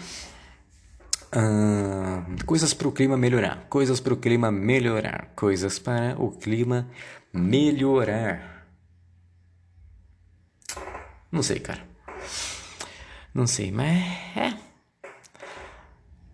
Coisas 2.45 2.73
para 2.73 2.87
o 2.87 2.91
clima 2.91 3.17
melhorar. 3.17 3.65
Coisas 3.69 3.99
para 3.99 4.13
o 4.13 4.17
clima 4.17 4.51
melhorar. 4.51 5.31
Coisas 5.35 5.79
para 5.79 6.15
o 6.19 6.31
clima 6.31 6.87
melhorar. 7.33 8.67
Não 11.31 11.41
sei, 11.41 11.59
cara. 11.59 11.81
Não 13.33 13.47
sei, 13.47 13.71
mas 13.71 13.97
é. 14.37 14.53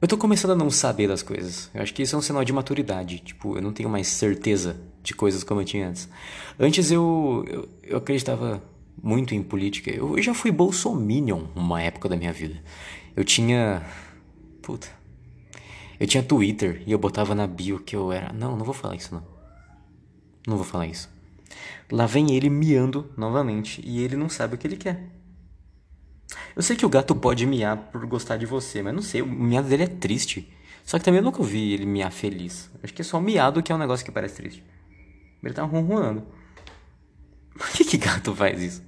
Eu 0.01 0.07
tô 0.07 0.17
começando 0.17 0.51
a 0.51 0.55
não 0.55 0.69
saber 0.69 1.07
das 1.07 1.23
coisas. 1.23 1.69
Eu 1.73 1.81
acho 1.81 1.93
que 1.93 2.03
isso 2.03 2.15
é 2.15 2.19
um 2.19 2.21
sinal 2.21 2.43
de 2.43 2.51
maturidade. 2.51 3.19
Tipo, 3.19 3.55
eu 3.55 3.61
não 3.61 3.71
tenho 3.71 3.89
mais 3.89 4.07
certeza 4.07 4.77
de 5.01 5.13
coisas 5.13 5.43
como 5.43 5.61
eu 5.61 5.65
tinha 5.65 5.87
antes. 5.87 6.09
Antes 6.59 6.91
eu, 6.91 7.45
eu, 7.47 7.69
eu 7.83 7.97
acreditava 7.97 8.61
muito 9.01 9.33
em 9.33 9.43
política. 9.43 9.91
Eu 9.91 10.21
já 10.21 10.33
fui 10.33 10.51
bolsominion 10.51 11.45
uma 11.55 11.81
época 11.81 12.09
da 12.09 12.15
minha 12.15 12.33
vida. 12.33 12.61
Eu 13.15 13.23
tinha. 13.23 13.81
Puta. 14.61 14.87
Eu 15.99 16.07
tinha 16.07 16.23
Twitter 16.23 16.81
e 16.87 16.91
eu 16.91 16.97
botava 16.97 17.35
na 17.35 17.45
bio 17.45 17.79
que 17.79 17.95
eu 17.95 18.11
era. 18.11 18.31
Não, 18.31 18.55
não 18.55 18.63
vou 18.63 18.73
falar 18.73 18.95
isso 18.95 19.13
não. 19.13 19.23
Não 20.47 20.55
vou 20.55 20.65
falar 20.65 20.87
isso. 20.87 21.09
Lá 21.91 22.05
vem 22.05 22.33
ele 22.33 22.49
miando 22.49 23.11
novamente 23.17 23.81
e 23.83 24.01
ele 24.01 24.15
não 24.15 24.29
sabe 24.29 24.55
o 24.55 24.57
que 24.57 24.67
ele 24.67 24.77
quer. 24.77 25.09
Eu 26.55 26.61
sei 26.61 26.75
que 26.75 26.85
o 26.85 26.89
gato 26.89 27.15
pode 27.15 27.45
miar 27.45 27.77
por 27.77 28.05
gostar 28.05 28.37
de 28.37 28.45
você, 28.45 28.81
mas 28.81 28.93
não 28.93 29.01
sei, 29.01 29.21
o 29.21 29.27
miado 29.27 29.67
dele 29.67 29.83
é 29.83 29.87
triste. 29.87 30.51
Só 30.85 30.97
que 30.97 31.05
também 31.05 31.19
eu 31.19 31.23
nunca 31.23 31.43
vi 31.43 31.73
ele 31.73 31.85
miar 31.85 32.11
feliz. 32.11 32.69
Acho 32.83 32.93
que 32.93 33.01
é 33.01 33.05
só 33.05 33.17
o 33.17 33.21
miado 33.21 33.61
que 33.61 33.71
é 33.71 33.75
um 33.75 33.77
negócio 33.77 34.05
que 34.05 34.11
parece 34.11 34.35
triste. 34.35 34.63
Ele 35.43 35.53
tá 35.53 35.63
ronroando. 35.63 36.23
Por 37.57 37.69
que 37.69 37.83
que 37.83 37.97
gato 37.97 38.35
faz 38.35 38.61
isso? 38.61 38.83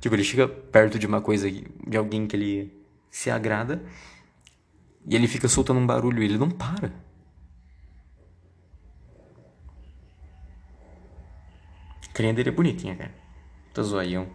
Tipo, 0.00 0.14
ele 0.14 0.24
chega 0.24 0.48
perto 0.48 0.98
de 0.98 1.06
uma 1.06 1.20
coisa, 1.20 1.50
de 1.50 1.96
alguém 1.96 2.26
que 2.26 2.34
ele 2.34 2.72
se 3.10 3.30
agrada, 3.30 3.84
e 5.06 5.14
ele 5.14 5.28
fica 5.28 5.46
soltando 5.46 5.78
um 5.78 5.86
barulho 5.86 6.22
e 6.22 6.24
ele 6.24 6.38
não 6.38 6.50
para. 6.50 6.92
A 12.08 12.12
carinha 12.12 12.34
dele 12.34 12.48
é 12.48 12.52
bonitinha, 12.52 12.96
cara. 12.96 13.14
Tá 13.74 13.82
zoaião. 13.82 14.26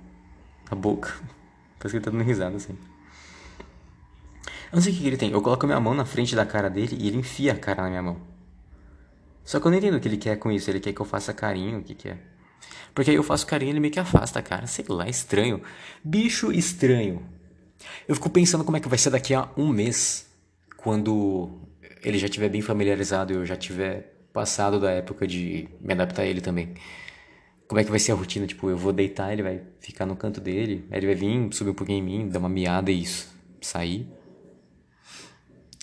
A 0.70 0.76
boca. 0.76 1.14
Parece 1.80 1.92
que 1.92 1.98
ele 1.98 2.06
tá 2.06 2.12
dando 2.12 2.24
risada 2.24 2.56
assim. 2.56 2.78
Eu 4.72 4.78
não 4.78 4.82
sei 4.82 4.94
o 4.94 4.96
que 4.96 5.08
ele 5.08 5.18
tem. 5.18 5.32
Eu 5.32 5.42
coloco 5.42 5.66
a 5.66 5.68
minha 5.68 5.80
mão 5.80 5.94
na 5.94 6.06
frente 6.06 6.36
da 6.36 6.46
cara 6.46 6.70
dele 6.70 6.96
e 7.00 7.08
ele 7.08 7.18
enfia 7.18 7.54
a 7.54 7.58
cara 7.58 7.84
na 7.84 7.90
minha 7.90 8.02
mão. 8.02 8.22
Só 9.44 9.60
que 9.60 9.68
eu 9.68 9.72
não 9.72 9.78
entendo 9.78 9.98
o 9.98 10.00
que 10.00 10.08
ele 10.08 10.18
quer 10.18 10.38
com 10.38 10.52
isso. 10.52 10.70
Ele 10.70 10.80
quer 10.80 10.94
que 10.94 11.02
eu 11.02 11.06
faça 11.06 11.34
carinho, 11.34 11.80
o 11.80 11.84
que 11.84 11.94
que 11.94 12.10
é? 12.10 12.35
Porque 12.94 13.12
aí 13.12 13.18
eu 13.18 13.24
faço 13.24 13.46
carinho 13.46 13.70
e 13.70 13.74
ele 13.74 13.80
meio 13.80 13.94
que 13.94 14.00
afasta 14.00 14.42
cara. 14.42 14.68
Sei 14.68 14.86
lá, 14.88 15.08
estranho. 15.08 15.62
Bicho 16.04 16.52
estranho. 16.52 17.22
Eu 18.08 18.16
fico 18.16 18.30
pensando 18.30 18.64
como 18.64 18.78
é 18.78 18.80
que 18.80 18.88
vai 18.88 18.98
ser 18.98 19.10
daqui 19.10 19.34
a 19.34 19.50
um 19.58 19.68
mês. 19.68 20.28
Quando 20.78 21.60
ele 22.04 22.18
já 22.18 22.28
estiver 22.28 22.50
bem 22.50 22.62
familiarizado 22.62 23.34
e 23.34 23.36
eu 23.36 23.46
já 23.46 23.56
tiver 23.56 24.16
passado 24.32 24.80
da 24.80 24.92
época 24.92 25.26
de 25.26 25.68
me 25.82 25.94
adaptar 25.94 26.24
a 26.24 26.26
ele 26.26 26.42
também. 26.42 26.74
Como 27.68 27.80
é 27.80 27.84
que 27.84 27.90
vai 27.90 28.00
ser 28.00 28.12
a 28.12 28.16
rotina? 28.16 28.46
Tipo, 28.46 28.70
eu 28.70 28.78
vou 28.78 28.94
deitar, 28.94 29.34
ele 29.34 29.42
vai 29.42 29.62
ficar 29.80 30.06
no 30.06 30.16
canto 30.16 30.40
dele, 30.40 30.86
aí 30.92 31.00
ele 31.00 31.08
vai 31.08 31.16
vir, 31.16 31.52
subir 31.52 31.72
um 31.72 31.74
pouquinho 31.74 32.00
em 32.00 32.04
mim, 32.04 32.30
dar 32.30 32.40
uma 32.40 32.50
miada 32.50 32.92
e 32.92 33.02
isso, 33.02 33.34
sair. 33.60 34.08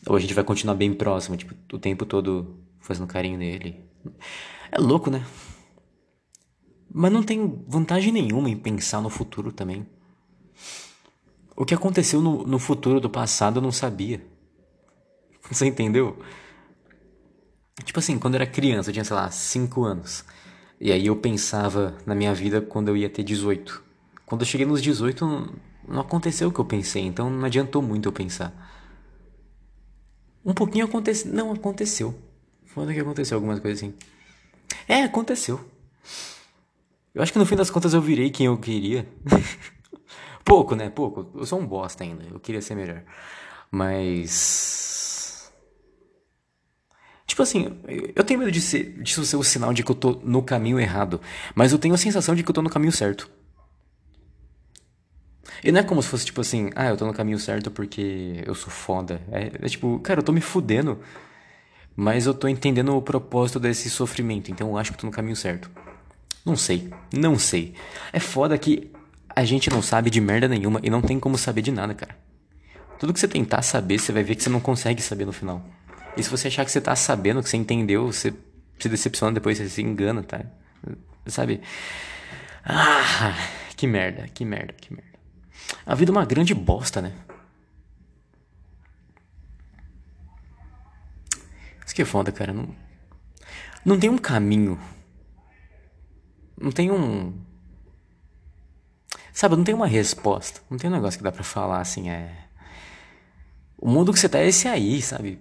Ou 0.07 0.15
a 0.15 0.21
gente 0.21 0.35
vai 0.35 0.45
continuar 0.45 0.75
bem 0.75 0.93
próximo, 0.93 1.37
tipo, 1.37 1.55
o 1.73 1.79
tempo 1.79 2.07
todo 2.07 2.57
fazendo 2.81 3.07
carinho 3.07 3.39
nele. 3.39 3.81
É 4.71 4.79
louco, 4.79 5.11
né? 5.11 5.25
Mas 6.95 7.11
não 7.11 7.23
tem 7.23 7.65
vantagem 7.67 8.13
nenhuma 8.13 8.51
em 8.51 8.57
pensar 8.57 9.01
no 9.01 9.09
futuro 9.09 9.51
também. 9.51 9.87
O 11.57 11.65
que 11.65 11.75
aconteceu 11.75 12.21
no, 12.21 12.47
no 12.47 12.59
futuro 12.59 13.01
do 13.01 13.09
passado 13.09 13.59
eu 13.59 13.63
não 13.63 13.73
sabia. 13.73 14.25
Você 15.51 15.67
entendeu? 15.67 16.19
Tipo 17.85 17.99
assim, 17.99 18.19
quando 18.19 18.35
eu 18.35 18.43
era 18.43 18.51
criança, 18.51 18.91
eu 18.91 18.93
tinha, 18.93 19.05
sei 19.05 19.17
lá, 19.17 19.31
5 19.31 19.83
anos. 19.85 20.25
E 20.79 20.93
aí 20.93 21.07
eu 21.07 21.17
pensava 21.17 21.97
na 22.05 22.15
minha 22.15 22.35
vida 22.35 22.61
quando 22.61 22.89
eu 22.89 22.97
ia 22.97 23.09
ter 23.09 23.23
18. 23.23 23.83
Quando 24.27 24.43
eu 24.43 24.47
cheguei 24.47 24.67
nos 24.67 24.83
18, 24.83 25.25
não, 25.25 25.55
não 25.89 26.01
aconteceu 26.01 26.49
o 26.49 26.53
que 26.53 26.59
eu 26.59 26.65
pensei, 26.65 27.03
então 27.03 27.31
não 27.31 27.45
adiantou 27.45 27.81
muito 27.81 28.09
eu 28.09 28.13
pensar. 28.13 28.53
Um 30.45 30.53
pouquinho 30.53 30.85
aconteceu. 30.85 31.33
Não, 31.33 31.53
aconteceu. 31.53 32.15
Foda 32.67 32.93
que 32.93 33.01
aconteceu 33.01 33.37
algumas 33.37 33.61
coisas 33.61 33.83
assim. 33.83 33.95
É, 34.89 35.03
aconteceu. 35.05 35.72
Eu 37.15 37.23
acho 37.23 37.33
que 37.33 37.39
no 37.39 37.47
fim 37.47 37.57
das 37.57 37.71
contas 37.71 37.93
eu 37.93 38.01
virei 38.01 38.31
quem 38.31 38.47
eu 38.47 38.57
queria. 38.57 39.07
Pouco, 40.45 40.75
né? 40.75 40.91
Pouco. 40.91 41.31
Eu 41.39 41.47
sou 41.47 41.61
um 41.61 41.67
bosta 41.67 42.05
ainda. 42.05 42.25
Eu 42.31 42.41
queria 42.41 42.63
ser 42.63 42.75
melhor. 42.75 43.03
Mas. 43.71 45.53
Tipo 47.27 47.43
assim, 47.43 47.81
eu 48.15 48.23
tenho 48.25 48.41
medo 48.41 48.53
de 48.53 48.61
ser, 48.61 49.03
disso 49.03 49.25
ser 49.25 49.37
o 49.37 49.43
sinal 49.43 49.73
de 49.73 49.83
que 49.83 49.91
eu 49.91 49.95
tô 49.95 50.21
no 50.23 50.43
caminho 50.43 50.79
errado. 50.79 51.21
Mas 51.55 51.73
eu 51.73 51.79
tenho 51.79 51.95
a 51.95 51.99
sensação 51.99 52.35
de 52.35 52.43
que 52.43 52.51
eu 52.51 52.55
tô 52.55 52.61
no 52.63 52.69
caminho 52.69 52.93
certo. 52.93 53.31
E 55.65 55.71
não 55.71 55.81
é 55.81 55.83
como 55.83 56.03
se 56.03 56.09
fosse 56.09 56.27
tipo 56.27 56.41
assim, 56.41 56.71
ah, 56.75 56.89
eu 56.89 56.97
tô 56.97 57.07
no 57.07 57.15
caminho 57.15 57.39
certo 57.39 57.71
porque 57.71 58.43
eu 58.45 58.55
sou 58.55 58.71
foda. 58.71 59.23
É, 59.31 59.65
é 59.65 59.69
tipo, 59.69 59.99
cara, 60.01 60.21
eu 60.21 60.25
tô 60.25 60.33
me 60.33 60.41
fudendo. 60.41 60.99
Mas 61.95 62.27
eu 62.27 62.35
tô 62.35 62.49
entendendo 62.49 62.97
o 62.97 63.03
propósito 63.03 63.61
desse 63.61 63.89
sofrimento, 63.91 64.51
então 64.51 64.69
eu 64.69 64.79
acho 64.79 64.93
que 64.93 64.99
tô 64.99 65.07
no 65.07 65.13
caminho 65.13 65.37
certo. 65.37 65.71
Não 66.45 66.57
sei, 66.57 66.93
não 67.13 67.39
sei. 67.39 67.75
É 68.13 68.19
foda 68.19 68.59
que 68.59 68.91
a 69.35 69.45
gente 69.45 69.71
não 69.71 69.81
sabe 69.81 70.11
de 70.11 70.21
merda 70.21 70.49
nenhuma 70.49 70.81
e 70.83 70.91
não 70.91 71.01
tem 71.01 71.19
como 71.19 71.39
saber 71.39 71.63
de 71.63 71.71
nada, 71.71 71.95
cara. 71.95 72.17
Tudo 72.99 73.13
que 73.13 73.21
você 73.21 73.29
tentar 73.29 73.63
saber, 73.63 73.99
você 73.99 74.13
vai 74.13 74.23
ver 74.23 74.35
que 74.35 74.43
você 74.43 74.51
não 74.51 74.61
consegue 74.61 75.03
saber 75.03 75.25
no 75.25 75.33
final. 75.33 75.65
E 76.17 76.23
se 76.23 76.31
você 76.31 76.49
achar 76.49 76.65
que 76.65 76.71
você 76.71 76.81
tá 76.81 76.95
sabendo, 76.95 77.43
que 77.43 77.49
você 77.49 77.57
entendeu, 77.57 78.13
você 78.13 78.33
se 78.79 78.89
decepciona 78.89 79.33
depois, 79.33 79.59
você 79.59 79.69
se 79.69 79.83
engana, 79.83 80.23
tá? 80.23 80.41
Sabe? 81.27 81.61
Ah, 82.65 83.37
que 83.77 83.87
merda, 83.87 84.29
que 84.29 84.45
merda, 84.45 84.73
que 84.75 84.93
merda. 84.93 85.19
A 85.87 85.95
vida 85.95 86.11
é 86.11 86.15
uma 86.15 86.25
grande 86.25 86.55
bosta, 86.55 87.01
né? 87.01 87.13
Isso 91.85 91.95
que 91.95 92.03
é 92.03 92.05
foda, 92.05 92.31
cara. 92.33 92.53
Não, 92.53 92.75
não 93.85 93.99
tem 93.99 94.11
um 94.11 94.19
caminho. 94.19 94.79
Não 96.63 96.71
tem 96.71 96.93
um. 96.93 97.35
Sabe, 99.33 99.57
não 99.57 99.65
tem 99.65 99.75
uma 99.75 99.87
resposta. 99.87 100.61
Não 100.71 100.79
tem 100.79 100.89
um 100.89 100.93
negócio 100.93 101.19
que 101.19 101.25
dá 101.25 101.33
pra 101.33 101.43
falar 101.43 101.81
assim, 101.81 102.09
é. 102.09 102.47
O 103.77 103.91
mundo 103.91 104.13
que 104.13 104.21
você 104.21 104.29
tá 104.29 104.39
é 104.39 104.47
esse 104.47 104.69
aí, 104.69 105.03
sabe? 105.03 105.41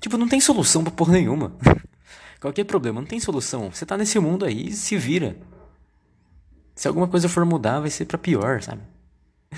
Tipo, 0.00 0.16
não 0.16 0.26
tem 0.26 0.40
solução 0.40 0.82
pra 0.82 0.90
porra 0.90 1.12
nenhuma. 1.12 1.52
Qualquer 2.40 2.64
problema, 2.64 3.02
não 3.02 3.06
tem 3.06 3.20
solução. 3.20 3.70
Você 3.70 3.84
tá 3.84 3.98
nesse 3.98 4.18
mundo 4.18 4.46
aí, 4.46 4.72
se 4.72 4.96
vira. 4.96 5.36
Se 6.74 6.88
alguma 6.88 7.06
coisa 7.06 7.28
for 7.28 7.44
mudar, 7.44 7.80
vai 7.80 7.90
ser 7.90 8.06
pra 8.06 8.16
pior, 8.16 8.62
sabe? 8.62 8.80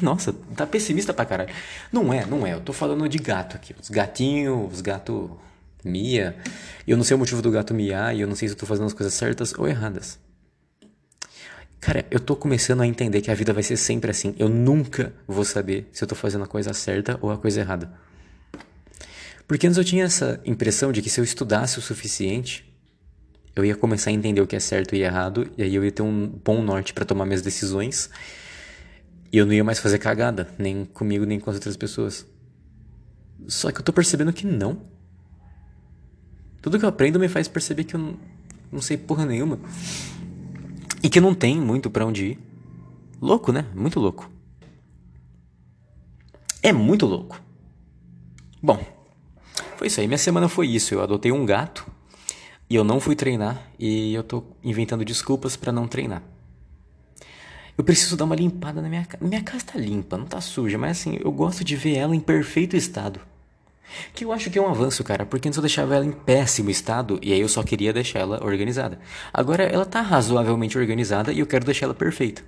Nossa, 0.03 0.33
tá 0.57 0.67
pessimista 0.67 1.15
pra 1.15 1.25
caralho. 1.25 1.55
Não 1.93 2.13
é, 2.13 2.27
não 2.27 2.45
é. 2.45 2.55
Eu 2.55 2.61
tô 2.61 2.73
falando 2.73 3.09
de 3.09 3.19
gato 3.19 3.55
aqui. 3.55 3.77
Os 3.81 3.89
gatinhos, 3.89 4.73
os 4.73 4.81
gatos 4.81 5.31
mia. 5.85 6.37
E 6.87 6.91
eu 6.91 6.97
não 6.97 7.05
sei 7.05 7.14
o 7.14 7.18
motivo 7.18 7.43
do 7.43 7.51
gato 7.51 7.74
miar 7.74 8.14
e 8.14 8.20
eu 8.20 8.28
não 8.28 8.35
sei 8.35 8.49
se 8.49 8.55
eu 8.55 8.59
tô 8.59 8.66
fazendo 8.66 8.87
as 8.87 8.93
coisas 8.93 9.14
certas 9.14 9.53
ou 9.57 9.68
erradas. 9.68 10.18
Cara, 11.81 12.05
eu 12.11 12.20
tô 12.20 12.37
começando 12.37 12.83
a 12.83 12.87
entender 12.87 13.22
que 13.22 13.31
a 13.31 13.35
vida 13.35 13.53
vai 13.53 13.62
ser 13.62 13.76
sempre 13.76 14.11
assim. 14.11 14.35
Eu 14.39 14.49
nunca 14.49 15.14
vou 15.26 15.45
saber 15.45 15.89
se 15.93 16.05
eu 16.05 16.09
tô 16.09 16.14
fazendo 16.14 16.45
a 16.45 16.47
coisa 16.47 16.74
certa 16.74 17.18
ou 17.22 17.31
a 17.31 17.39
coisa 17.39 17.61
errada. 17.61 17.91
Porque 19.49 19.66
antes 19.66 19.78
eu 19.78 19.85
tinha 19.85 20.05
essa 20.05 20.41
impressão 20.45 20.93
de 20.93 21.01
que 21.01 21.09
se 21.09 21.20
eu 21.20 21.24
estudasse 21.24 21.78
o 21.78 21.83
suficiente, 21.83 22.70
eu 23.57 23.64
ia 23.64 23.74
começar 23.74 24.11
a 24.11 24.12
entender 24.12 24.41
o 24.41 24.47
que 24.47 24.55
é 24.55 24.61
certo 24.61 24.95
e 24.95 25.03
errado, 25.03 25.51
e 25.57 25.62
aí 25.62 25.74
eu 25.74 25.85
ia 25.85 25.91
ter 25.91 26.03
um 26.03 26.26
bom 26.28 26.62
norte 26.62 26.93
para 26.93 27.05
tomar 27.05 27.24
minhas 27.24 27.43
decisões 27.43 28.11
e 29.33 29.39
eu 29.39 29.47
não 29.47 29.53
ia 29.53 29.64
mais 29.64 29.78
fazer 29.78 29.99
cagada, 29.99 30.49
nem 30.59 30.85
comigo, 30.85 31.24
nem 31.24 31.39
com 31.39 31.51
as 31.51 31.57
outras 31.57 31.76
pessoas. 31.76 32.26
Só 33.49 33.70
que 33.70 33.81
eu 33.81 33.85
tô 33.85 33.93
percebendo 33.93 34.33
que 34.33 34.47
não. 34.47 34.83
Tudo 36.63 36.79
que 36.79 36.85
eu 36.85 36.89
aprendo 36.89 37.19
me 37.19 37.29
faz 37.29 37.49
perceber 37.49 37.85
que 37.85 37.95
eu 37.95 38.17
não, 38.71 38.81
sei 38.81 38.97
porra 38.97 39.25
nenhuma. 39.25 39.59
E 41.03 41.09
que 41.09 41.21
não 41.21 41.35
tem 41.35 41.61
muito 41.61 41.91
para 41.91 42.05
onde 42.05 42.33
ir. 42.33 42.39
Louco, 43.21 43.53
né? 43.53 43.67
Muito 43.75 43.99
louco. 43.99 44.31
É 46.63 46.73
muito 46.73 47.07
louco. 47.07 47.41
Bom, 48.63 48.85
foi 49.77 49.87
isso 49.87 50.01
aí. 50.01 50.07
Minha 50.07 50.19
semana 50.19 50.49
foi 50.49 50.67
isso. 50.69 50.95
Eu 50.95 51.03
adotei 51.03 51.33
um 51.33 51.47
gato 51.47 51.87
e 52.69 52.75
eu 52.75 52.85
não 52.85 53.01
fui 53.01 53.17
treinar 53.17 53.71
e 53.79 54.13
eu 54.13 54.23
tô 54.23 54.45
inventando 54.63 55.05
desculpas 55.05 55.57
para 55.57 55.73
não 55.73 55.89
treinar. 55.89 56.23
Eu 57.77 57.83
preciso 57.83 58.15
dar 58.15 58.27
uma 58.27 58.37
limpada 58.37 58.83
na 58.83 58.91
minha 58.91 59.07
casa. 59.07 59.25
Minha 59.25 59.43
casa 59.43 59.65
tá 59.65 59.79
limpa, 59.79 60.19
não 60.19 60.27
tá 60.27 60.39
suja, 60.39 60.77
mas 60.77 60.99
assim, 60.99 61.19
eu 61.19 61.33
gosto 61.33 61.65
de 61.65 61.77
ver 61.77 61.97
ela 61.97 62.15
em 62.15 62.21
perfeito 62.21 62.77
estado. 62.77 63.19
Que 64.14 64.24
eu 64.24 64.32
acho 64.32 64.51
que 64.51 64.59
é 64.59 64.62
um 64.62 64.68
avanço, 64.68 65.03
cara, 65.05 65.26
porque 65.26 65.49
antes 65.49 65.57
eu 65.57 65.62
deixava 65.62 65.95
ela 65.95 66.05
em 66.05 66.12
péssimo 66.12 66.70
estado 66.70 67.18
e 67.22 67.32
aí 67.32 67.41
eu 67.41 67.49
só 67.49 67.62
queria 67.62 67.93
deixar 67.93 68.20
ela 68.20 68.45
organizada. 68.45 68.99
Agora 69.32 69.64
ela 69.64 69.84
tá 69.84 70.01
razoavelmente 70.01 70.78
organizada 70.78 71.32
e 71.32 71.41
eu 71.41 71.47
quero 71.47 71.64
deixar 71.64 71.86
ela 71.86 71.95
perfeita. 71.95 72.43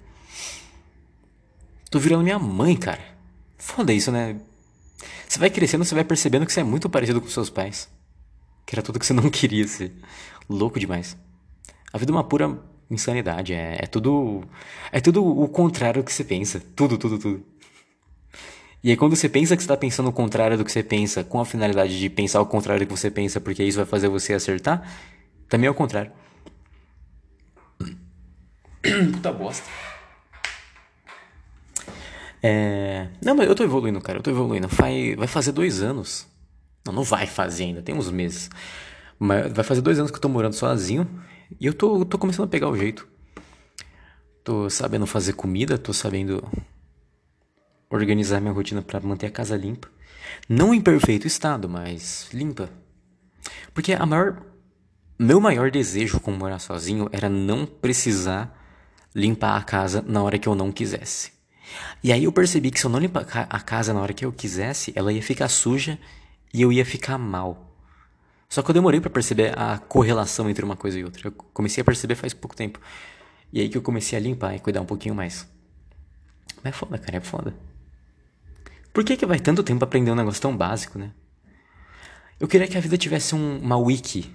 Tô 1.91 1.99
virando 1.99 2.23
minha 2.23 2.39
mãe, 2.39 2.77
cara. 2.77 3.03
Foda 3.59 3.93
isso, 3.93 4.11
né? 4.11 4.41
Você 5.29 5.39
vai 5.39 5.51
crescendo, 5.51 5.85
você 5.85 5.95
vai 5.95 6.05
percebendo 6.05 6.47
que 6.47 6.53
você 6.53 6.61
é 6.61 6.65
muito 6.65 6.89
parecido 6.89 7.21
com 7.21 7.29
seus 7.29 7.51
pais. 7.51 7.89
Que 8.67 8.75
era 8.75 8.83
tudo 8.83 8.99
que 8.99 9.07
você 9.07 9.13
não 9.13 9.29
queria 9.31 9.67
ser. 9.69 9.93
Louco 10.49 10.81
demais. 10.81 11.17
A 11.93 11.99
vida 11.99 12.11
é 12.11 12.15
uma 12.15 12.25
pura 12.25 12.59
insanidade. 12.91 13.53
É, 13.53 13.79
é 13.83 13.87
tudo. 13.87 14.43
É 14.91 15.01
tudo 15.01 15.27
o 15.27 15.49
contrário 15.49 16.03
do 16.03 16.07
que 16.07 16.13
você 16.13 16.25
pensa. 16.25 16.63
Tudo, 16.75 16.97
tudo, 16.97 17.19
tudo. 17.19 17.52
E 18.83 18.91
aí 18.91 18.97
quando 18.97 19.15
você 19.15 19.29
pensa 19.29 19.57
que 19.57 19.63
você 19.63 19.67
está 19.67 19.77
pensando 19.77 20.09
o 20.09 20.13
contrário 20.13 20.59
do 20.59 20.65
que 20.65 20.73
você 20.73 20.83
pensa, 20.83 21.23
com 21.23 21.41
a 21.41 21.45
finalidade 21.45 21.99
de 21.99 22.11
pensar 22.11 22.41
o 22.41 22.47
contrário 22.47 22.85
do 22.85 22.89
que 22.89 22.99
você 22.99 23.11
pensa, 23.11 23.41
porque 23.41 23.63
isso 23.63 23.77
vai 23.77 23.87
fazer 23.87 24.09
você 24.09 24.35
acertar, 24.35 24.83
também 25.49 25.69
é 25.69 25.71
o 25.71 25.75
contrário. 25.75 26.11
Puta 29.13 29.33
bosta. 29.33 29.69
É... 32.43 33.07
Não, 33.25 33.37
mas 33.37 33.49
eu 33.49 33.55
tô 33.55 33.63
evoluindo, 33.63 34.01
cara. 34.01 34.19
Eu 34.19 34.23
tô 34.23 34.31
evoluindo. 34.31 34.67
Vai, 34.67 35.15
vai 35.15 35.29
fazer 35.29 35.53
dois 35.53 35.81
anos. 35.81 36.27
Não, 36.85 36.93
não 36.93 37.03
vai 37.05 37.27
fazer 37.27 37.65
ainda, 37.65 37.83
tem 37.83 37.95
uns 37.95 38.11
meses. 38.11 38.51
Mas 39.19 39.53
vai 39.53 39.65
fazer 39.65 39.81
dois 39.81 39.99
anos 39.99 40.11
que 40.11 40.17
eu 40.17 40.21
tô 40.21 40.29
morando 40.29 40.55
sozinho. 40.55 41.09
E 41.61 41.67
eu 41.67 41.75
tô, 41.75 42.05
tô 42.05 42.19
começando 42.19 42.47
a 42.47 42.49
pegar 42.49 42.69
o 42.69 42.77
jeito. 42.77 43.07
Tô 44.43 44.69
sabendo 44.69 45.07
fazer 45.07 45.35
comida, 45.35 45.79
tô 45.79 45.93
sabendo 45.93 46.43
organizar 47.93 48.41
minha 48.41 48.53
rotina 48.53 48.83
para 48.83 49.01
manter 49.01 49.27
a 49.27 49.31
casa 49.31 49.57
limpa. 49.57 49.89
Não 50.49 50.75
em 50.75 50.81
perfeito 50.81 51.27
estado, 51.27 51.69
mas 51.69 52.29
limpa. 52.33 52.71
Porque 53.75 53.93
a 53.93 54.07
maior 54.07 54.43
meu 55.19 55.41
maior 55.41 55.71
desejo 55.71 56.19
com 56.19 56.33
morar 56.33 56.59
sozinho 56.59 57.09
era 57.13 57.29
não 57.29 57.65
precisar 57.65 58.59
limpar 59.15 59.57
a 59.57 59.63
casa 59.63 60.03
na 60.05 60.23
hora 60.23 60.39
que 60.39 60.49
eu 60.49 60.55
não 60.55 60.73
quisesse. 60.73 61.33
E 62.03 62.13
aí 62.13 62.25
eu 62.25 62.33
percebi 62.33 62.71
que 62.71 62.81
se 62.81 62.87
eu 62.87 62.91
não 62.91 62.99
limpar 62.99 63.27
a 63.49 63.61
casa 63.61 63.95
na 63.95 64.01
hora 64.01 64.13
que 64.13 64.25
eu 64.25 64.33
quisesse, 64.33 64.93
ela 64.97 65.13
ia 65.13 65.23
ficar 65.23 65.49
suja 65.49 65.99
e 66.53 66.61
eu 66.61 66.73
ia 66.73 66.85
ficar 66.85 67.19
mal. 67.19 67.73
Só 68.49 68.63
que 68.63 68.71
eu 68.71 68.75
demorei 68.75 69.01
para 69.01 69.11
perceber 69.11 69.57
a 69.57 69.79
correlação 69.79 70.51
entre 70.51 70.65
uma 70.65 70.77
coisa 70.77 70.99
e 70.99 71.05
outra. 71.05 71.29
Eu 71.29 71.33
comecei 71.33 71.81
a 71.83 71.85
perceber 71.85 72.17
faz 72.17 72.35
pouco 72.35 72.57
tempo. 72.57 72.81
E 73.53 73.61
aí 73.61 73.69
que 73.69 73.79
eu 73.79 73.83
comecei 73.83 74.19
a 74.19 74.21
limpar 74.21 74.55
e 74.57 74.61
cuidar 74.61 74.81
um 74.81 74.87
pouquinho 74.87 75.15
mais. 75.15 75.49
Mas 76.63 76.75
é 76.75 76.77
foda, 76.77 76.99
cara, 76.99 77.19
é 77.19 77.21
foda. 77.21 77.55
Por 78.93 79.05
que 79.05 79.17
que 79.17 79.27
vai 79.27 79.41
tanto 79.41 79.63
tempo 79.63 79.85
aprender 79.85 80.11
um 80.11 80.15
negócio 80.15 80.41
tão 80.41 80.57
básico, 80.57 80.99
né? 80.99 81.11
Eu 82.39 82.49
queria 82.49 82.67
que 82.67 82.77
a 82.77 82.81
vida 82.81 82.99
tivesse 82.99 83.35
um, 83.35 83.59
uma 83.59 83.77
wiki. 83.77 84.31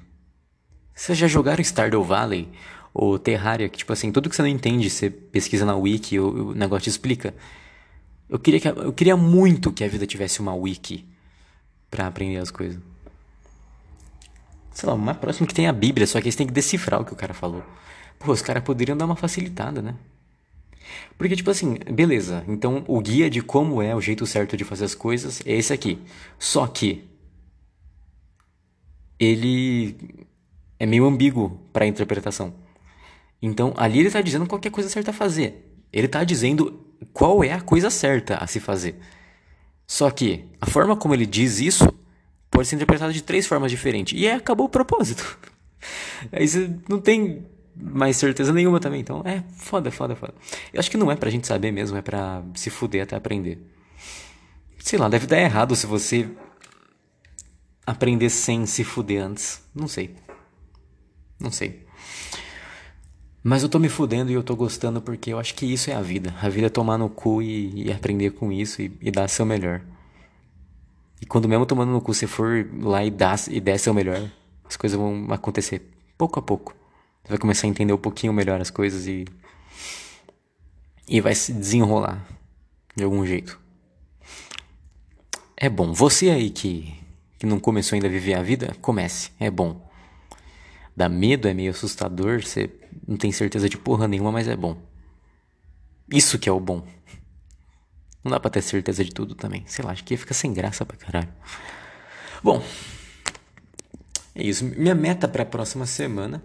Vocês 0.94 1.18
já 1.18 1.28
jogaram 1.28 1.64
Stardew 1.64 2.04
Valley? 2.04 2.50
Ou 2.94 3.20
Terraria, 3.20 3.70
que 3.70 3.78
tipo 3.78 3.94
assim, 3.94 4.12
tudo 4.12 4.30
que 4.30 4.36
você 4.36 4.42
não 4.42 4.50
entende, 4.50 4.90
você 4.90 5.10
pesquisa 5.10 5.66
na 5.66 5.76
wiki 5.76 6.20
o, 6.20 6.50
o 6.50 6.54
negócio 6.56 6.86
te 6.86 6.90
explica. 6.90 7.36
Eu 8.28 8.40
queria, 8.40 8.60
que, 8.60 8.68
eu 8.68 8.94
queria 8.94 9.16
muito 9.16 9.72
que 9.72 9.84
a 9.84 9.88
vida 9.88 10.08
tivesse 10.08 10.40
uma 10.40 10.56
wiki 10.56 11.06
para 11.92 12.08
aprender 12.08 12.38
as 12.38 12.50
coisas 12.50 12.80
sei 14.78 14.88
lá, 14.88 14.94
o 14.94 14.98
mais 14.98 15.18
próximo 15.18 15.48
que 15.48 15.56
tem 15.56 15.68
a 15.68 15.74
Bíblia, 15.74 16.06
só 16.06 16.22
que 16.22 16.28
eles 16.28 16.36
têm 16.36 16.46
que 16.46 16.54
decifrar 16.54 17.02
o 17.02 17.06
que 17.06 17.12
o 17.12 17.16
cara 17.16 17.34
falou. 17.34 17.64
Pô, 18.20 18.32
os 18.32 18.44
caras 18.44 18.64
poderiam 18.64 18.96
dar 18.96 19.06
uma 19.06 19.16
facilitada, 19.16 19.82
né? 19.82 19.96
Porque, 21.18 21.36
tipo 21.36 21.50
assim, 21.50 21.78
beleza, 21.92 22.44
então 22.48 22.84
o 22.88 23.02
guia 23.02 23.30
de 23.30 23.42
como 23.42 23.82
é 23.82 23.96
o 23.96 24.02
jeito 24.02 24.26
certo 24.26 24.56
de 24.56 24.64
fazer 24.64 24.86
as 24.86 24.96
coisas 24.96 25.42
é 25.46 25.54
esse 25.54 25.74
aqui. 25.74 26.00
Só 26.38 26.68
que 26.68 27.04
ele 29.20 29.96
é 30.80 30.86
meio 30.86 31.06
ambíguo 31.06 31.60
para 31.74 31.88
interpretação. 31.88 32.54
Então, 33.42 33.74
ali 33.78 34.00
ele 34.00 34.12
tá 34.12 34.22
dizendo 34.22 34.46
qual 34.48 34.62
é 34.64 34.68
a 34.68 34.72
coisa 34.72 34.90
certa 34.90 35.12
a 35.12 35.14
fazer. 35.14 35.64
Ele 35.92 36.08
tá 36.08 36.24
dizendo 36.24 36.86
qual 37.14 37.44
é 37.44 37.52
a 37.54 37.62
coisa 37.62 37.90
certa 37.90 38.38
a 38.38 38.48
se 38.48 38.60
fazer. 38.60 38.96
Só 39.86 40.10
que 40.12 40.46
a 40.60 40.66
forma 40.66 40.96
como 40.96 41.14
ele 41.14 41.26
diz 41.26 41.60
isso 41.60 41.88
pode 42.50 42.68
ser 42.68 42.76
interpretado 42.76 43.14
de 43.14 43.22
três 43.22 43.48
formas 43.48 43.72
diferentes. 43.72 44.20
E 44.20 44.28
aí 44.28 44.36
acabou 44.36 44.66
o 44.66 44.70
propósito. 44.70 45.38
Aí 46.32 46.48
você 46.48 46.72
não 46.90 47.00
tem 47.00 47.46
mais 47.80 48.18
certeza 48.18 48.52
nenhuma 48.52 48.80
também. 48.80 49.02
Então 49.02 49.22
é 49.26 49.44
foda, 49.56 49.92
foda, 49.92 50.16
foda. 50.16 50.34
Eu 50.74 50.80
acho 50.80 50.90
que 50.90 50.98
não 50.98 51.12
é 51.12 51.16
pra 51.16 51.30
gente 51.30 51.48
saber 51.48 51.72
mesmo, 51.72 51.98
é 51.98 52.02
pra 52.02 52.44
se 52.56 52.70
fuder 52.70 53.04
até 53.04 53.16
aprender. 53.16 53.60
Sei 54.80 54.98
lá, 54.98 55.10
deve 55.10 55.28
dar 55.28 55.40
errado 55.40 55.76
se 55.76 55.86
você 55.86 56.30
aprender 57.86 58.30
sem 58.30 58.66
se 58.66 58.84
fuder 58.84 59.24
antes. 59.24 59.62
Não 59.74 59.88
sei. 59.88 60.16
Não 61.40 61.52
sei. 61.52 61.86
Mas 63.44 63.64
eu 63.64 63.70
tô 63.70 63.80
me 63.80 63.88
fudendo 63.88 64.30
e 64.30 64.34
eu 64.34 64.44
tô 64.44 64.56
gostando 64.56 65.02
porque 65.02 65.32
eu 65.32 65.40
acho 65.40 65.56
que 65.56 65.66
isso 65.66 65.90
é 65.90 65.94
a 65.94 66.02
vida. 66.02 66.34
A 66.42 66.50
vida 66.50 66.68
é 66.68 66.70
tomar 66.70 66.98
no 66.98 67.10
cu 67.10 67.42
e, 67.42 67.86
e 67.86 67.92
aprender 67.92 68.32
com 68.32 68.52
isso 68.52 68.82
e, 68.82 68.92
e 69.02 69.10
dar 69.10 69.28
seu 69.30 69.46
melhor. 69.46 69.82
E 71.22 71.26
quando 71.26 71.48
mesmo 71.48 71.66
tomando 71.66 71.92
no 71.92 72.02
cu 72.02 72.14
você 72.14 72.28
for 72.28 72.68
lá 72.82 73.04
e, 73.06 73.10
dá, 73.10 73.36
e 73.50 73.60
der 73.60 73.78
seu 73.78 73.94
melhor, 73.94 74.30
as 74.68 74.76
coisas 74.76 75.00
vão 75.00 75.28
acontecer 75.32 75.90
pouco 76.18 76.40
a 76.40 76.42
pouco. 76.42 76.76
Você 77.28 77.32
vai 77.32 77.40
começar 77.40 77.68
a 77.68 77.70
entender 77.70 77.92
um 77.92 77.98
pouquinho 77.98 78.32
melhor 78.32 78.62
as 78.62 78.70
coisas 78.70 79.06
e. 79.06 79.26
E 81.06 81.20
vai 81.20 81.36
se 81.36 81.52
desenrolar 81.52 82.26
de 82.96 83.04
algum 83.04 83.26
jeito. 83.26 83.60
É 85.58 85.68
bom. 85.68 85.92
Você 85.92 86.30
aí 86.30 86.50
que, 86.50 86.96
que 87.38 87.46
não 87.46 87.60
começou 87.60 87.98
ainda 87.98 88.08
a 88.08 88.10
viver 88.10 88.34
a 88.34 88.42
vida, 88.42 88.74
comece, 88.82 89.32
é 89.38 89.52
bom. 89.52 89.86
Dá 90.96 91.10
medo, 91.10 91.50
é 91.50 91.54
meio 91.54 91.72
assustador, 91.72 92.42
você 92.42 92.70
não 93.06 93.18
tem 93.18 93.34
certeza 93.34 93.68
de 93.68 93.78
porra 93.78 94.08
nenhuma, 94.08 94.32
mas 94.32 94.48
é 94.48 94.56
bom. 94.56 94.78
Isso 96.10 96.40
que 96.40 96.48
é 96.48 96.52
o 96.52 96.62
bom. 96.62 96.88
Não 98.24 98.32
dá 98.32 98.40
pra 98.40 98.50
ter 98.50 98.62
certeza 98.62 99.04
de 99.04 99.14
tudo 99.14 99.36
também. 99.36 99.66
Sei 99.68 99.84
lá, 99.84 99.92
acho 99.92 100.06
que 100.06 100.16
fica 100.16 100.34
sem 100.34 100.54
graça 100.54 100.86
pra 100.86 100.96
caralho. 100.96 101.34
Bom, 102.42 102.64
é 104.34 104.44
isso. 104.44 104.64
Minha 104.64 104.96
meta 104.96 105.28
pra 105.28 105.44
próxima 105.44 105.86
semana. 105.86 106.42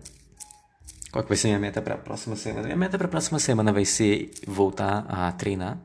Qual 1.12 1.22
que 1.22 1.28
vai 1.28 1.36
ser 1.36 1.48
minha 1.48 1.60
meta 1.60 1.80
pra 1.80 1.96
próxima 1.96 2.34
semana? 2.34 2.64
Minha 2.64 2.76
meta 2.76 2.98
pra 2.98 3.06
próxima 3.06 3.38
semana 3.38 3.72
vai 3.72 3.84
ser 3.84 4.30
voltar 4.46 5.04
a 5.08 5.30
treinar 5.30 5.78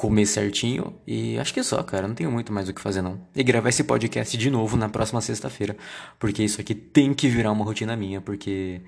comer 0.00 0.24
certinho 0.24 0.94
e 1.06 1.38
acho 1.38 1.52
que 1.52 1.60
é 1.60 1.62
só, 1.62 1.82
cara. 1.82 2.08
Não 2.08 2.14
tenho 2.14 2.32
muito 2.32 2.50
mais 2.50 2.70
o 2.70 2.72
que 2.72 2.80
fazer, 2.80 3.02
não. 3.02 3.20
E 3.36 3.42
gravar 3.42 3.68
esse 3.68 3.84
podcast 3.84 4.34
de 4.34 4.50
novo 4.50 4.74
na 4.74 4.88
próxima 4.88 5.20
sexta-feira. 5.20 5.76
Porque 6.18 6.42
isso 6.42 6.58
aqui 6.58 6.74
tem 6.74 7.12
que 7.12 7.28
virar 7.28 7.52
uma 7.52 7.62
rotina 7.62 7.94
minha, 7.94 8.18
porque 8.18 8.80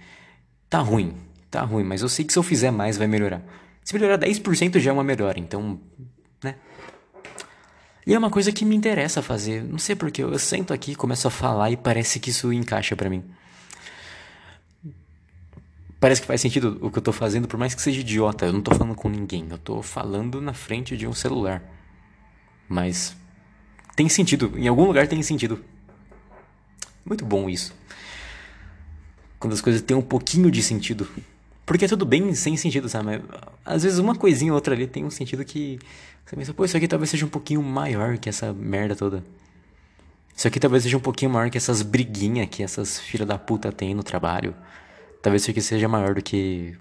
tá 0.71 0.79
ruim. 0.79 1.15
Tá 1.51 1.61
ruim, 1.61 1.85
mas 1.85 2.01
eu 2.01 2.09
sei 2.09 2.25
que 2.25 2.33
se 2.33 2.39
eu 2.39 2.43
fizer 2.43 2.71
mais 2.71 2.97
vai 2.97 3.07
melhorar. 3.07 3.43
Se 3.85 3.93
melhorar 3.93 4.17
10% 4.17 4.79
já 4.79 4.91
é 4.91 4.95
uma 4.95 5.05
melhora, 5.05 5.39
então, 5.39 5.79
né? 6.43 6.55
E 8.07 8.15
é 8.15 8.19
uma 8.19 8.31
coisa 8.31 8.51
que 8.51 8.65
me 8.65 8.75
interessa 8.75 9.21
fazer. 9.21 9.63
Não 9.63 9.77
sei 9.77 9.95
porque 9.95 10.23
eu 10.23 10.39
sento 10.39 10.73
aqui, 10.73 10.95
começo 10.95 11.29
a 11.29 11.31
falar 11.31 11.71
e 11.71 11.77
parece 11.77 12.21
que 12.21 12.31
isso 12.31 12.51
encaixa 12.51 12.97
para 12.97 13.11
mim. 13.11 13.23
Parece 16.03 16.21
que 16.21 16.27
faz 16.27 16.41
sentido 16.41 16.79
o 16.81 16.91
que 16.91 16.99
eu 16.99 17.03
tô 17.03 17.13
fazendo, 17.13 17.47
por 17.47 17.57
mais 17.57 17.77
que 17.77 17.81
seja 17.81 18.01
idiota. 18.01 18.47
Eu 18.47 18.53
não 18.53 18.61
tô 18.61 18.75
falando 18.75 18.97
com 18.97 19.09
ninguém. 19.09 19.47
Eu 19.49 19.57
tô 19.57 19.81
falando 19.83 20.41
na 20.41 20.53
frente 20.53 20.97
de 20.97 21.07
um 21.07 21.15
celular. 21.15 21.63
Mas 22.69 23.17
tem 23.95 24.09
sentido. 24.09 24.53
Em 24.57 24.67
algum 24.67 24.85
lugar 24.85 25.07
tem 25.07 25.23
sentido. 25.23 25.65
Muito 27.05 27.25
bom 27.25 27.49
isso. 27.49 27.73
Quando 29.39 29.53
as 29.53 29.61
coisas 29.61 29.81
têm 29.81 29.97
um 29.97 30.03
pouquinho 30.03 30.51
de 30.51 30.61
sentido. 30.61 31.09
Porque 31.65 31.85
é 31.85 31.89
tudo 31.89 32.05
bem 32.05 32.35
sem 32.35 32.57
sentido, 32.57 32.89
sabe? 32.89 33.23
Às 33.65 33.85
vezes 33.85 34.01
uma 34.01 34.17
coisinha 34.17 34.51
ou 34.51 34.57
outra 34.57 34.75
ali 34.75 34.89
tem 34.89 35.05
um 35.05 35.11
sentido 35.11 35.45
que. 35.45 35.79
Você 36.27 36.35
pensa, 36.35 36.53
pô, 36.53 36.65
isso 36.65 36.77
aqui 36.77 36.89
talvez 36.89 37.11
seja 37.11 37.27
um 37.27 37.29
pouquinho 37.29 37.63
maior 37.63 38.19
que 38.19 38.29
essa 38.29 38.53
merda 38.53 38.97
toda. 38.97 39.23
Isso 40.37 40.49
aqui 40.49 40.59
talvez 40.59 40.83
seja 40.83 40.97
um 40.97 41.01
pouquinho 41.01 41.31
maior 41.31 41.49
que 41.49 41.57
essas 41.57 41.81
briguinhas 41.81 42.49
que 42.51 42.65
essas 42.65 42.99
filhas 42.99 43.29
da 43.29 43.39
puta 43.39 43.71
têm 43.71 43.95
no 43.95 44.03
trabalho. 44.03 44.53
Talvez 45.23 45.43
isso 45.43 45.51
aqui 45.53 45.63
seja 45.63 45.89
maior 45.89 46.15
do 46.15 46.23
que 46.23 46.77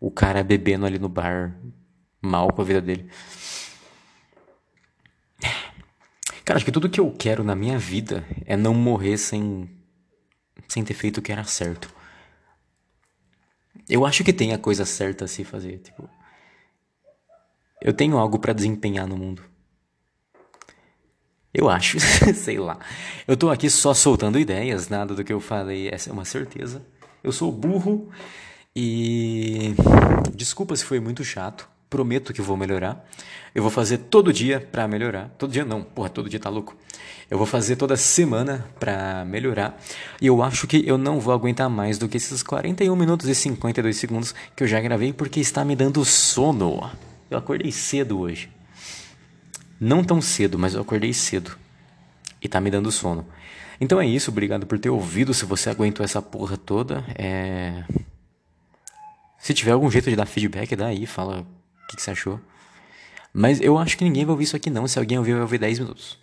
o 0.00 0.10
cara 0.10 0.42
bebendo 0.42 0.84
ali 0.84 0.98
no 0.98 1.08
bar 1.08 1.56
mal 2.20 2.52
com 2.52 2.60
a 2.60 2.64
vida 2.64 2.80
dele. 2.80 3.08
Cara, 6.44 6.56
acho 6.56 6.64
que 6.64 6.72
tudo 6.72 6.88
que 6.88 6.98
eu 6.98 7.12
quero 7.12 7.44
na 7.44 7.54
minha 7.54 7.78
vida 7.78 8.26
é 8.44 8.56
não 8.56 8.74
morrer 8.74 9.16
sem 9.16 9.70
sem 10.66 10.84
ter 10.84 10.94
feito 10.94 11.18
o 11.18 11.22
que 11.22 11.32
era 11.32 11.44
certo. 11.44 11.88
Eu 13.88 14.04
acho 14.04 14.24
que 14.24 14.32
tem 14.32 14.52
a 14.52 14.58
coisa 14.58 14.84
certa 14.84 15.24
a 15.24 15.28
se 15.28 15.44
fazer, 15.44 15.78
tipo, 15.78 16.08
eu 17.80 17.92
tenho 17.92 18.18
algo 18.18 18.38
para 18.38 18.52
desempenhar 18.52 19.06
no 19.06 19.16
mundo. 19.16 19.42
Eu 21.54 21.70
acho, 21.70 21.98
sei 22.34 22.58
lá. 22.58 22.78
Eu 23.26 23.36
tô 23.36 23.50
aqui 23.50 23.70
só 23.70 23.94
soltando 23.94 24.38
ideias, 24.38 24.88
nada 24.88 25.14
do 25.14 25.24
que 25.24 25.32
eu 25.32 25.40
falei, 25.40 25.88
essa 25.88 26.10
é 26.10 26.12
uma 26.12 26.24
certeza. 26.24 26.84
Eu 27.22 27.32
sou 27.32 27.50
burro 27.50 28.08
e 28.74 29.74
desculpa 30.34 30.76
se 30.76 30.84
foi 30.84 31.00
muito 31.00 31.24
chato. 31.24 31.68
Prometo 31.90 32.32
que 32.32 32.42
vou 32.42 32.56
melhorar. 32.56 33.08
Eu 33.54 33.62
vou 33.62 33.70
fazer 33.70 33.98
todo 33.98 34.32
dia 34.32 34.60
para 34.60 34.86
melhorar. 34.86 35.30
Todo 35.38 35.50
dia 35.50 35.64
não, 35.64 35.82
porra, 35.82 36.08
todo 36.10 36.28
dia 36.28 36.38
tá 36.38 36.50
louco. 36.50 36.76
Eu 37.30 37.38
vou 37.38 37.46
fazer 37.46 37.76
toda 37.76 37.96
semana 37.96 38.66
para 38.78 39.24
melhorar. 39.24 39.80
E 40.20 40.26
eu 40.26 40.42
acho 40.42 40.66
que 40.66 40.86
eu 40.86 40.96
não 40.96 41.18
vou 41.18 41.32
aguentar 41.32 41.68
mais 41.68 41.98
do 41.98 42.08
que 42.08 42.16
esses 42.16 42.42
41 42.42 42.94
minutos 42.94 43.26
e 43.26 43.34
52 43.34 43.96
segundos 43.96 44.34
que 44.54 44.62
eu 44.62 44.68
já 44.68 44.80
gravei 44.80 45.12
porque 45.12 45.40
está 45.40 45.64
me 45.64 45.74
dando 45.74 46.04
sono. 46.04 46.90
Eu 47.30 47.38
acordei 47.38 47.72
cedo 47.72 48.20
hoje. 48.20 48.50
Não 49.80 50.04
tão 50.04 50.20
cedo, 50.20 50.58
mas 50.58 50.74
eu 50.74 50.82
acordei 50.82 51.12
cedo. 51.12 51.56
E 52.40 52.48
tá 52.48 52.60
me 52.60 52.70
dando 52.70 52.92
sono. 52.92 53.26
Então 53.80 54.00
é 54.00 54.06
isso, 54.06 54.30
obrigado 54.30 54.66
por 54.66 54.78
ter 54.78 54.90
ouvido. 54.90 55.32
Se 55.32 55.44
você 55.44 55.70
aguentou 55.70 56.04
essa 56.04 56.20
porra 56.20 56.56
toda, 56.56 57.04
é... 57.16 57.84
se 59.38 59.54
tiver 59.54 59.72
algum 59.72 59.90
jeito 59.90 60.10
de 60.10 60.16
dar 60.16 60.26
feedback, 60.26 60.74
dá 60.74 60.86
aí, 60.86 61.06
fala 61.06 61.40
o 61.40 61.86
que, 61.88 61.96
que 61.96 62.02
você 62.02 62.10
achou. 62.10 62.40
Mas 63.32 63.60
eu 63.60 63.78
acho 63.78 63.96
que 63.96 64.04
ninguém 64.04 64.24
vai 64.24 64.32
ouvir 64.32 64.44
isso 64.44 64.56
aqui 64.56 64.70
não. 64.70 64.88
Se 64.88 64.98
alguém 64.98 65.18
ouvir, 65.18 65.32
vai 65.32 65.42
ouvir 65.42 65.58
10 65.58 65.78
minutos. 65.80 66.18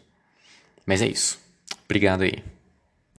Mas 0.85 1.01
é 1.01 1.07
isso. 1.07 1.39
Obrigado 1.85 2.23
aí. 2.23 2.43